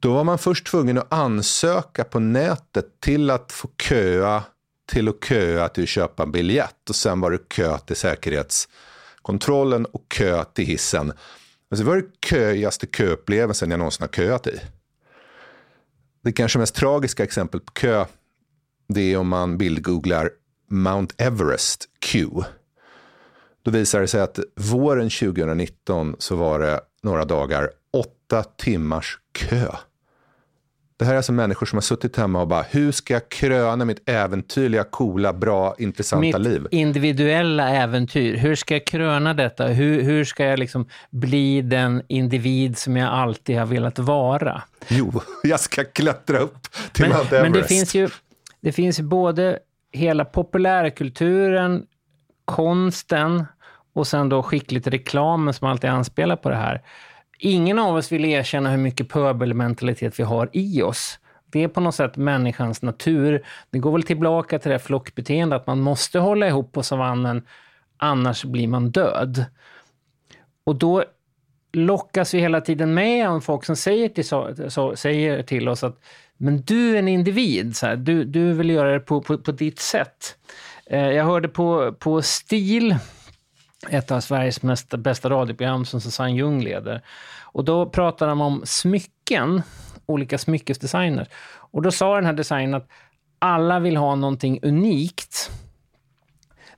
då 0.00 0.14
var 0.14 0.24
man 0.24 0.38
först 0.38 0.66
tvungen 0.66 0.98
att 0.98 1.12
ansöka 1.12 2.04
på 2.04 2.18
nätet 2.18 3.00
till 3.00 3.30
att 3.30 3.52
få 3.52 3.68
köa 3.82 4.42
till 4.86 5.08
att 5.08 5.24
köa 5.24 5.68
till 5.68 5.82
att 5.82 5.88
köpa 5.88 6.22
en 6.22 6.32
biljett 6.32 6.88
och 6.88 6.96
sen 6.96 7.20
var 7.20 7.30
det 7.30 7.48
kö 7.48 7.78
till 7.78 7.96
säkerhetskontrollen 7.96 9.84
och 9.84 10.04
kö 10.08 10.44
till 10.44 10.66
hissen. 10.66 11.12
Alltså 11.70 11.84
det 11.84 11.90
var 11.90 11.96
det 11.96 12.26
köigaste 12.26 12.86
köupplevelsen 12.86 13.70
jag 13.70 13.78
någonsin 13.78 14.02
har 14.02 14.08
köat 14.08 14.46
i. 14.46 14.60
Det 16.22 16.32
kanske 16.32 16.58
mest 16.58 16.74
tragiska 16.74 17.24
exemplet 17.24 17.64
på 17.64 17.72
kö 17.72 18.04
det 18.88 19.12
är 19.12 19.16
om 19.16 19.28
man 19.28 19.58
bildgooglar 19.58 20.30
Mount 20.70 21.14
Everest 21.18 21.84
Q. 22.00 22.28
Då 23.62 23.70
visar 23.70 24.00
det 24.00 24.08
sig 24.08 24.20
att 24.20 24.38
våren 24.56 25.10
2019 25.10 26.16
så 26.18 26.36
var 26.36 26.58
det 26.58 26.80
några 27.02 27.24
dagar 27.24 27.70
åtta 27.96 28.42
timmars 28.42 29.18
kö. 29.32 29.66
Det 30.98 31.04
här 31.04 31.12
är 31.12 31.16
alltså 31.16 31.32
människor 31.32 31.66
som 31.66 31.76
har 31.76 31.82
suttit 31.82 32.16
hemma 32.16 32.40
och 32.40 32.48
bara, 32.48 32.62
hur 32.62 32.92
ska 32.92 33.14
jag 33.14 33.28
kröna 33.28 33.84
mitt 33.84 34.08
äventyrliga, 34.08 34.84
coola, 34.84 35.32
bra, 35.32 35.74
intressanta 35.78 36.20
mitt 36.20 36.40
liv? 36.40 36.62
Mitt 36.62 36.72
individuella 36.72 37.68
äventyr. 37.68 38.36
Hur 38.36 38.54
ska 38.54 38.74
jag 38.74 38.86
kröna 38.86 39.34
detta? 39.34 39.66
Hur, 39.66 40.02
hur 40.02 40.24
ska 40.24 40.44
jag 40.44 40.58
liksom 40.58 40.88
bli 41.10 41.62
den 41.62 42.02
individ 42.08 42.78
som 42.78 42.96
jag 42.96 43.08
alltid 43.12 43.58
har 43.58 43.66
velat 43.66 43.98
vara? 43.98 44.62
Jo, 44.88 45.22
jag 45.42 45.60
ska 45.60 45.84
klättra 45.84 46.38
upp 46.38 46.62
till 46.92 47.08
men, 47.08 47.16
Mount 47.16 47.36
Everest. 47.36 47.52
Men 47.52 47.62
det 47.62 47.68
finns 47.68 47.94
ju 47.94 48.08
det 48.60 48.72
finns 48.72 49.00
både 49.00 49.58
hela 49.92 50.24
populärkulturen, 50.24 51.86
konsten 52.44 53.44
och 53.94 54.06
sen 54.06 54.28
då 54.28 54.42
skickligt 54.42 54.86
reklamen 54.86 55.54
som 55.54 55.68
alltid 55.68 55.90
anspelar 55.90 56.36
på 56.36 56.48
det 56.48 56.56
här. 56.56 56.82
Ingen 57.38 57.78
av 57.78 57.96
oss 57.96 58.12
vill 58.12 58.24
erkänna 58.24 58.70
hur 58.70 58.78
mycket 58.78 59.08
pöbelmentalitet 59.08 60.18
vi 60.20 60.22
har 60.22 60.48
i 60.52 60.82
oss. 60.82 61.18
Det 61.50 61.62
är 61.62 61.68
på 61.68 61.80
något 61.80 61.94
sätt 61.94 62.16
människans 62.16 62.82
natur. 62.82 63.46
Det 63.70 63.78
går 63.78 63.92
väl 63.92 64.02
tillbaka 64.02 64.58
till 64.58 64.70
det 64.70 64.78
flockbeteende 64.78 65.56
att 65.56 65.66
man 65.66 65.80
måste 65.80 66.18
hålla 66.18 66.48
ihop 66.48 66.72
på 66.72 66.82
savannen, 66.82 67.42
annars 67.96 68.44
blir 68.44 68.68
man 68.68 68.90
död. 68.90 69.44
Och 70.64 70.76
då 70.76 71.04
lockas 71.72 72.34
vi 72.34 72.40
hela 72.40 72.60
tiden 72.60 72.94
med 72.94 73.28
av 73.28 73.40
folk 73.40 73.64
som 73.64 73.76
säger 73.76 74.08
till, 74.08 74.28
så, 74.70 74.96
säger 74.96 75.42
till 75.42 75.68
oss 75.68 75.84
att 75.84 76.00
men 76.36 76.62
du 76.62 76.94
är 76.94 76.98
en 76.98 77.08
individ, 77.08 77.76
så 77.76 77.86
här, 77.86 77.96
du, 77.96 78.24
du 78.24 78.52
vill 78.52 78.70
göra 78.70 78.92
det 78.92 79.00
på, 79.00 79.20
på, 79.20 79.38
på 79.38 79.52
ditt 79.52 79.78
sätt. 79.78 80.36
Eh, 80.86 81.10
jag 81.10 81.24
hörde 81.24 81.48
på, 81.48 81.92
på 81.92 82.22
STIL, 82.22 82.96
ett 83.88 84.10
av 84.10 84.20
Sveriges 84.20 84.62
mest, 84.62 84.90
bästa 84.90 85.30
radioprogram 85.30 85.84
som 85.84 86.00
Susanne 86.00 86.36
Ljung 86.36 86.62
leder. 86.62 87.02
Och 87.42 87.64
då 87.64 87.86
pratade 87.86 88.30
de 88.30 88.40
om 88.40 88.62
smycken, 88.64 89.62
olika 90.06 90.38
smyckesdesigners. 90.38 91.28
Och 91.70 91.82
då 91.82 91.90
sa 91.90 92.14
den 92.14 92.26
här 92.26 92.32
designern 92.32 92.74
att 92.74 92.88
alla 93.38 93.78
vill 93.78 93.96
ha 93.96 94.14
någonting 94.14 94.58
unikt. 94.62 95.50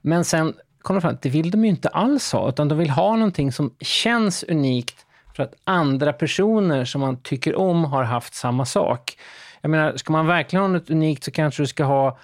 Men 0.00 0.24
sen 0.24 0.54
kom 0.82 0.96
de 0.96 1.00
fram 1.00 1.14
att 1.14 1.22
det 1.22 1.28
vill 1.28 1.50
de 1.50 1.64
ju 1.64 1.70
inte 1.70 1.88
alls 1.88 2.32
ha, 2.32 2.48
utan 2.48 2.68
de 2.68 2.78
vill 2.78 2.90
ha 2.90 3.16
någonting 3.16 3.52
som 3.52 3.74
känns 3.80 4.42
unikt 4.48 5.06
för 5.36 5.42
att 5.42 5.54
andra 5.64 6.12
personer 6.12 6.84
som 6.84 7.00
man 7.00 7.22
tycker 7.22 7.56
om 7.56 7.84
har 7.84 8.02
haft 8.02 8.34
samma 8.34 8.64
sak. 8.64 9.18
Jag 9.60 9.70
menar, 9.70 9.96
ska 9.96 10.12
man 10.12 10.26
verkligen 10.26 10.62
ha 10.62 10.68
något 10.68 10.90
unikt 10.90 11.24
så 11.24 11.30
kanske 11.30 11.62
du 11.62 11.66
ska 11.66 11.84
ha 11.84 12.18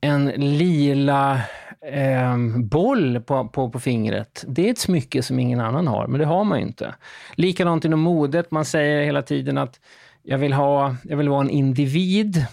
en 0.00 0.26
lila 0.26 1.40
eh, 1.86 2.38
boll 2.56 3.20
på, 3.20 3.48
på, 3.48 3.70
på 3.70 3.80
fingret. 3.80 4.44
Det 4.48 4.66
är 4.66 4.70
ett 4.70 4.78
smycke 4.78 5.22
som 5.22 5.38
ingen 5.38 5.60
annan 5.60 5.86
har, 5.86 6.06
men 6.06 6.20
det 6.20 6.26
har 6.26 6.44
man 6.44 6.58
ju 6.58 6.66
inte. 6.66 6.94
Likadant 7.34 7.84
inom 7.84 8.00
modet. 8.00 8.50
Man 8.50 8.64
säger 8.64 9.04
hela 9.04 9.22
tiden 9.22 9.58
att 9.58 9.80
jag 10.22 10.38
vill, 10.38 10.52
ha, 10.52 10.96
jag 11.04 11.16
vill 11.16 11.28
vara 11.28 11.40
en 11.40 11.50
individ. 11.50 12.46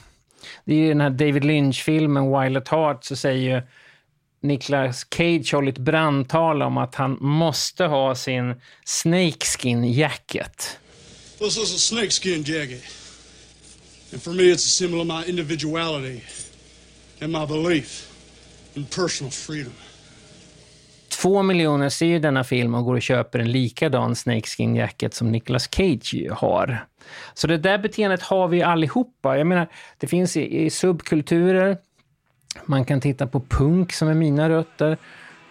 Det 0.66 0.74
är 0.74 0.78
ju 0.78 0.88
den 0.88 1.02
här 1.02 1.10
David 1.10 1.44
Lynch-filmen 1.44 2.42
Wild 2.42 2.58
at 2.58 2.68
Heart 2.68 3.04
så 3.04 3.16
säger 3.16 3.56
ju 3.56 3.62
Niklas 4.42 5.06
Cage 5.16 5.54
håller 5.54 5.72
ett 5.72 5.78
brandtal 5.78 6.62
om 6.62 6.78
att 6.78 6.96
han 6.96 7.18
måste 7.22 7.86
ha 7.86 8.16
sin 8.16 8.62
snakeskin 8.86 9.94
jacket. 9.94 10.80
This 11.40 11.58
is 11.58 11.76
a 11.76 11.78
snakeskin 11.78 12.44
jacket. 12.44 12.84
And 14.14 14.22
for 14.22 14.32
me 14.32 14.44
it's 14.44 14.56
a 14.56 14.58
symbol 14.58 15.02
of 15.02 15.08
my 15.08 15.30
individuality 15.30 16.22
and 17.22 17.32
my 17.32 17.46
belief 17.46 18.09
in 18.74 18.86
personal 18.86 19.32
freedom. 19.32 19.74
Två 21.22 21.44
miljoner 21.44 21.90
ser 21.90 22.06
ju 22.06 22.20
denna 22.20 22.44
film 22.44 22.76
och 22.76 22.86
går 22.86 22.96
och 22.96 23.02
köper 23.02 23.40
en 23.40 23.52
likadan 23.52 24.16
snakeskin 24.16 24.76
jacket 24.76 25.14
som 25.14 25.32
Nicolas 25.32 25.70
Cage 25.72 26.28
har. 26.32 26.86
Så 27.34 27.48
det 27.48 27.58
där 27.58 27.78
beteendet 27.78 28.22
har 28.22 28.48
vi 28.48 28.62
allihopa. 28.62 29.38
Jag 29.38 29.48
menar, 29.48 29.68
det 29.98 30.08
finns 30.08 30.38
i, 30.38 30.66
i 30.66 30.70
subkulturer, 30.70 31.78
Man 32.66 32.86
kan 32.86 33.02
titta 33.02 33.28
på 33.28 33.40
punk 33.40 33.94
som 33.94 34.08
är 34.08 34.14
mina 34.14 34.50
rötter. 34.50 34.98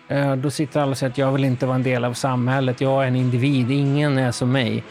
Eh, 0.09 0.37
då 0.37 0.51
sitter 0.51 0.81
alla 0.81 0.91
och 0.91 0.99
säger 0.99 1.11
att 1.11 1.19
jag 1.19 1.33
vill 1.33 1.45
inte 1.45 1.67
vara 1.67 1.75
en 1.75 1.83
del 1.83 2.05
av 2.05 2.15
samhället. 2.15 2.81
Jag 2.81 3.03
är 3.03 3.09
en 3.09 3.17
individ, 3.17 3.71
ingen 3.71 4.19
är 4.19 4.33
som 4.33 4.53
mig. 4.53 4.85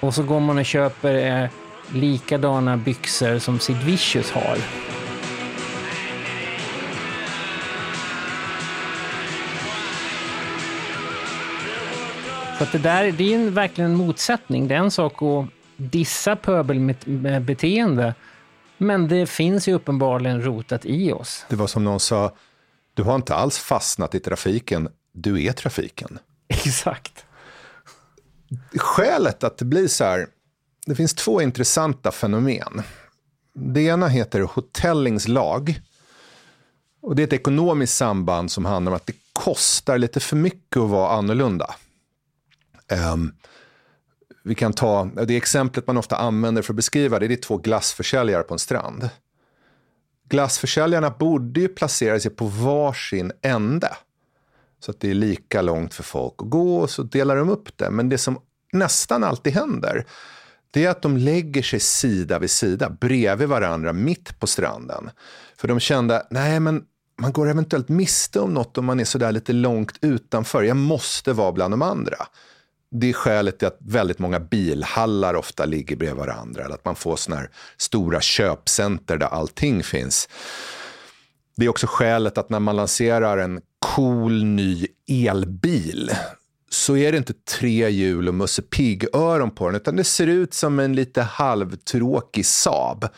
Och 0.00 0.14
så 0.14 0.22
går 0.22 0.40
man 0.40 0.58
och 0.58 0.64
köper 0.64 1.42
eh, 1.42 1.50
likadana 1.94 2.76
byxor 2.76 3.38
som 3.38 3.58
Sid 3.58 3.76
Vicious 3.76 4.30
har. 4.30 4.58
Så 12.60 12.66
det 12.72 12.78
där 12.78 13.12
det 13.12 13.34
är 13.34 13.38
en, 13.38 13.54
verkligen 13.54 13.90
en 13.90 13.96
motsättning. 13.96 14.68
Det 14.68 14.74
är 14.74 14.78
en 14.78 14.90
sak 14.90 15.22
att 15.22 15.46
dissa 15.76 16.36
pöbelbeteende, 16.36 18.14
men 18.78 19.08
det 19.08 19.26
finns 19.26 19.68
ju 19.68 19.74
uppenbarligen 19.74 20.44
rotat 20.44 20.84
i 20.84 21.12
oss. 21.12 21.46
Det 21.48 21.56
var 21.56 21.66
som 21.66 21.84
någon 21.84 22.00
sa, 22.00 22.34
du 22.94 23.02
har 23.02 23.14
inte 23.14 23.34
alls 23.34 23.58
fastnat 23.58 24.14
i 24.14 24.20
trafiken, 24.20 24.88
du 25.12 25.44
är 25.44 25.52
trafiken. 25.52 26.18
Exakt. 26.48 27.24
Skälet 28.76 29.44
att 29.44 29.58
det 29.58 29.64
blir 29.64 29.88
så 29.88 30.04
här, 30.04 30.26
det 30.86 30.94
finns 30.94 31.14
två 31.14 31.42
intressanta 31.42 32.12
fenomen. 32.12 32.82
Det 33.54 33.80
ena 33.80 34.08
heter 34.08 34.40
Hotellings 34.40 35.28
lag. 35.28 35.80
Och 37.02 37.16
det 37.16 37.22
är 37.22 37.26
ett 37.26 37.32
ekonomiskt 37.32 37.96
samband 37.96 38.50
som 38.50 38.64
handlar 38.64 38.92
om 38.92 38.96
att 38.96 39.06
det 39.06 39.16
kostar 39.32 39.98
lite 39.98 40.20
för 40.20 40.36
mycket 40.36 40.76
att 40.76 40.88
vara 40.88 41.12
annorlunda. 41.12 41.74
Um, 42.90 43.34
vi 44.44 44.54
kan 44.54 44.72
ta, 44.72 45.04
det 45.04 45.36
exemplet 45.36 45.86
man 45.86 45.96
ofta 45.96 46.16
använder 46.16 46.62
för 46.62 46.72
att 46.72 46.76
beskriva 46.76 47.18
det, 47.18 47.28
det 47.28 47.34
är 47.34 47.42
två 47.42 47.56
glassförsäljare 47.56 48.42
på 48.42 48.54
en 48.54 48.58
strand. 48.58 49.08
Glassförsäljarna 50.28 51.10
borde 51.10 51.60
ju 51.60 51.68
placera 51.68 52.20
sig 52.20 52.30
på 52.30 52.46
varsin 52.46 53.32
ände. 53.42 53.96
Så 54.80 54.90
att 54.90 55.00
det 55.00 55.10
är 55.10 55.14
lika 55.14 55.62
långt 55.62 55.94
för 55.94 56.02
folk 56.02 56.34
att 56.38 56.50
gå 56.50 56.76
och 56.76 56.90
så 56.90 57.02
delar 57.02 57.36
de 57.36 57.48
upp 57.48 57.78
det. 57.78 57.90
Men 57.90 58.08
det 58.08 58.18
som 58.18 58.38
nästan 58.72 59.24
alltid 59.24 59.52
händer, 59.52 60.06
det 60.70 60.84
är 60.84 60.90
att 60.90 61.02
de 61.02 61.16
lägger 61.16 61.62
sig 61.62 61.80
sida 61.80 62.38
vid 62.38 62.50
sida, 62.50 62.90
bredvid 62.90 63.48
varandra, 63.48 63.92
mitt 63.92 64.40
på 64.40 64.46
stranden. 64.46 65.10
För 65.56 65.68
de 65.68 65.80
kände, 65.80 66.26
nej 66.30 66.60
men 66.60 66.84
man 67.18 67.32
går 67.32 67.50
eventuellt 67.50 67.88
miste 67.88 68.40
om 68.40 68.54
något 68.54 68.78
om 68.78 68.84
man 68.84 69.00
är 69.00 69.04
sådär 69.04 69.32
lite 69.32 69.52
långt 69.52 69.98
utanför. 70.00 70.62
Jag 70.62 70.76
måste 70.76 71.32
vara 71.32 71.52
bland 71.52 71.72
de 71.72 71.82
andra. 71.82 72.16
Det 72.90 73.08
är 73.08 73.12
skälet 73.12 73.58
till 73.58 73.68
att 73.68 73.78
väldigt 73.80 74.18
många 74.18 74.40
bilhallar 74.40 75.34
ofta 75.34 75.64
ligger 75.64 75.96
bredvid 75.96 76.18
varandra. 76.18 76.64
Eller 76.64 76.74
att 76.74 76.84
man 76.84 76.96
får 76.96 77.16
sådana 77.16 77.40
här 77.40 77.50
stora 77.76 78.20
köpcenter 78.20 79.16
där 79.16 79.26
allting 79.26 79.82
finns. 79.82 80.28
Det 81.56 81.64
är 81.64 81.68
också 81.68 81.86
skälet 81.86 82.38
att 82.38 82.50
när 82.50 82.60
man 82.60 82.76
lanserar 82.76 83.38
en 83.38 83.60
cool 83.78 84.44
ny 84.44 84.86
elbil 85.08 86.10
så 86.70 86.96
är 86.96 87.12
det 87.12 87.18
inte 87.18 87.32
tre 87.32 87.90
hjul 87.90 88.28
och 88.28 88.34
Musse 88.34 88.62
Pigg-öron 88.62 89.50
på 89.50 89.66
den, 89.66 89.76
utan 89.76 89.96
det 89.96 90.04
ser 90.04 90.26
ut 90.26 90.54
som 90.54 90.78
en 90.78 90.96
lite 90.96 91.22
halvtråkig 91.22 92.46
Saab. 92.46 93.08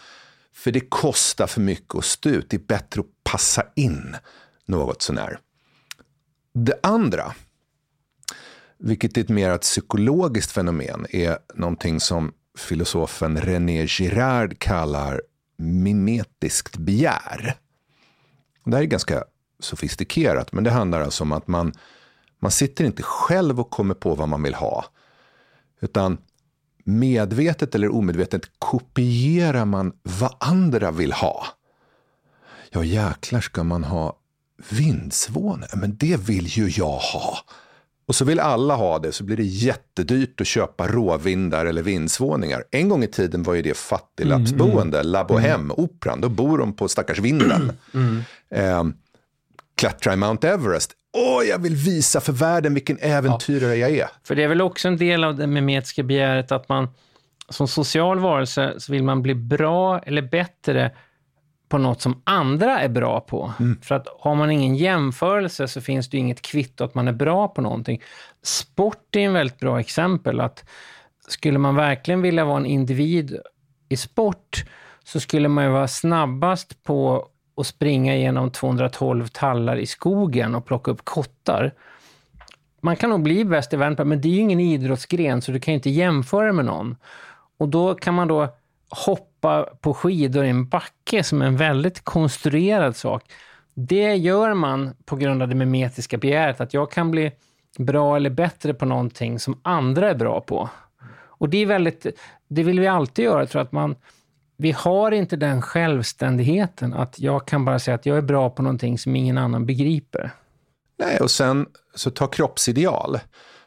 För 0.54 0.72
det 0.72 0.80
kostar 0.80 1.46
för 1.46 1.60
mycket 1.60 1.94
att 1.94 2.04
stå 2.04 2.28
ut. 2.28 2.50
Det 2.50 2.56
är 2.56 2.60
bättre 2.60 3.00
att 3.00 3.06
passa 3.24 3.64
in 3.76 4.16
något 4.66 5.02
sånär. 5.02 5.38
Det 6.54 6.78
andra 6.82 7.34
vilket 8.82 9.16
är 9.16 9.20
ett 9.20 9.28
mer 9.28 9.50
ett 9.50 9.60
psykologiskt 9.60 10.50
fenomen, 10.50 11.06
är 11.10 11.38
någonting 11.54 12.00
som 12.00 12.32
filosofen 12.58 13.40
René 13.40 13.86
Girard 13.86 14.58
kallar 14.58 15.22
mimetiskt 15.56 16.76
begär. 16.76 17.56
Det 18.64 18.76
här 18.76 18.82
är 18.82 18.86
ganska 18.86 19.24
sofistikerat, 19.60 20.52
men 20.52 20.64
det 20.64 20.70
handlar 20.70 21.00
alltså 21.00 21.24
om 21.24 21.32
att 21.32 21.48
man, 21.48 21.72
man 22.38 22.50
sitter 22.50 22.84
inte 22.84 23.02
själv 23.02 23.60
och 23.60 23.70
kommer 23.70 23.94
på 23.94 24.14
vad 24.14 24.28
man 24.28 24.42
vill 24.42 24.54
ha, 24.54 24.84
utan 25.80 26.18
medvetet 26.84 27.74
eller 27.74 27.94
omedvetet 27.94 28.50
kopierar 28.58 29.64
man 29.64 29.92
vad 30.02 30.36
andra 30.40 30.90
vill 30.90 31.12
ha. 31.12 31.46
Ja, 32.70 32.84
jäklar 32.84 33.40
ska 33.40 33.64
man 33.64 33.84
ha 33.84 34.18
vindsvåne. 34.70 35.66
Men 35.74 35.96
det 35.96 36.16
vill 36.16 36.46
ju 36.46 36.68
jag 36.68 36.98
ha. 36.98 37.38
Och 38.06 38.14
så 38.14 38.24
vill 38.24 38.40
alla 38.40 38.74
ha 38.74 38.98
det, 38.98 39.12
så 39.12 39.24
blir 39.24 39.36
det 39.36 39.42
jättedyrt 39.42 40.40
att 40.40 40.46
köpa 40.46 40.86
råvindar 40.86 41.66
eller 41.66 41.82
vindsvåningar. 41.82 42.64
En 42.70 42.88
gång 42.88 43.04
i 43.04 43.06
tiden 43.06 43.42
var 43.42 43.54
ju 43.54 43.62
det 43.62 43.76
fattiglappsboende, 43.76 44.98
mm, 44.98 45.06
mm. 45.06 45.12
La 45.12 45.24
Bohème, 45.24 45.54
mm. 45.54 45.70
operan. 45.76 46.20
Då 46.20 46.28
bor 46.28 46.58
de 46.58 46.76
på 46.76 46.88
stackars 46.88 47.18
vinden. 47.18 47.72
Mm. 47.94 48.22
Eh, 48.50 48.84
klättra 49.74 50.12
i 50.12 50.16
Mount 50.16 50.48
Everest. 50.48 50.92
Åh, 51.12 51.44
jag 51.44 51.58
vill 51.58 51.76
visa 51.76 52.20
för 52.20 52.32
världen 52.32 52.74
vilken 52.74 52.98
äventyrare 53.00 53.76
ja. 53.76 53.88
jag 53.88 53.98
är. 53.98 54.08
För 54.24 54.34
det 54.34 54.42
är 54.42 54.48
väl 54.48 54.60
också 54.60 54.88
en 54.88 54.96
del 54.96 55.24
av 55.24 55.36
det 55.36 55.46
memetiska 55.46 56.02
begäret 56.02 56.52
att 56.52 56.68
man 56.68 56.88
som 57.48 57.68
social 57.68 58.18
varelse 58.18 58.74
så 58.78 58.92
vill 58.92 59.02
man 59.02 59.22
bli 59.22 59.34
bra 59.34 59.98
eller 59.98 60.22
bättre 60.22 60.90
på 61.72 61.78
något 61.78 62.00
som 62.00 62.22
andra 62.24 62.80
är 62.80 62.88
bra 62.88 63.20
på. 63.20 63.52
Mm. 63.60 63.80
För 63.82 63.94
att 63.94 64.06
har 64.18 64.34
man 64.34 64.50
ingen 64.50 64.76
jämförelse 64.76 65.68
så 65.68 65.80
finns 65.80 66.10
det 66.10 66.18
inget 66.18 66.42
kvitto 66.42 66.84
att 66.84 66.94
man 66.94 67.08
är 67.08 67.12
bra 67.12 67.48
på 67.48 67.60
någonting. 67.60 68.02
Sport 68.42 69.16
är 69.16 69.20
en 69.20 69.32
väldigt 69.32 69.58
bra 69.58 69.80
exempel. 69.80 70.40
att 70.40 70.64
Skulle 71.28 71.58
man 71.58 71.76
verkligen 71.76 72.22
vilja 72.22 72.44
vara 72.44 72.56
en 72.56 72.66
individ 72.66 73.36
i 73.88 73.96
sport 73.96 74.64
så 75.04 75.20
skulle 75.20 75.48
man 75.48 75.64
ju 75.64 75.70
vara 75.70 75.88
snabbast 75.88 76.82
på 76.82 77.28
att 77.56 77.66
springa 77.66 78.16
genom 78.16 78.50
212 78.50 79.26
tallar 79.26 79.76
i 79.76 79.86
skogen 79.86 80.54
och 80.54 80.66
plocka 80.66 80.90
upp 80.90 81.04
kottar. 81.04 81.74
Man 82.80 82.96
kan 82.96 83.10
nog 83.10 83.22
bli 83.22 83.44
bäst 83.44 83.72
i 83.72 83.76
världen, 83.76 84.08
men 84.08 84.20
det 84.20 84.28
är 84.28 84.32
ju 84.32 84.40
ingen 84.40 84.60
idrottsgren 84.60 85.42
så 85.42 85.52
du 85.52 85.60
kan 85.60 85.72
ju 85.72 85.76
inte 85.76 85.90
jämföra 85.90 86.52
med 86.52 86.64
någon. 86.64 86.96
Och 87.58 87.68
då 87.68 87.94
kan 87.94 88.14
man 88.14 88.28
då 88.28 88.48
hoppa 89.06 89.31
på 89.80 89.94
skidor 89.94 90.44
i 90.44 90.48
en 90.48 90.68
backe 90.68 91.24
som 91.24 91.42
är 91.42 91.46
en 91.46 91.56
väldigt 91.56 92.04
konstruerad 92.04 92.96
sak. 92.96 93.24
Det 93.74 94.14
gör 94.14 94.54
man 94.54 94.94
på 95.04 95.16
grund 95.16 95.42
av 95.42 95.48
det 95.48 95.54
memetiska 95.54 96.18
begäret, 96.18 96.60
att 96.60 96.74
jag 96.74 96.90
kan 96.90 97.10
bli 97.10 97.32
bra 97.78 98.16
eller 98.16 98.30
bättre 98.30 98.74
på 98.74 98.84
någonting 98.84 99.38
som 99.38 99.60
andra 99.62 100.10
är 100.10 100.14
bra 100.14 100.40
på. 100.40 100.68
Och 101.42 101.48
det 101.48 101.58
är 101.58 101.66
väldigt, 101.66 102.06
det 102.48 102.62
vill 102.62 102.80
vi 102.80 102.86
alltid 102.86 103.24
göra, 103.24 103.46
tror 103.46 103.62
att 103.62 103.72
man, 103.72 103.96
vi 104.56 104.72
har 104.72 105.12
inte 105.12 105.36
den 105.36 105.62
självständigheten 105.62 106.94
att 106.94 107.18
jag 107.18 107.46
kan 107.46 107.64
bara 107.64 107.78
säga 107.78 107.94
att 107.94 108.06
jag 108.06 108.16
är 108.16 108.22
bra 108.22 108.50
på 108.50 108.62
någonting 108.62 108.98
som 108.98 109.16
ingen 109.16 109.38
annan 109.38 109.66
begriper. 109.66 110.30
Nej, 110.98 111.18
och 111.20 111.30
sen 111.30 111.66
så 111.94 112.10
ta 112.10 112.26
kroppsideal. 112.26 113.18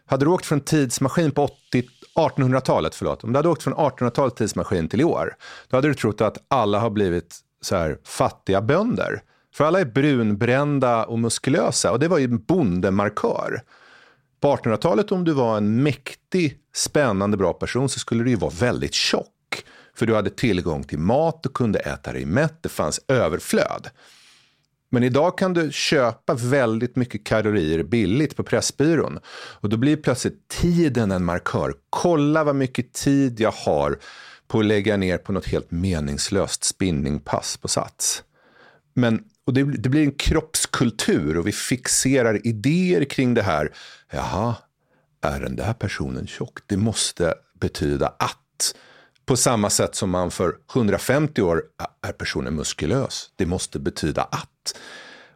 Hade 0.05 0.25
du 0.25 0.31
åkt 0.31 0.45
från 0.45 0.61
tidsmaskin 0.61 1.31
på 1.31 1.43
80 1.43 1.83
1800-talet, 2.15 2.95
förlåt, 2.95 3.23
om 3.23 3.33
du 3.33 3.37
hade 3.37 3.49
åkt 3.49 3.63
från 3.63 3.73
1800-talet 3.73 4.35
tidsmaskin 4.35 4.87
till 4.87 5.01
i 5.01 5.03
år, 5.03 5.35
då 5.69 5.77
hade 5.77 5.87
du 5.87 5.93
trott 5.93 6.21
att 6.21 6.37
alla 6.47 6.79
har 6.79 6.89
blivit 6.89 7.35
så 7.61 7.75
här 7.75 7.97
fattiga 8.03 8.61
bönder. 8.61 9.21
För 9.55 9.63
alla 9.63 9.79
är 9.79 9.85
brunbrända 9.85 11.05
och 11.05 11.19
muskulösa 11.19 11.91
och 11.91 11.99
det 11.99 12.07
var 12.07 12.17
ju 12.17 12.25
en 12.25 12.43
bondemarkör. 12.43 13.61
På 14.41 14.55
1800-talet 14.55 15.11
om 15.11 15.23
du 15.23 15.31
var 15.31 15.57
en 15.57 15.83
mäktig, 15.83 16.57
spännande, 16.75 17.37
bra 17.37 17.53
person 17.53 17.89
så 17.89 17.99
skulle 17.99 18.23
du 18.23 18.29
ju 18.29 18.35
vara 18.35 18.51
väldigt 18.59 18.93
tjock. 18.93 19.63
För 19.95 20.05
du 20.05 20.15
hade 20.15 20.29
tillgång 20.29 20.83
till 20.83 20.99
mat, 20.99 21.43
du 21.43 21.49
kunde 21.49 21.79
äta 21.79 22.13
dig 22.13 22.25
mätt, 22.25 22.63
det 22.63 22.69
fanns 22.69 22.99
överflöd. 23.07 23.89
Men 24.95 25.03
idag 25.03 25.37
kan 25.37 25.53
du 25.53 25.71
köpa 25.71 26.33
väldigt 26.33 26.95
mycket 26.95 27.23
kalorier 27.23 27.83
billigt 27.83 28.35
på 28.35 28.43
Pressbyrån. 28.43 29.19
Och 29.59 29.69
då 29.69 29.77
blir 29.77 29.97
plötsligt 29.97 30.47
tiden 30.47 31.11
en 31.11 31.25
markör. 31.25 31.73
Kolla 31.89 32.43
vad 32.43 32.55
mycket 32.55 32.93
tid 32.93 33.39
jag 33.39 33.51
har 33.51 33.99
på 34.47 34.59
att 34.59 34.65
lägga 34.65 34.97
ner 34.97 35.17
på 35.17 35.31
något 35.31 35.45
helt 35.45 35.71
meningslöst 35.71 36.63
spinningpass 36.63 37.57
på 37.57 37.67
Sats. 37.67 38.23
Men, 38.93 39.23
och 39.45 39.53
det, 39.53 39.63
det 39.63 39.89
blir 39.89 40.03
en 40.03 40.11
kroppskultur 40.11 41.37
och 41.37 41.47
vi 41.47 41.51
fixerar 41.51 42.47
idéer 42.47 43.03
kring 43.03 43.33
det 43.33 43.43
här. 43.43 43.73
Jaha, 44.11 44.55
är 45.21 45.39
den 45.39 45.55
där 45.55 45.73
personen 45.73 46.27
tjock? 46.27 46.59
Det 46.65 46.77
måste 46.77 47.33
betyda 47.59 48.07
att. 48.07 48.75
På 49.25 49.35
samma 49.35 49.69
sätt 49.69 49.95
som 49.95 50.09
man 50.09 50.31
för 50.31 50.55
150 50.75 51.41
år 51.41 51.63
är 52.07 52.11
personen 52.11 52.55
muskulös. 52.55 53.29
Det 53.35 53.45
måste 53.45 53.79
betyda 53.79 54.23
att. 54.23 54.75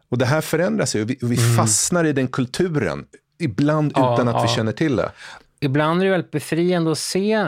Och 0.08 0.18
det 0.18 0.26
här 0.26 0.40
förändras 0.40 0.96
ju 0.96 1.04
vi, 1.04 1.18
vi 1.22 1.42
mm. 1.42 1.56
fastnar 1.56 2.04
i 2.04 2.12
den 2.12 2.28
kulturen. 2.28 3.06
Ibland 3.38 3.92
ja, 3.94 4.14
utan 4.14 4.28
att 4.28 4.34
ja. 4.34 4.42
vi 4.42 4.48
känner 4.48 4.72
till 4.72 4.96
det. 4.96 5.12
Ibland 5.60 6.00
är 6.00 6.04
det 6.04 6.10
väldigt 6.10 6.30
befriande 6.30 6.92
att 6.92 6.98
se 6.98 7.46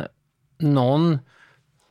någon 0.59 1.19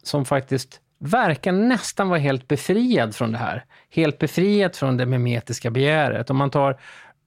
som 0.04 0.26
faktiskt 0.26 0.80
verkar 1.00 1.52
nästan 1.52 2.10
vara 2.10 2.20
helt 2.20 2.48
befriad 2.48 3.16
från 3.16 3.32
det 3.32 3.38
här. 3.38 3.66
Helt 3.90 4.20
befriad 4.20 4.76
från 4.76 4.98
det 4.98 5.06
memetiska 5.06 5.72
begäret. 5.72 6.30
Om 6.30 6.38
man 6.38 6.50
tar 6.50 6.80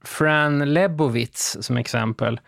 Fran 0.03 0.73
Lebowitz 0.73 1.57
som 1.61 1.77
exempel, 1.77 2.39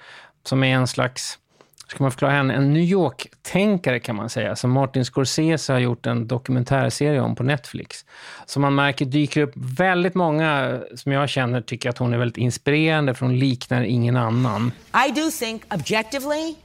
som 0.44 0.64
är 0.64 0.76
en 0.76 0.88
slags 0.88 1.40
ska 1.88 2.04
man 2.04 2.12
förklara 2.12 2.32
henne, 2.32 2.54
en 2.54 2.74
New 2.74 2.84
York-tänkare 2.84 4.00
kan 4.00 4.16
man 4.16 4.30
säga, 4.30 4.56
som 4.56 4.72
Martin 4.72 5.06
Scorsese 5.06 5.74
har 5.74 5.80
gjort 5.80 6.06
en 6.06 6.28
dokumentärserie 6.28 7.22
om 7.22 7.36
på 7.36 7.44
Netflix. 7.44 8.06
Som 8.46 8.62
man 8.62 8.76
märker 8.76 9.06
dyker 9.06 9.42
upp 9.42 9.54
väldigt 9.56 10.16
många 10.16 10.80
som 10.96 11.12
jag 11.12 11.30
känner 11.30 11.62
tycker 11.62 11.90
att 11.90 11.98
hon 11.98 12.14
är 12.14 12.18
väldigt 12.18 12.38
inspirerande 12.38 13.14
för 13.14 13.26
hon 13.26 13.40
liknar 13.40 13.82
ingen 13.82 14.18
annan. 14.18 14.72
I 15.08 15.12
do 15.12 15.32
think 15.32 15.74
objectively 15.74 16.56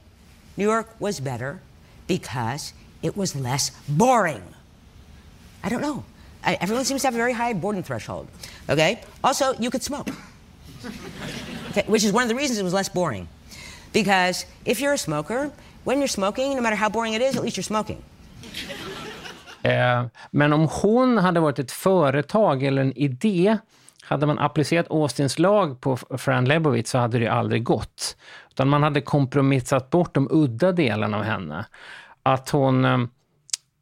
New 0.55 0.67
York 0.67 0.87
was 0.97 1.21
better 1.21 1.57
because 2.07 2.73
it 3.01 3.15
was 3.17 3.35
less 3.35 3.71
boring. 3.85 4.43
I 5.63 5.69
don't 5.69 5.81
know. 5.81 6.03
I, 6.45 6.57
everyone 6.59 6.85
seems 6.85 7.01
to 7.01 7.07
have 7.07 7.15
a 7.15 7.23
very 7.25 7.33
high 7.33 7.53
boredom 7.59 7.83
threshold. 7.83 8.27
Okay? 8.69 8.99
Also, 9.21 9.53
you 9.59 9.71
could 9.71 9.83
smoke. 9.83 10.09
Okay, 11.69 11.85
which 11.87 12.03
is 12.03 12.11
one 12.13 12.21
of 12.21 12.29
the 12.29 12.35
reasons 12.35 12.59
it 12.59 12.63
was 12.63 12.73
less 12.73 12.87
boring. 12.87 13.27
Because 13.93 14.45
if 14.65 14.81
you're 14.81 14.93
a 14.93 14.97
smoker, 14.97 15.49
when 15.83 15.97
you're 15.97 16.07
smoking, 16.07 16.55
no 16.55 16.61
matter 16.61 16.75
how 16.75 16.89
boring 16.89 17.13
it 17.13 17.21
is, 17.21 17.37
at 17.37 17.43
least 17.43 17.57
you're 17.57 17.63
smoking. 17.63 17.97
Eh, 19.63 20.05
men 20.31 20.53
om 20.53 20.67
hon 20.71 21.17
hade 21.17 21.39
varit 21.39 21.59
ett 21.59 21.71
företag 21.71 22.63
eller 22.63 22.81
en 22.81 22.97
idé, 22.97 23.57
hade 24.03 24.25
man 24.25 24.39
applicerat 24.39 24.91
Austins 24.91 25.39
lag 25.39 25.81
på 25.81 25.97
Fran 25.97 26.45
Lebowitz 26.45 26.91
så 26.91 26.97
hade 26.97 27.19
det 27.19 27.27
aldrig 27.27 27.63
gått. 27.63 28.17
Utan 28.49 28.69
man 28.69 28.83
hade 28.83 29.01
kompromissat 29.01 29.89
bort 29.89 30.13
de 30.13 30.27
udda 30.31 30.71
delarna 30.71 31.17
av 31.17 31.23
henne. 31.23 31.65
Att 32.23 32.49
hon 32.49 32.85
eh, 32.85 32.97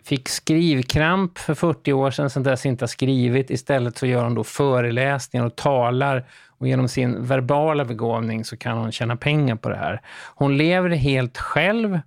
fick 0.03 0.29
skrivkramp 0.29 1.37
för 1.37 1.53
40 1.53 1.93
år 1.93 2.11
sedan, 2.11 2.29
sen 2.29 2.43
dess 2.43 2.65
inte 2.65 2.83
har 2.83 2.87
skrivit. 2.87 3.49
Istället 3.49 3.97
så 3.97 4.05
gör 4.05 4.23
hon 4.23 4.35
då 4.35 4.43
föreläsningar 4.43 5.45
och 5.45 5.55
talar 5.55 6.25
och 6.61 6.67
genom 6.67 6.87
sin 6.87 7.25
verbala 7.25 7.85
begåvning 7.85 8.45
så 8.45 8.57
kan 8.57 8.77
hon 8.77 8.91
tjäna 8.91 9.15
pengar 9.15 9.55
på 9.55 9.69
det 9.69 9.75
här. 9.75 10.01
Hon 10.35 10.57
lever 10.57 10.89
helt 10.89 11.37
själv, 11.37 11.99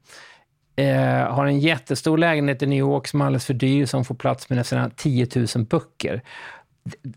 eh, 0.77 1.33
har 1.35 1.47
en 1.47 1.61
jättestor 1.61 2.19
lägenhet 2.19 2.63
i 2.63 2.67
New 2.67 2.79
York 2.79 3.07
som 3.07 3.21
är 3.21 3.25
alldeles 3.25 3.47
för 3.47 3.55
dyr, 3.55 3.87
som 3.87 4.05
får 4.05 4.15
plats 4.15 4.49
med 4.49 4.59
nästan 4.59 4.91
10 4.91 5.29
000 5.57 5.65
böcker. 5.65 6.23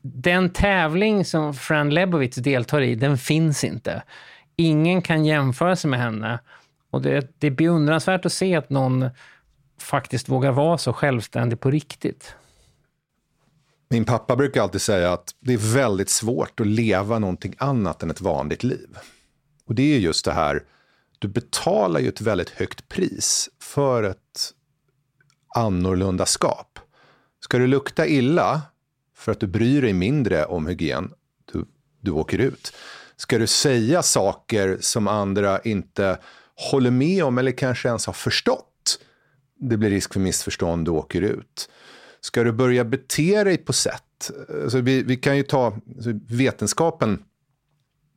Den 0.01 0.49
tävling 0.49 1.25
som 1.25 1.53
Fran 1.53 1.89
Lebowitz 1.89 2.37
deltar 2.37 2.81
i, 2.81 2.95
den 2.95 3.17
finns 3.17 3.63
inte. 3.63 4.03
Ingen 4.55 5.01
kan 5.01 5.25
jämföra 5.25 5.75
sig 5.75 5.89
med 5.89 5.99
henne. 5.99 6.39
Och 6.91 7.01
det, 7.01 7.31
det 7.39 7.47
är 7.47 7.51
beundransvärt 7.51 8.25
att 8.25 8.33
se 8.33 8.55
att 8.55 8.69
någon 8.69 9.09
faktiskt 9.81 10.29
vågar 10.29 10.51
vara 10.51 10.77
så 10.77 10.93
självständig 10.93 11.59
på 11.59 11.71
riktigt. 11.71 12.35
Min 13.89 14.05
pappa 14.05 14.35
brukar 14.35 14.61
alltid 14.61 14.81
säga 14.81 15.13
att 15.13 15.35
det 15.39 15.53
är 15.53 15.73
väldigt 15.73 16.09
svårt 16.09 16.59
att 16.59 16.67
leva 16.67 17.19
någonting 17.19 17.55
annat 17.57 18.03
än 18.03 18.11
ett 18.11 18.21
vanligt 18.21 18.63
liv. 18.63 18.97
Och 19.65 19.75
det 19.75 19.95
är 19.95 19.99
just 19.99 20.25
det 20.25 20.33
här, 20.33 20.63
du 21.19 21.27
betalar 21.27 21.99
ju 21.99 22.07
ett 22.07 22.21
väldigt 22.21 22.49
högt 22.49 22.89
pris 22.89 23.49
för 23.59 24.03
ett 24.03 24.53
annorlunda 25.55 26.25
skap. 26.25 26.79
Ska 27.39 27.57
du 27.57 27.67
lukta 27.67 28.07
illa 28.07 28.61
för 29.15 29.31
att 29.31 29.39
du 29.39 29.47
bryr 29.47 29.81
dig 29.81 29.93
mindre 29.93 30.45
om 30.45 30.67
hygien, 30.67 31.13
du, 31.51 31.65
du 32.01 32.11
åker 32.11 32.37
ut. 32.37 32.73
Ska 33.15 33.37
du 33.37 33.47
säga 33.47 34.03
saker 34.03 34.77
som 34.81 35.07
andra 35.07 35.59
inte 35.59 36.19
håller 36.55 36.91
med 36.91 37.23
om 37.23 37.37
eller 37.37 37.51
kanske 37.51 37.87
ens 37.87 38.05
har 38.05 38.13
förstått, 38.13 38.99
det 39.59 39.77
blir 39.77 39.89
risk 39.89 40.13
för 40.13 40.19
missförstånd, 40.19 40.85
du 40.85 40.91
åker 40.91 41.21
ut. 41.21 41.69
Ska 42.27 42.43
du 42.43 42.51
börja 42.51 42.85
bete 42.85 43.43
dig 43.43 43.57
på 43.57 43.73
sätt, 43.73 44.31
alltså 44.63 44.81
vi, 44.81 45.03
vi 45.03 45.15
kan 45.15 45.37
ju 45.37 45.43
ta 45.43 45.65
alltså 45.95 46.09
vetenskapen, 46.29 47.23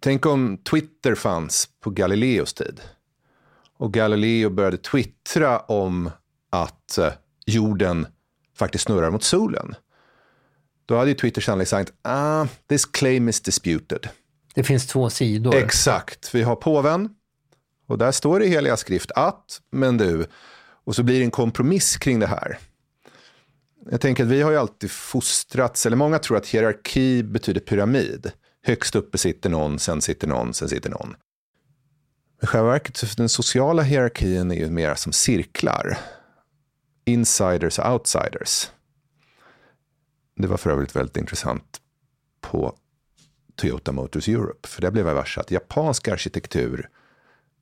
tänk 0.00 0.26
om 0.26 0.58
Twitter 0.58 1.14
fanns 1.14 1.68
på 1.80 1.90
Galileos 1.90 2.54
tid. 2.54 2.80
Och 3.76 3.92
Galileo 3.92 4.50
började 4.50 4.76
twittra 4.76 5.58
om 5.58 6.10
att 6.50 6.98
eh, 6.98 7.12
jorden 7.46 8.06
faktiskt 8.56 8.84
snurrar 8.84 9.10
mot 9.10 9.22
solen. 9.22 9.74
Då 10.86 10.96
hade 10.96 11.10
ju 11.10 11.16
Twitter 11.16 11.40
sannolikt 11.40 11.70
sagt, 11.70 11.92
ah, 12.02 12.46
this 12.68 12.86
claim 12.86 13.28
is 13.28 13.40
disputed. 13.40 14.08
Det 14.54 14.64
finns 14.64 14.86
två 14.86 15.10
sidor. 15.10 15.54
Exakt, 15.54 16.34
vi 16.34 16.42
har 16.42 16.56
påven 16.56 17.14
och 17.86 17.98
där 17.98 18.12
står 18.12 18.40
det 18.40 18.46
i 18.46 18.48
heliga 18.48 18.76
skrift 18.76 19.10
att, 19.10 19.60
men 19.70 19.96
du, 19.96 20.26
och 20.84 20.96
så 20.96 21.02
blir 21.02 21.18
det 21.18 21.24
en 21.24 21.30
kompromiss 21.30 21.96
kring 21.96 22.20
det 22.20 22.26
här. 22.26 22.58
Jag 23.92 24.00
tänker 24.00 24.24
att 24.24 24.30
vi 24.30 24.42
har 24.42 24.50
ju 24.50 24.56
alltid 24.56 24.90
fostrats, 24.90 25.86
eller 25.86 25.96
många 25.96 26.18
tror 26.18 26.36
att 26.36 26.46
hierarki 26.46 27.22
betyder 27.22 27.60
pyramid. 27.60 28.32
Högst 28.62 28.94
uppe 28.94 29.18
sitter 29.18 29.50
någon, 29.50 29.78
sen 29.78 30.02
sitter 30.02 30.28
någon, 30.28 30.54
sen 30.54 30.68
sitter 30.68 30.90
någon. 30.90 31.16
I 32.42 32.46
själva 32.46 32.70
verket, 32.70 33.16
den 33.16 33.28
sociala 33.28 33.82
hierarkin 33.82 34.50
är 34.50 34.54
ju 34.54 34.70
mer 34.70 34.94
som 34.94 35.12
cirklar. 35.12 35.98
Insiders 37.04 37.78
och 37.78 37.92
outsiders. 37.92 38.70
Det 40.36 40.46
var 40.46 40.56
för 40.56 40.70
övrigt 40.70 40.96
väldigt 40.96 41.16
intressant 41.16 41.80
på 42.40 42.76
Toyota 43.56 43.92
Motors 43.92 44.28
Europe. 44.28 44.68
För 44.68 44.82
där 44.82 44.90
blev 44.90 45.06
jag 45.06 45.14
varse 45.14 45.40
att 45.40 45.50
japansk 45.50 46.08
arkitektur 46.08 46.88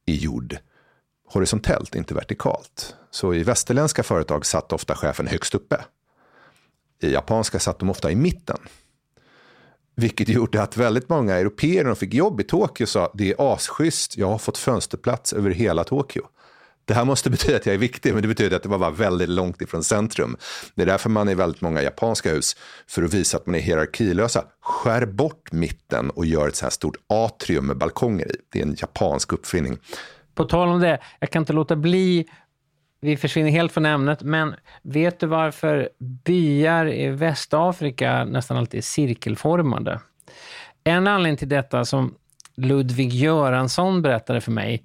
är 0.06 0.14
gjord 0.14 0.58
horisontellt, 1.28 1.94
inte 1.94 2.14
vertikalt. 2.14 2.96
Så 3.10 3.34
i 3.34 3.42
västerländska 3.42 4.02
företag 4.02 4.46
satt 4.46 4.72
ofta 4.72 4.94
chefen 4.94 5.26
högst 5.26 5.54
uppe. 5.54 5.84
I 7.00 7.12
japanska 7.12 7.58
satt 7.58 7.78
de 7.78 7.90
ofta 7.90 8.10
i 8.10 8.16
mitten. 8.16 8.58
Vilket 9.96 10.28
gjorde 10.28 10.62
att 10.62 10.76
väldigt 10.76 11.08
många 11.08 11.34
europeer 11.34 11.82
när 11.82 11.90
de 11.90 11.96
fick 11.96 12.14
jobb 12.14 12.40
i 12.40 12.44
Tokyo 12.44 12.86
sa 12.86 13.12
det 13.14 13.30
är 13.30 13.54
asschysst, 13.54 14.16
jag 14.16 14.26
har 14.26 14.38
fått 14.38 14.58
fönsterplats 14.58 15.32
över 15.32 15.50
hela 15.50 15.84
Tokyo. 15.84 16.22
Det 16.84 16.94
här 16.94 17.04
måste 17.04 17.30
betyda 17.36 17.56
att 17.56 17.66
jag 17.66 17.74
är 17.74 17.78
viktig, 17.78 18.12
men 18.12 18.22
det 18.22 18.28
betyder 18.28 18.56
att 18.56 18.62
det 18.62 18.68
var 18.68 18.90
väldigt 18.90 19.28
långt 19.28 19.62
ifrån 19.62 19.84
centrum. 19.84 20.36
Det 20.74 20.82
är 20.82 20.86
därför 20.86 21.10
man 21.10 21.28
i 21.28 21.34
väldigt 21.34 21.60
många 21.60 21.82
japanska 21.82 22.30
hus, 22.30 22.56
för 22.86 23.02
att 23.02 23.14
visa 23.14 23.36
att 23.36 23.46
man 23.46 23.54
är 23.54 23.60
hierarkilösa, 23.60 24.44
skär 24.60 25.06
bort 25.06 25.52
mitten 25.52 26.10
och 26.10 26.26
gör 26.26 26.48
ett 26.48 26.56
så 26.56 26.64
här 26.64 26.70
stort 26.70 26.96
atrium 27.06 27.66
med 27.66 27.76
balkonger 27.76 28.32
i. 28.32 28.36
Det 28.52 28.58
är 28.58 28.62
en 28.62 28.76
japansk 28.78 29.32
uppfinning. 29.32 29.78
På 30.34 30.44
tal 30.44 30.68
om 30.68 30.80
det, 30.80 31.00
jag 31.20 31.30
kan 31.30 31.42
inte 31.42 31.52
låta 31.52 31.76
bli, 31.76 32.26
vi 33.00 33.16
försvinner 33.16 33.50
helt 33.50 33.72
från 33.72 33.86
ämnet, 33.86 34.22
men 34.22 34.54
vet 34.82 35.20
du 35.20 35.26
varför 35.26 35.88
byar 35.98 36.86
i 36.86 37.08
Västafrika 37.08 38.24
nästan 38.24 38.56
alltid 38.56 38.78
är 38.78 38.82
cirkelformade? 38.82 40.00
En 40.84 41.06
anledning 41.06 41.36
till 41.36 41.48
detta 41.48 41.84
som 41.84 42.14
Ludvig 42.56 43.12
Göransson 43.12 44.02
berättade 44.02 44.40
för 44.40 44.52
mig, 44.52 44.84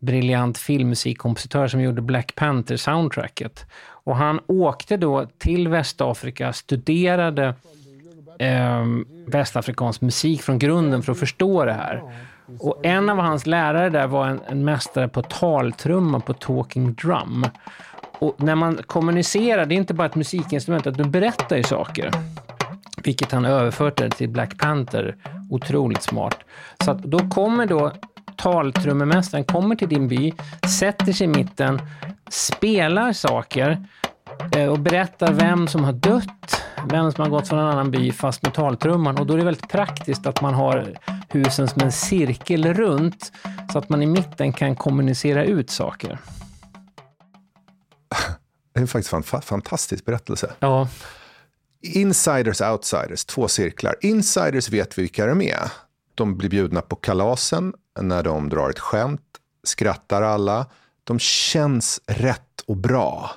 briljant 0.00 0.58
filmmusikkompositör 0.58 1.68
som 1.68 1.80
gjorde 1.80 2.02
Black 2.02 2.34
Panther-soundtracket. 2.34 3.66
Och 3.86 4.16
han 4.16 4.40
åkte 4.46 4.96
då 4.96 5.26
till 5.38 5.68
Västafrika, 5.68 6.52
studerade 6.52 7.54
eh, 8.38 8.84
västafrikansk 9.26 10.00
musik 10.00 10.42
från 10.42 10.58
grunden 10.58 11.02
för 11.02 11.12
att 11.12 11.18
förstå 11.18 11.64
det 11.64 11.72
här. 11.72 12.02
Och 12.60 12.86
en 12.86 13.10
av 13.10 13.18
hans 13.18 13.46
lärare 13.46 13.90
där 13.90 14.06
var 14.06 14.26
en, 14.26 14.40
en 14.48 14.64
mästare 14.64 15.08
på 15.08 15.22
taltrumma, 15.22 16.20
på 16.20 16.32
talking 16.32 16.94
drum. 16.94 17.46
Och 18.18 18.34
när 18.42 18.54
man 18.54 18.78
kommunicerar, 18.86 19.66
det 19.66 19.74
är 19.74 19.76
inte 19.76 19.94
bara 19.94 20.06
ett 20.06 20.14
musikinstrument, 20.14 20.86
att 20.86 20.98
du 20.98 21.04
berättar 21.04 21.56
ju 21.56 21.62
saker. 21.62 22.10
Vilket 23.02 23.32
han 23.32 23.44
överfört 23.44 23.96
det 23.96 24.10
till 24.10 24.28
Black 24.28 24.58
Panther. 24.58 25.16
Otroligt 25.50 26.02
smart. 26.02 26.38
Så 26.84 26.90
att 26.90 27.02
då 27.02 27.18
kommer 27.18 27.66
då 27.66 27.92
taltrummemästaren 28.36 29.44
kommer 29.44 29.76
till 29.76 29.88
din 29.88 30.08
by, 30.08 30.32
sätter 30.78 31.12
sig 31.12 31.24
i 31.24 31.28
mitten, 31.28 31.80
spelar 32.28 33.12
saker 33.12 33.86
och 34.70 34.78
berättar 34.80 35.32
vem 35.32 35.68
som 35.68 35.84
har 35.84 35.92
dött, 35.92 36.62
vem 36.90 37.12
som 37.12 37.22
har 37.22 37.30
gått 37.30 37.48
från 37.48 37.58
en 37.58 37.66
annan 37.66 37.90
by 37.90 38.12
fast 38.12 38.42
med 38.42 38.54
taltrumman. 38.54 39.18
Och 39.18 39.26
då 39.26 39.34
är 39.34 39.38
det 39.38 39.44
väldigt 39.44 39.68
praktiskt 39.68 40.26
att 40.26 40.40
man 40.40 40.54
har 40.54 40.96
husen 41.28 41.68
som 41.68 41.82
en 41.82 41.92
cirkel 41.92 42.74
runt 42.74 43.32
så 43.72 43.78
att 43.78 43.88
man 43.88 44.02
i 44.02 44.06
mitten 44.06 44.52
kan 44.52 44.76
kommunicera 44.76 45.44
ut 45.44 45.70
saker. 45.70 46.18
Det 48.74 48.82
är 48.82 48.86
faktiskt 48.86 49.12
en 49.12 49.42
fantastisk 49.42 50.04
berättelse. 50.04 50.52
Ja. 50.58 50.88
Insiders, 51.80 52.60
outsiders, 52.60 53.24
två 53.24 53.48
cirklar. 53.48 53.94
Insiders 54.00 54.68
vet 54.68 54.98
vi 54.98 55.02
vilka 55.02 55.26
de 55.26 55.42
är. 55.42 55.72
De 56.14 56.36
blir 56.36 56.48
bjudna 56.48 56.80
på 56.80 56.96
kalasen 56.96 57.74
när 58.00 58.22
de 58.22 58.48
drar 58.48 58.70
ett 58.70 58.78
skämt, 58.78 59.22
skrattar 59.64 60.22
alla. 60.22 60.66
De 61.04 61.18
känns 61.18 62.00
rätt 62.06 62.60
och 62.66 62.76
bra. 62.76 63.30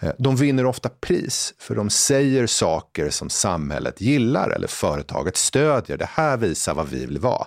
Eh, 0.00 0.12
de 0.18 0.36
vinner 0.36 0.66
ofta 0.66 0.88
pris 0.88 1.54
för 1.58 1.74
de 1.74 1.90
säger 1.90 2.46
saker 2.46 3.10
som 3.10 3.30
samhället 3.30 4.00
gillar 4.00 4.50
eller 4.50 4.68
företaget 4.68 5.36
stödjer. 5.36 5.96
Det 5.96 6.08
här 6.10 6.36
visar 6.36 6.74
vad 6.74 6.88
vi 6.88 7.06
vill 7.06 7.18
vara. 7.18 7.46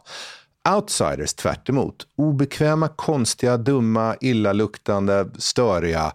Outsiders 0.76 1.34
tvärt 1.34 1.70
emot, 1.70 2.08
obekväma, 2.16 2.88
konstiga, 2.88 3.58
dumma, 3.58 4.16
illaluktande, 4.22 5.30
störiga, 5.38 6.14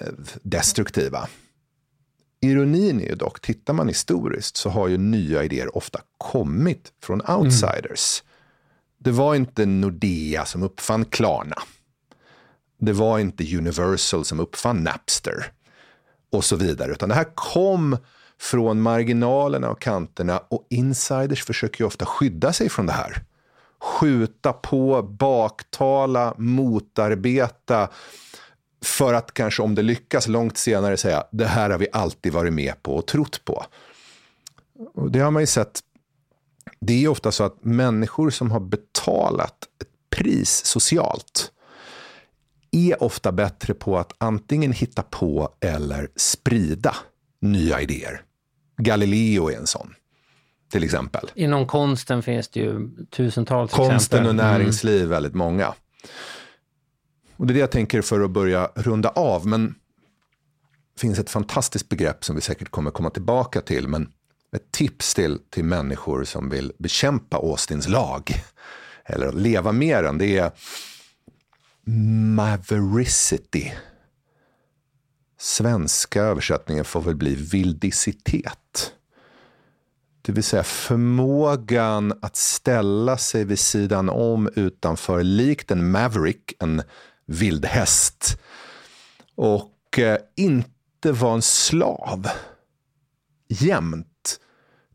eh, 0.00 0.06
destruktiva. 0.42 1.28
Ironin 2.40 3.00
är 3.00 3.08
ju 3.08 3.14
dock, 3.14 3.40
tittar 3.40 3.72
man 3.72 3.88
historiskt 3.88 4.56
så 4.56 4.70
har 4.70 4.88
ju 4.88 4.98
nya 4.98 5.44
idéer 5.44 5.76
ofta 5.76 6.00
kommit 6.18 6.92
från 7.02 7.30
outsiders. 7.30 8.22
Mm. 8.22 8.28
Det 8.98 9.10
var 9.10 9.34
inte 9.34 9.66
Nordea 9.66 10.44
som 10.44 10.62
uppfann 10.62 11.04
Klarna. 11.04 11.62
Det 12.80 12.92
var 12.92 13.18
inte 13.18 13.56
Universal 13.56 14.24
som 14.24 14.40
uppfann 14.40 14.84
Napster 14.84 15.52
och 16.32 16.44
så 16.44 16.56
vidare, 16.56 16.92
utan 16.92 17.08
det 17.08 17.14
här 17.14 17.34
kom 17.34 17.96
från 18.40 18.80
marginalerna 18.80 19.70
och 19.70 19.80
kanterna 19.80 20.38
och 20.48 20.66
insiders 20.70 21.44
försöker 21.44 21.80
ju 21.80 21.86
ofta 21.86 22.06
skydda 22.06 22.52
sig 22.52 22.68
från 22.68 22.86
det 22.86 22.92
här. 22.92 23.22
Skjuta 23.80 24.52
på, 24.52 25.02
baktala, 25.02 26.34
motarbeta 26.38 27.88
för 28.84 29.14
att 29.14 29.34
kanske 29.34 29.62
om 29.62 29.74
det 29.74 29.82
lyckas 29.82 30.28
långt 30.28 30.58
senare 30.58 30.96
säga 30.96 31.24
det 31.30 31.46
här 31.46 31.70
har 31.70 31.78
vi 31.78 31.86
alltid 31.92 32.32
varit 32.32 32.52
med 32.52 32.82
på 32.82 32.94
och 32.94 33.06
trott 33.06 33.44
på. 33.44 33.64
Och 34.94 35.10
det 35.10 35.18
har 35.18 35.30
man 35.30 35.42
ju 35.42 35.46
sett. 35.46 35.80
Det 36.80 37.04
är 37.04 37.08
ofta 37.08 37.32
så 37.32 37.44
att 37.44 37.64
människor 37.64 38.30
som 38.30 38.50
har 38.50 38.60
betalat 38.60 39.68
ett 39.80 39.88
pris 40.10 40.64
socialt 40.64 41.52
är 42.70 43.02
ofta 43.02 43.32
bättre 43.32 43.74
på 43.74 43.98
att 43.98 44.12
antingen 44.18 44.72
hitta 44.72 45.02
på 45.02 45.54
eller 45.60 46.08
sprida 46.16 46.96
nya 47.40 47.80
idéer. 47.80 48.22
Galileo 48.76 49.50
är 49.50 49.56
en 49.56 49.66
sån, 49.66 49.94
till 50.72 50.84
exempel. 50.84 51.30
Inom 51.34 51.66
konsten 51.66 52.22
finns 52.22 52.48
det 52.48 52.60
ju 52.60 52.90
tusentals 53.10 53.72
Konsten 53.72 53.96
exempel. 53.96 54.26
och 54.26 54.34
näringsliv, 54.34 55.00
mm. 55.00 55.10
väldigt 55.10 55.34
många. 55.34 55.74
Och 57.36 57.46
det 57.46 57.52
är 57.52 57.54
det 57.54 57.60
jag 57.60 57.70
tänker 57.70 58.02
för 58.02 58.20
att 58.20 58.30
börja 58.30 58.70
runda 58.74 59.08
av. 59.08 59.46
Men 59.46 59.74
det 60.94 61.00
finns 61.00 61.18
ett 61.18 61.30
fantastiskt 61.30 61.88
begrepp 61.88 62.24
som 62.24 62.36
vi 62.36 62.42
säkert 62.42 62.70
kommer 62.70 62.90
komma 62.90 63.10
tillbaka 63.10 63.60
till. 63.60 63.88
Men 63.88 64.12
ett 64.56 64.72
tips 64.72 65.14
till, 65.14 65.38
till 65.50 65.64
människor 65.64 66.24
som 66.24 66.50
vill 66.50 66.72
bekämpa 66.78 67.36
Austins 67.36 67.88
lag 67.88 68.32
eller 69.04 69.32
leva 69.32 69.72
med 69.72 70.04
den, 70.04 70.18
det 70.18 70.38
är 70.38 70.50
mavericity. 71.88 73.72
Svenska 75.38 76.22
översättningen 76.22 76.84
får 76.84 77.00
väl 77.00 77.16
bli 77.16 77.34
vildicitet. 77.34 78.92
Det 80.22 80.32
vill 80.32 80.44
säga 80.44 80.64
förmågan 80.64 82.18
att 82.22 82.36
ställa 82.36 83.16
sig 83.16 83.44
vid 83.44 83.58
sidan 83.58 84.08
om 84.08 84.50
utanför, 84.54 85.22
likt 85.22 85.70
en 85.70 85.90
maverick, 85.90 86.54
en 86.58 86.82
vildhäst. 87.26 88.40
Och 89.34 89.98
eh, 89.98 90.18
inte 90.36 91.12
vara 91.12 91.34
en 91.34 91.42
slav 91.42 92.28
jämt 93.48 94.40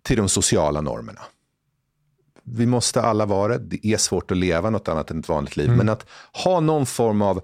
till 0.01 0.17
de 0.17 0.29
sociala 0.29 0.81
normerna. 0.81 1.21
Vi 2.43 2.65
måste 2.65 3.01
alla 3.01 3.25
vara 3.25 3.57
det. 3.57 3.77
Det 3.77 3.87
är 3.87 3.97
svårt 3.97 4.31
att 4.31 4.37
leva 4.37 4.69
något 4.69 4.87
annat 4.87 5.11
än 5.11 5.19
ett 5.19 5.29
vanligt 5.29 5.57
liv. 5.57 5.67
Mm. 5.67 5.77
Men 5.77 5.89
att 5.89 6.05
ha 6.43 6.59
någon 6.59 6.85
form 6.85 7.21
av 7.21 7.41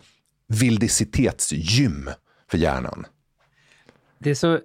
vildicitetsgym 0.48 2.10
för 2.52 2.58
hjärnan. 2.58 3.06
Det 4.18 4.30
är 4.30 4.36
så, 4.36 4.60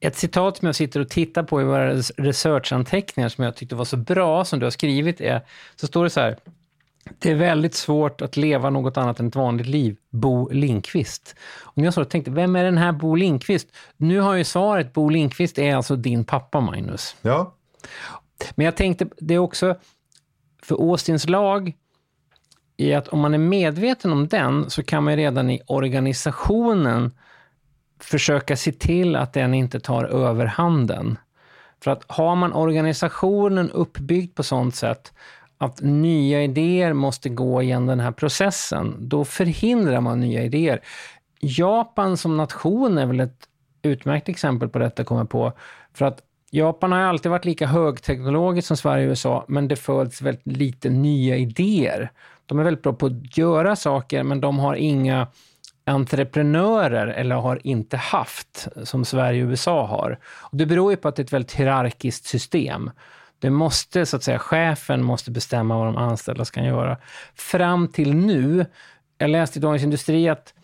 ett 0.00 0.16
citat 0.16 0.56
som 0.56 0.66
jag 0.66 0.74
sitter 0.74 1.00
och 1.00 1.08
tittar 1.08 1.42
på 1.42 1.60
i 1.60 1.64
våra 1.64 1.94
researchanteckningar 2.16 3.28
som 3.28 3.44
jag 3.44 3.56
tyckte 3.56 3.74
var 3.74 3.84
så 3.84 3.96
bra, 3.96 4.44
som 4.44 4.58
du 4.58 4.66
har 4.66 4.70
skrivit, 4.70 5.20
är, 5.20 5.40
så 5.76 5.86
står 5.86 6.04
det 6.04 6.10
så 6.10 6.20
här. 6.20 6.36
Det 7.18 7.30
är 7.30 7.34
väldigt 7.34 7.74
svårt 7.74 8.22
att 8.22 8.36
leva 8.36 8.70
något 8.70 8.96
annat 8.96 9.20
än 9.20 9.28
ett 9.28 9.36
vanligt 9.36 9.66
liv. 9.66 9.96
Bo 10.10 10.48
Linkvist. 10.48 11.34
Och 11.62 11.76
när 11.76 11.84
jag 11.84 11.94
så 11.94 12.04
tänkte, 12.04 12.30
vem 12.30 12.56
är 12.56 12.64
den 12.64 12.78
här 12.78 12.92
Bo 12.92 13.14
Linkvist? 13.14 13.68
Nu 13.96 14.20
har 14.20 14.34
ju 14.34 14.44
svaret, 14.44 14.92
Bo 14.92 15.08
Linkvist 15.08 15.58
är 15.58 15.76
alltså 15.76 15.96
din 15.96 16.24
pappa, 16.24 16.60
Magnus. 16.60 17.16
Ja. 17.22 17.54
Men 18.54 18.64
jag 18.64 18.76
tänkte, 18.76 19.06
det 19.18 19.34
är 19.34 19.38
också, 19.38 19.76
för 20.62 20.90
Austins 20.90 21.28
lag, 21.28 21.72
i 22.76 22.94
att 22.94 23.08
om 23.08 23.20
man 23.20 23.34
är 23.34 23.38
medveten 23.38 24.12
om 24.12 24.28
den, 24.28 24.70
så 24.70 24.82
kan 24.82 25.04
man 25.04 25.16
redan 25.16 25.50
i 25.50 25.62
organisationen 25.66 27.12
försöka 28.00 28.56
se 28.56 28.72
till 28.72 29.16
att 29.16 29.32
den 29.32 29.54
inte 29.54 29.80
tar 29.80 30.04
överhanden. 30.04 31.18
För 31.84 31.90
att 31.90 32.04
har 32.08 32.36
man 32.36 32.52
organisationen 32.52 33.70
uppbyggd 33.70 34.36
på 34.36 34.42
sånt 34.42 34.74
sätt 34.74 35.12
att 35.58 35.80
nya 35.82 36.42
idéer 36.42 36.92
måste 36.92 37.28
gå 37.28 37.62
igenom 37.62 37.86
den 37.86 38.00
här 38.00 38.12
processen, 38.12 38.96
då 39.08 39.24
förhindrar 39.24 40.00
man 40.00 40.20
nya 40.20 40.42
idéer. 40.42 40.80
Japan 41.40 42.16
som 42.16 42.36
nation 42.36 42.98
är 42.98 43.06
väl 43.06 43.20
ett 43.20 43.48
utmärkt 43.82 44.28
exempel 44.28 44.68
på 44.68 44.78
detta, 44.78 45.04
kommer 45.04 45.24
på. 45.24 45.52
För 45.94 46.04
att 46.04 46.22
Japan 46.56 46.92
har 46.92 47.00
alltid 47.00 47.30
varit 47.30 47.44
lika 47.44 47.66
högteknologiskt 47.66 48.68
som 48.68 48.76
Sverige 48.76 49.06
och 49.06 49.10
USA, 49.10 49.44
men 49.48 49.68
det 49.68 49.76
föds 49.76 50.22
väldigt 50.22 50.46
lite 50.46 50.90
nya 50.90 51.36
idéer. 51.36 52.10
De 52.46 52.58
är 52.58 52.64
väldigt 52.64 52.82
bra 52.82 52.92
på 52.92 53.06
att 53.06 53.38
göra 53.38 53.76
saker, 53.76 54.22
men 54.22 54.40
de 54.40 54.58
har 54.58 54.74
inga 54.74 55.26
entreprenörer, 55.84 57.06
eller 57.06 57.36
har 57.36 57.60
inte 57.66 57.96
haft, 57.96 58.68
som 58.82 59.04
Sverige 59.04 59.44
och 59.44 59.48
USA 59.48 59.86
har. 59.86 60.18
Och 60.24 60.56
det 60.56 60.66
beror 60.66 60.90
ju 60.90 60.96
på 60.96 61.08
att 61.08 61.16
det 61.16 61.22
är 61.22 61.24
ett 61.24 61.32
väldigt 61.32 61.52
hierarkiskt 61.52 62.26
system. 62.26 62.90
Det 63.38 63.50
måste, 63.50 64.06
så 64.06 64.16
att 64.16 64.22
säga, 64.22 64.38
chefen 64.38 65.02
måste 65.02 65.30
bestämma 65.30 65.78
vad 65.78 65.86
de 65.86 65.96
anställda 65.96 66.44
ska 66.44 66.64
göra. 66.64 66.96
Fram 67.34 67.88
till 67.88 68.14
nu, 68.14 68.66
jag 69.18 69.30
läste 69.30 69.58
i 69.58 69.62
Dagens 69.62 69.82
Industri 69.82 70.28
att 70.28 70.54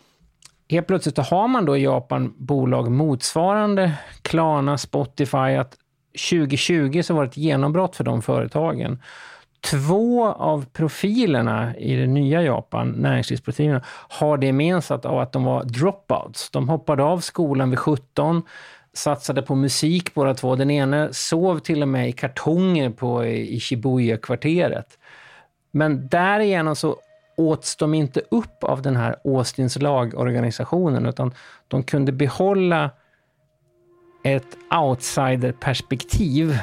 helt 0.69 0.87
plötsligt 0.87 1.17
har 1.17 1.47
man 1.47 1.65
då 1.65 1.77
i 1.77 1.83
Japan 1.83 2.33
bolag 2.37 2.91
motsvarande 2.91 3.93
Klarna, 4.21 4.77
Spotify, 4.77 5.37
att 5.37 5.77
2020 6.11 7.01
så 7.03 7.13
var 7.13 7.23
det 7.23 7.29
ett 7.29 7.37
genombrott 7.37 7.95
för 7.95 8.03
de 8.03 8.21
företagen. 8.21 9.01
Två 9.61 10.25
av 10.27 10.65
profilerna 10.65 11.77
i 11.77 11.95
det 11.95 12.07
nya 12.07 12.43
Japan, 12.43 12.89
näringslivsprofilerna, 12.89 13.81
har 13.87 14.37
det 14.37 14.45
gemensamt 14.45 15.05
av 15.05 15.19
att 15.19 15.31
de 15.31 15.43
var 15.43 15.63
dropouts. 15.63 16.49
De 16.49 16.69
hoppade 16.69 17.03
av 17.03 17.19
skolan 17.19 17.69
vid 17.69 17.79
17, 17.79 18.43
satsade 18.93 19.41
på 19.41 19.55
musik 19.55 20.13
båda 20.13 20.33
två. 20.33 20.55
Den 20.55 20.71
ene 20.71 21.13
sov 21.13 21.59
till 21.59 21.81
och 21.81 21.87
med 21.87 22.09
i 22.09 22.11
kartonger 22.11 22.89
på, 22.89 23.25
i 23.25 23.59
Shibuya-kvarteret. 23.59 24.97
Men 25.71 26.07
därigenom 26.07 26.75
så 26.75 26.95
åts 27.37 27.75
de 27.75 27.93
inte 27.93 28.21
upp 28.31 28.63
av 28.63 28.81
den 28.81 28.95
här 28.95 29.15
Austins 29.25 29.81
lag-organisationen, 29.81 31.05
utan 31.05 31.33
de 31.67 31.83
kunde 31.83 32.11
behålla 32.11 32.89
ett 34.23 34.57
outsider-perspektiv, 34.81 36.57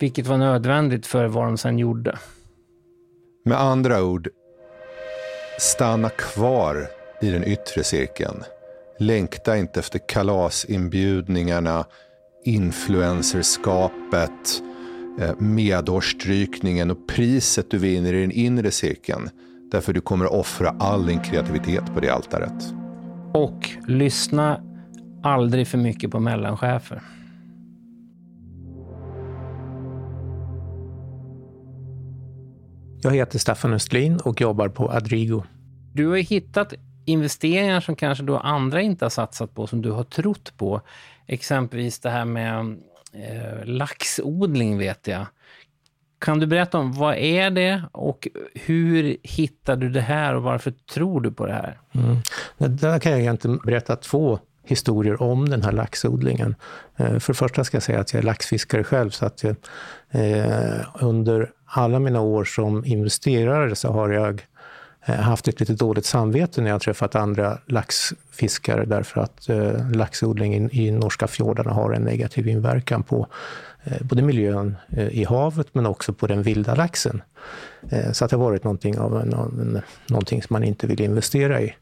vilket 0.00 0.26
var 0.26 0.38
nödvändigt 0.38 1.06
för 1.06 1.26
vad 1.26 1.44
de 1.44 1.58
sen 1.58 1.78
gjorde. 1.78 2.18
Med 3.44 3.60
andra 3.60 4.02
ord, 4.02 4.28
stanna 5.58 6.08
kvar 6.08 6.86
i 7.22 7.30
den 7.30 7.44
yttre 7.44 7.84
cirkeln. 7.84 8.44
Längta 8.98 9.56
inte 9.56 9.80
efter 9.80 10.00
kalasinbjudningarna, 10.08 11.84
influencerskapet, 12.44 14.62
eh, 15.20 15.34
medårsstrykningen 15.38 16.90
och 16.90 17.08
priset 17.08 17.70
du 17.70 17.78
vinner 17.78 18.14
i 18.14 18.20
den 18.20 18.32
inre 18.32 18.70
cirkeln. 18.70 19.30
Därför 19.70 19.92
du 19.92 20.00
kommer 20.00 20.24
att 20.24 20.32
offra 20.32 20.76
all 20.78 21.06
din 21.06 21.20
kreativitet 21.20 21.94
på 21.94 22.00
det 22.00 22.10
altaret. 22.10 22.64
Och 23.34 23.68
lyssna 23.86 24.71
aldrig 25.22 25.68
för 25.68 25.78
mycket 25.78 26.10
på 26.10 26.20
mellanchefer. 26.20 27.02
Jag 33.02 33.10
heter 33.10 33.38
Staffan 33.38 33.72
Östlin 33.72 34.16
och 34.16 34.40
jobbar 34.40 34.68
på 34.68 34.90
Adrigo. 34.90 35.42
Du 35.92 36.06
har 36.06 36.16
hittat 36.16 36.74
investeringar 37.04 37.80
som 37.80 37.96
kanske 37.96 38.24
då 38.24 38.38
andra 38.38 38.80
inte 38.80 39.04
har 39.04 39.10
satsat 39.10 39.54
på, 39.54 39.66
som 39.66 39.82
du 39.82 39.90
har 39.90 40.04
trott 40.04 40.52
på. 40.56 40.80
Exempelvis 41.26 42.00
det 42.00 42.10
här 42.10 42.24
med 42.24 42.76
eh, 43.12 43.64
laxodling, 43.64 44.78
vet 44.78 45.06
jag. 45.06 45.26
Kan 46.18 46.38
du 46.38 46.46
berätta 46.46 46.78
om 46.78 46.92
vad 46.92 47.14
är 47.14 47.50
det 47.50 47.82
och 47.92 48.28
hur 48.54 49.16
hittar 49.22 49.76
du 49.76 49.88
det 49.88 50.00
här 50.00 50.34
och 50.34 50.42
varför 50.42 50.70
tror 50.70 51.20
du 51.20 51.32
på 51.32 51.46
det 51.46 51.52
här? 51.52 51.80
Mm. 51.92 52.16
Där 52.76 52.98
kan 52.98 53.12
jag 53.12 53.20
egentligen 53.20 53.58
berätta 53.64 53.96
två 53.96 54.38
historier 54.64 55.22
om 55.22 55.48
den 55.48 55.62
här 55.62 55.72
laxodlingen. 55.72 56.54
Eh, 56.96 57.18
för 57.18 57.32
det 57.32 57.36
första 57.36 57.64
ska 57.64 57.76
jag 57.76 57.82
säga 57.82 58.00
att 58.00 58.12
jag 58.12 58.22
är 58.22 58.26
laxfiskare 58.26 58.84
själv, 58.84 59.10
så 59.10 59.26
att 59.26 59.42
jag, 59.42 59.56
eh, 60.10 60.80
under 61.00 61.50
alla 61.64 61.98
mina 61.98 62.20
år 62.20 62.44
som 62.44 62.84
investerare 62.84 63.74
så 63.74 63.92
har 63.92 64.10
jag 64.10 64.46
eh, 65.06 65.14
haft 65.14 65.48
ett 65.48 65.60
lite 65.60 65.72
dåligt 65.72 66.06
samvete 66.06 66.60
när 66.60 66.70
jag 66.70 66.80
träffat 66.80 67.14
andra 67.14 67.58
laxfiskare 67.66 68.84
därför 68.84 69.20
att 69.20 69.48
eh, 69.48 69.90
laxodling 69.90 70.54
i, 70.54 70.86
i 70.86 70.90
norska 70.90 71.26
fjordarna 71.26 71.70
har 71.70 71.92
en 71.92 72.02
negativ 72.02 72.48
inverkan 72.48 73.02
på 73.02 73.26
eh, 73.84 74.02
både 74.02 74.22
miljön 74.22 74.76
eh, 74.88 75.08
i 75.08 75.24
havet 75.24 75.66
men 75.72 75.86
också 75.86 76.12
på 76.12 76.26
den 76.26 76.42
vilda 76.42 76.74
laxen. 76.74 77.22
Eh, 77.90 78.12
så 78.12 78.24
att 78.24 78.30
det 78.30 78.36
har 78.36 78.44
varit 78.44 78.64
någonting, 78.64 78.98
av 78.98 79.20
en, 79.20 79.32
en, 79.32 79.80
någonting 80.06 80.42
som 80.42 80.54
man 80.54 80.64
inte 80.64 80.86
vill 80.86 81.00
investera 81.00 81.60
i. 81.60 81.74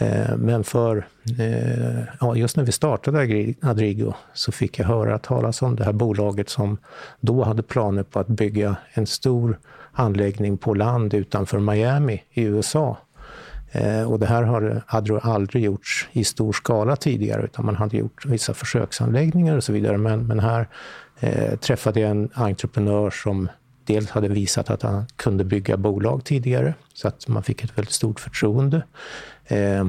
Eh, 0.00 0.36
men 0.36 0.64
för, 0.64 1.06
eh, 1.38 2.04
ja, 2.20 2.36
just 2.36 2.56
när 2.56 2.64
vi 2.64 2.72
startade 2.72 3.54
Adrigo 3.62 4.12
så 4.34 4.52
fick 4.52 4.78
jag 4.78 4.86
höra 4.86 5.18
talas 5.18 5.62
om 5.62 5.76
det 5.76 5.84
här 5.84 5.92
bolaget 5.92 6.48
som 6.48 6.78
då 7.20 7.42
hade 7.44 7.62
planer 7.62 8.02
på 8.02 8.18
att 8.18 8.28
bygga 8.28 8.76
en 8.92 9.06
stor 9.06 9.58
anläggning 9.92 10.58
på 10.58 10.74
land 10.74 11.14
utanför 11.14 11.58
Miami 11.58 12.22
i 12.32 12.42
USA. 12.42 12.98
Eh, 13.72 14.02
och 14.02 14.18
det 14.18 14.26
här 14.26 14.42
hade, 14.42 14.82
hade 14.86 15.18
aldrig 15.18 15.64
gjorts 15.64 16.08
i 16.12 16.24
stor 16.24 16.52
skala 16.52 16.96
tidigare, 16.96 17.42
utan 17.44 17.66
man 17.66 17.76
hade 17.76 17.96
gjort 17.96 18.26
vissa 18.26 18.54
försöksanläggningar 18.54 19.56
och 19.56 19.64
så 19.64 19.72
vidare. 19.72 19.98
Men, 19.98 20.26
men 20.26 20.40
här 20.40 20.68
eh, 21.20 21.56
träffade 21.56 22.00
jag 22.00 22.10
en 22.10 22.30
entreprenör 22.34 23.10
som 23.10 23.48
dels 23.84 24.10
hade 24.10 24.28
visat 24.28 24.70
att 24.70 24.82
han 24.82 25.06
kunde 25.16 25.44
bygga 25.44 25.76
bolag 25.76 26.24
tidigare, 26.24 26.74
så 26.94 27.08
att 27.08 27.28
man 27.28 27.42
fick 27.42 27.64
ett 27.64 27.78
väldigt 27.78 27.94
stort 27.94 28.20
förtroende. 28.20 28.82
Eh, 29.50 29.80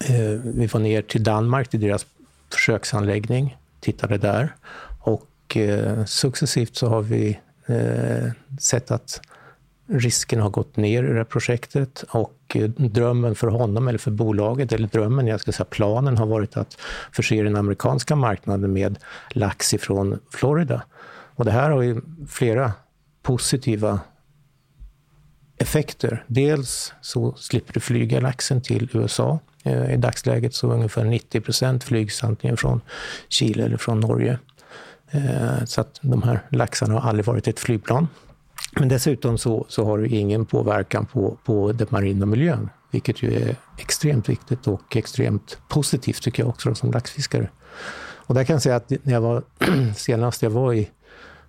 eh, 0.00 0.40
vi 0.44 0.66
var 0.66 0.80
ner 0.80 1.02
till 1.02 1.22
Danmark, 1.22 1.68
till 1.68 1.80
deras 1.80 2.06
försöksanläggning, 2.52 3.56
tittade 3.80 4.18
där. 4.18 4.54
Och 5.00 5.56
eh, 5.56 6.04
successivt 6.04 6.76
så 6.76 6.88
har 6.88 7.02
vi 7.02 7.38
eh, 7.66 8.30
sett 8.60 8.90
att 8.90 9.20
risken 9.86 10.40
har 10.40 10.50
gått 10.50 10.76
ner 10.76 11.04
i 11.04 11.06
det 11.06 11.14
här 11.14 11.24
projektet 11.24 12.04
och 12.08 12.36
eh, 12.54 12.70
drömmen 12.70 13.34
för 13.34 13.48
honom 13.48 13.88
eller 13.88 13.98
för 13.98 14.10
bolaget, 14.10 14.72
eller 14.72 14.88
drömmen, 14.88 15.26
jag 15.26 15.40
ska 15.40 15.52
säga 15.52 15.64
planen, 15.64 16.16
har 16.16 16.26
varit 16.26 16.56
att 16.56 16.76
förse 17.12 17.42
den 17.42 17.56
amerikanska 17.56 18.16
marknaden 18.16 18.72
med 18.72 18.98
lax 19.30 19.74
ifrån 19.74 20.18
Florida. 20.30 20.82
Och 21.34 21.44
det 21.44 21.50
här 21.50 21.70
har 21.70 21.82
ju 21.82 22.00
flera 22.28 22.72
positiva 23.22 24.00
effekter. 25.58 26.24
Dels 26.26 26.92
så 27.00 27.34
slipper 27.38 27.72
du 27.72 27.80
flyga 27.80 28.20
laxen 28.20 28.62
till 28.62 28.88
USA. 28.92 29.38
Eh, 29.64 29.94
I 29.94 29.96
dagsläget 29.96 30.54
så 30.54 30.72
ungefär 30.72 31.04
90 31.04 31.40
procent 31.40 31.84
flygs 31.84 32.24
antingen 32.24 32.56
från 32.56 32.80
Chile 33.28 33.64
eller 33.64 33.76
från 33.76 34.00
Norge. 34.00 34.38
Eh, 35.10 35.64
så 35.64 35.80
att 35.80 35.98
de 36.02 36.22
här 36.22 36.40
laxarna 36.50 36.94
har 37.00 37.08
aldrig 37.08 37.26
varit 37.26 37.48
ett 37.48 37.60
flygplan. 37.60 38.08
Men 38.72 38.88
dessutom 38.88 39.38
så, 39.38 39.66
så 39.68 39.84
har 39.84 39.98
du 39.98 40.06
ingen 40.06 40.46
påverkan 40.46 41.06
på, 41.06 41.38
på 41.44 41.72
den 41.72 41.86
marina 41.90 42.26
miljön, 42.26 42.70
vilket 42.90 43.22
ju 43.22 43.34
är 43.34 43.56
extremt 43.78 44.28
viktigt 44.28 44.66
och 44.66 44.96
extremt 44.96 45.58
positivt 45.68 46.22
tycker 46.22 46.42
jag 46.42 46.50
också 46.50 46.74
som 46.74 46.90
laxfiskare. 46.90 47.50
Och 48.26 48.34
där 48.34 48.44
kan 48.44 48.54
jag 48.54 48.62
säga 48.62 48.76
att 48.76 48.90
när 49.02 49.12
jag 49.12 49.20
var, 49.20 49.42
senast 49.96 50.42
jag 50.42 50.50
var 50.50 50.74
i 50.74 50.90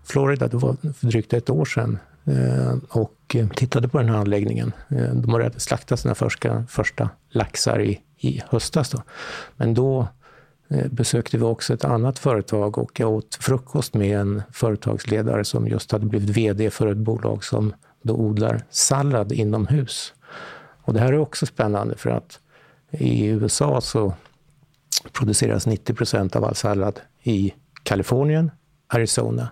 Florida, 0.03 0.47
det 0.47 0.57
var 0.57 0.75
för 0.93 1.07
drygt 1.07 1.33
ett 1.33 1.49
år 1.49 1.65
sedan, 1.65 1.99
Eh, 2.27 2.75
och 2.89 3.35
eh, 3.35 3.47
tittade 3.47 3.87
på 3.87 3.97
den 3.97 4.09
här 4.09 4.17
anläggningen. 4.17 4.73
Eh, 4.89 5.13
de 5.13 5.33
har 5.33 5.51
slaktat 5.57 5.99
sina 5.99 6.15
första, 6.15 6.65
första 6.69 7.09
laxar 7.29 7.81
i, 7.81 8.01
i 8.17 8.41
höstas. 8.49 8.89
Då. 8.89 9.01
Men 9.55 9.73
då 9.73 10.07
besökte 10.89 11.37
vi 11.37 11.43
också 11.43 11.73
ett 11.73 11.85
annat 11.85 12.19
företag 12.19 12.77
och 12.77 12.99
jag 12.99 13.11
åt 13.11 13.35
frukost 13.35 13.93
med 13.93 14.19
en 14.19 14.43
företagsledare 14.51 15.43
som 15.43 15.67
just 15.67 15.91
hade 15.91 16.05
blivit 16.05 16.29
VD 16.29 16.69
för 16.69 16.87
ett 16.87 16.97
bolag 16.97 17.43
som 17.43 17.73
då 18.01 18.13
odlar 18.15 18.61
sallad 18.69 19.31
inomhus. 19.31 20.13
Och 20.81 20.93
det 20.93 20.99
här 20.99 21.13
är 21.13 21.17
också 21.17 21.45
spännande 21.45 21.97
för 21.97 22.09
att 22.09 22.39
i 22.91 23.25
USA 23.25 23.81
så 23.81 24.13
produceras 25.11 25.67
90 25.67 25.93
procent 25.93 26.35
av 26.35 26.45
all 26.45 26.55
sallad 26.55 26.99
i 27.23 27.53
Kalifornien, 27.83 28.51
Arizona. 28.87 29.49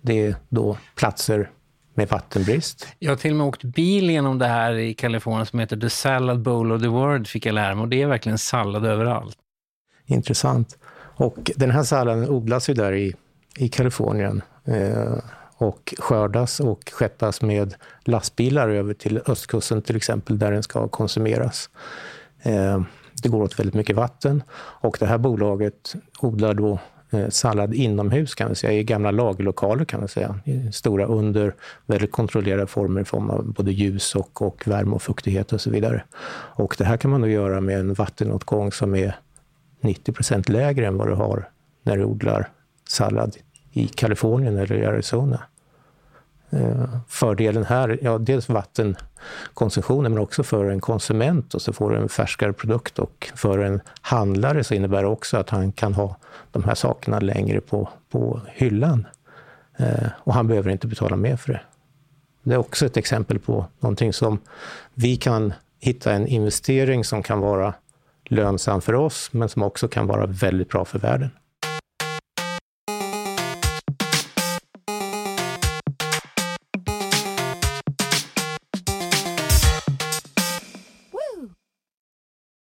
Det 0.00 0.26
är 0.26 0.36
då 0.48 0.76
platser 0.94 1.50
med 1.98 2.08
vattenbrist. 2.08 2.86
Jag 2.98 3.10
har 3.10 3.16
till 3.16 3.30
och 3.30 3.36
med 3.36 3.46
åkt 3.46 3.64
bil 3.64 4.10
genom 4.10 4.38
det 4.38 4.46
här 4.46 4.72
i 4.72 4.94
Kalifornien 4.94 5.46
som 5.46 5.58
heter 5.58 5.76
The 5.76 5.90
Salad 5.90 6.42
Bowl 6.42 6.72
of 6.72 6.82
the 6.82 6.88
World, 6.88 7.28
fick 7.28 7.46
jag 7.46 7.54
lära 7.54 7.74
mig. 7.74 7.82
Och 7.82 7.88
det 7.88 8.02
är 8.02 8.06
verkligen 8.06 8.38
sallad 8.38 8.86
överallt 8.86 9.36
intressant. 10.08 10.78
Och 11.16 11.50
den 11.56 11.70
här 11.70 11.82
salladen 11.82 12.28
odlas 12.28 12.70
ju 12.70 12.74
där 12.74 12.92
i, 12.92 13.14
i 13.56 13.68
Kalifornien 13.68 14.42
eh, 14.64 15.18
och 15.56 15.94
skördas 15.98 16.60
och 16.60 16.90
skeppas 16.92 17.42
med 17.42 17.74
lastbilar 18.04 18.68
över 18.68 18.94
till 18.94 19.20
östkusten 19.26 19.82
till 19.82 19.96
exempel, 19.96 20.38
där 20.38 20.52
den 20.52 20.62
ska 20.62 20.88
konsumeras. 20.88 21.70
Eh, 22.42 22.82
det 23.22 23.28
går 23.28 23.42
åt 23.42 23.58
väldigt 23.58 23.74
mycket 23.74 23.96
vatten 23.96 24.42
och 24.56 24.96
det 25.00 25.06
här 25.06 25.18
bolaget 25.18 25.94
odlar 26.20 26.54
då 26.54 26.78
Eh, 27.10 27.28
sallad 27.28 27.74
inomhus 27.74 28.34
kan 28.34 28.48
vi 28.48 28.54
säga, 28.54 28.72
i 28.72 28.84
gamla 28.84 29.10
lagerlokaler 29.10 29.84
kan 29.84 30.00
man 30.00 30.08
säga. 30.08 30.40
I 30.44 30.72
stora 30.72 31.06
under 31.06 31.54
väldigt 31.86 32.12
kontrollerade 32.12 32.66
former 32.66 33.00
i 33.00 33.04
form 33.04 33.30
av 33.30 33.52
både 33.52 33.72
ljus 33.72 34.14
och, 34.14 34.42
och 34.42 34.68
värme 34.68 34.94
och 34.94 35.02
fuktighet 35.02 35.52
och 35.52 35.60
så 35.60 35.70
vidare. 35.70 36.04
Och 36.54 36.74
det 36.78 36.84
här 36.84 36.96
kan 36.96 37.10
man 37.10 37.20
då 37.20 37.28
göra 37.28 37.60
med 37.60 37.80
en 37.80 37.94
vattenåtgång 37.94 38.72
som 38.72 38.94
är 38.94 39.16
90 39.80 40.12
procent 40.12 40.48
lägre 40.48 40.86
än 40.86 40.96
vad 40.96 41.08
du 41.08 41.14
har 41.14 41.48
när 41.82 41.96
du 41.96 42.04
odlar 42.04 42.48
sallad 42.88 43.36
i 43.72 43.86
Kalifornien 43.86 44.58
eller 44.58 44.76
i 44.76 44.86
Arizona. 44.86 45.42
Eh, 46.50 46.84
fördelen 47.08 47.64
här, 47.64 47.98
ja 48.02 48.18
dels 48.18 48.48
vattenkonsumtionen 48.48 50.12
men 50.12 50.22
också 50.22 50.42
för 50.42 50.64
en 50.64 50.80
konsument 50.80 51.54
och 51.54 51.62
så 51.62 51.72
får 51.72 51.90
du 51.90 51.96
en 51.96 52.08
färskare 52.08 52.52
produkt 52.52 52.98
och 52.98 53.32
för 53.34 53.58
en 53.58 53.80
handlare 54.00 54.64
så 54.64 54.74
innebär 54.74 55.02
det 55.02 55.08
också 55.08 55.36
att 55.36 55.50
han 55.50 55.72
kan 55.72 55.94
ha 55.94 56.16
de 56.52 56.64
här 56.64 56.74
sakerna 56.74 57.20
längre 57.20 57.60
på, 57.60 57.88
på 58.10 58.40
hyllan. 58.46 59.06
Eh, 59.76 60.08
och 60.18 60.34
han 60.34 60.46
behöver 60.46 60.70
inte 60.70 60.86
betala 60.86 61.16
mer 61.16 61.36
för 61.36 61.52
det. 61.52 61.60
Det 62.42 62.54
är 62.54 62.58
också 62.58 62.86
ett 62.86 62.96
exempel 62.96 63.38
på 63.38 63.66
någonting 63.80 64.12
som 64.12 64.38
vi 64.94 65.16
kan 65.16 65.52
hitta 65.80 66.12
en 66.12 66.26
investering 66.26 67.04
som 67.04 67.22
kan 67.22 67.40
vara 67.40 67.74
lönsam 68.24 68.80
för 68.80 68.94
oss, 68.94 69.32
men 69.32 69.48
som 69.48 69.62
också 69.62 69.88
kan 69.88 70.06
vara 70.06 70.26
väldigt 70.26 70.68
bra 70.68 70.84
för 70.84 70.98
världen. 70.98 71.30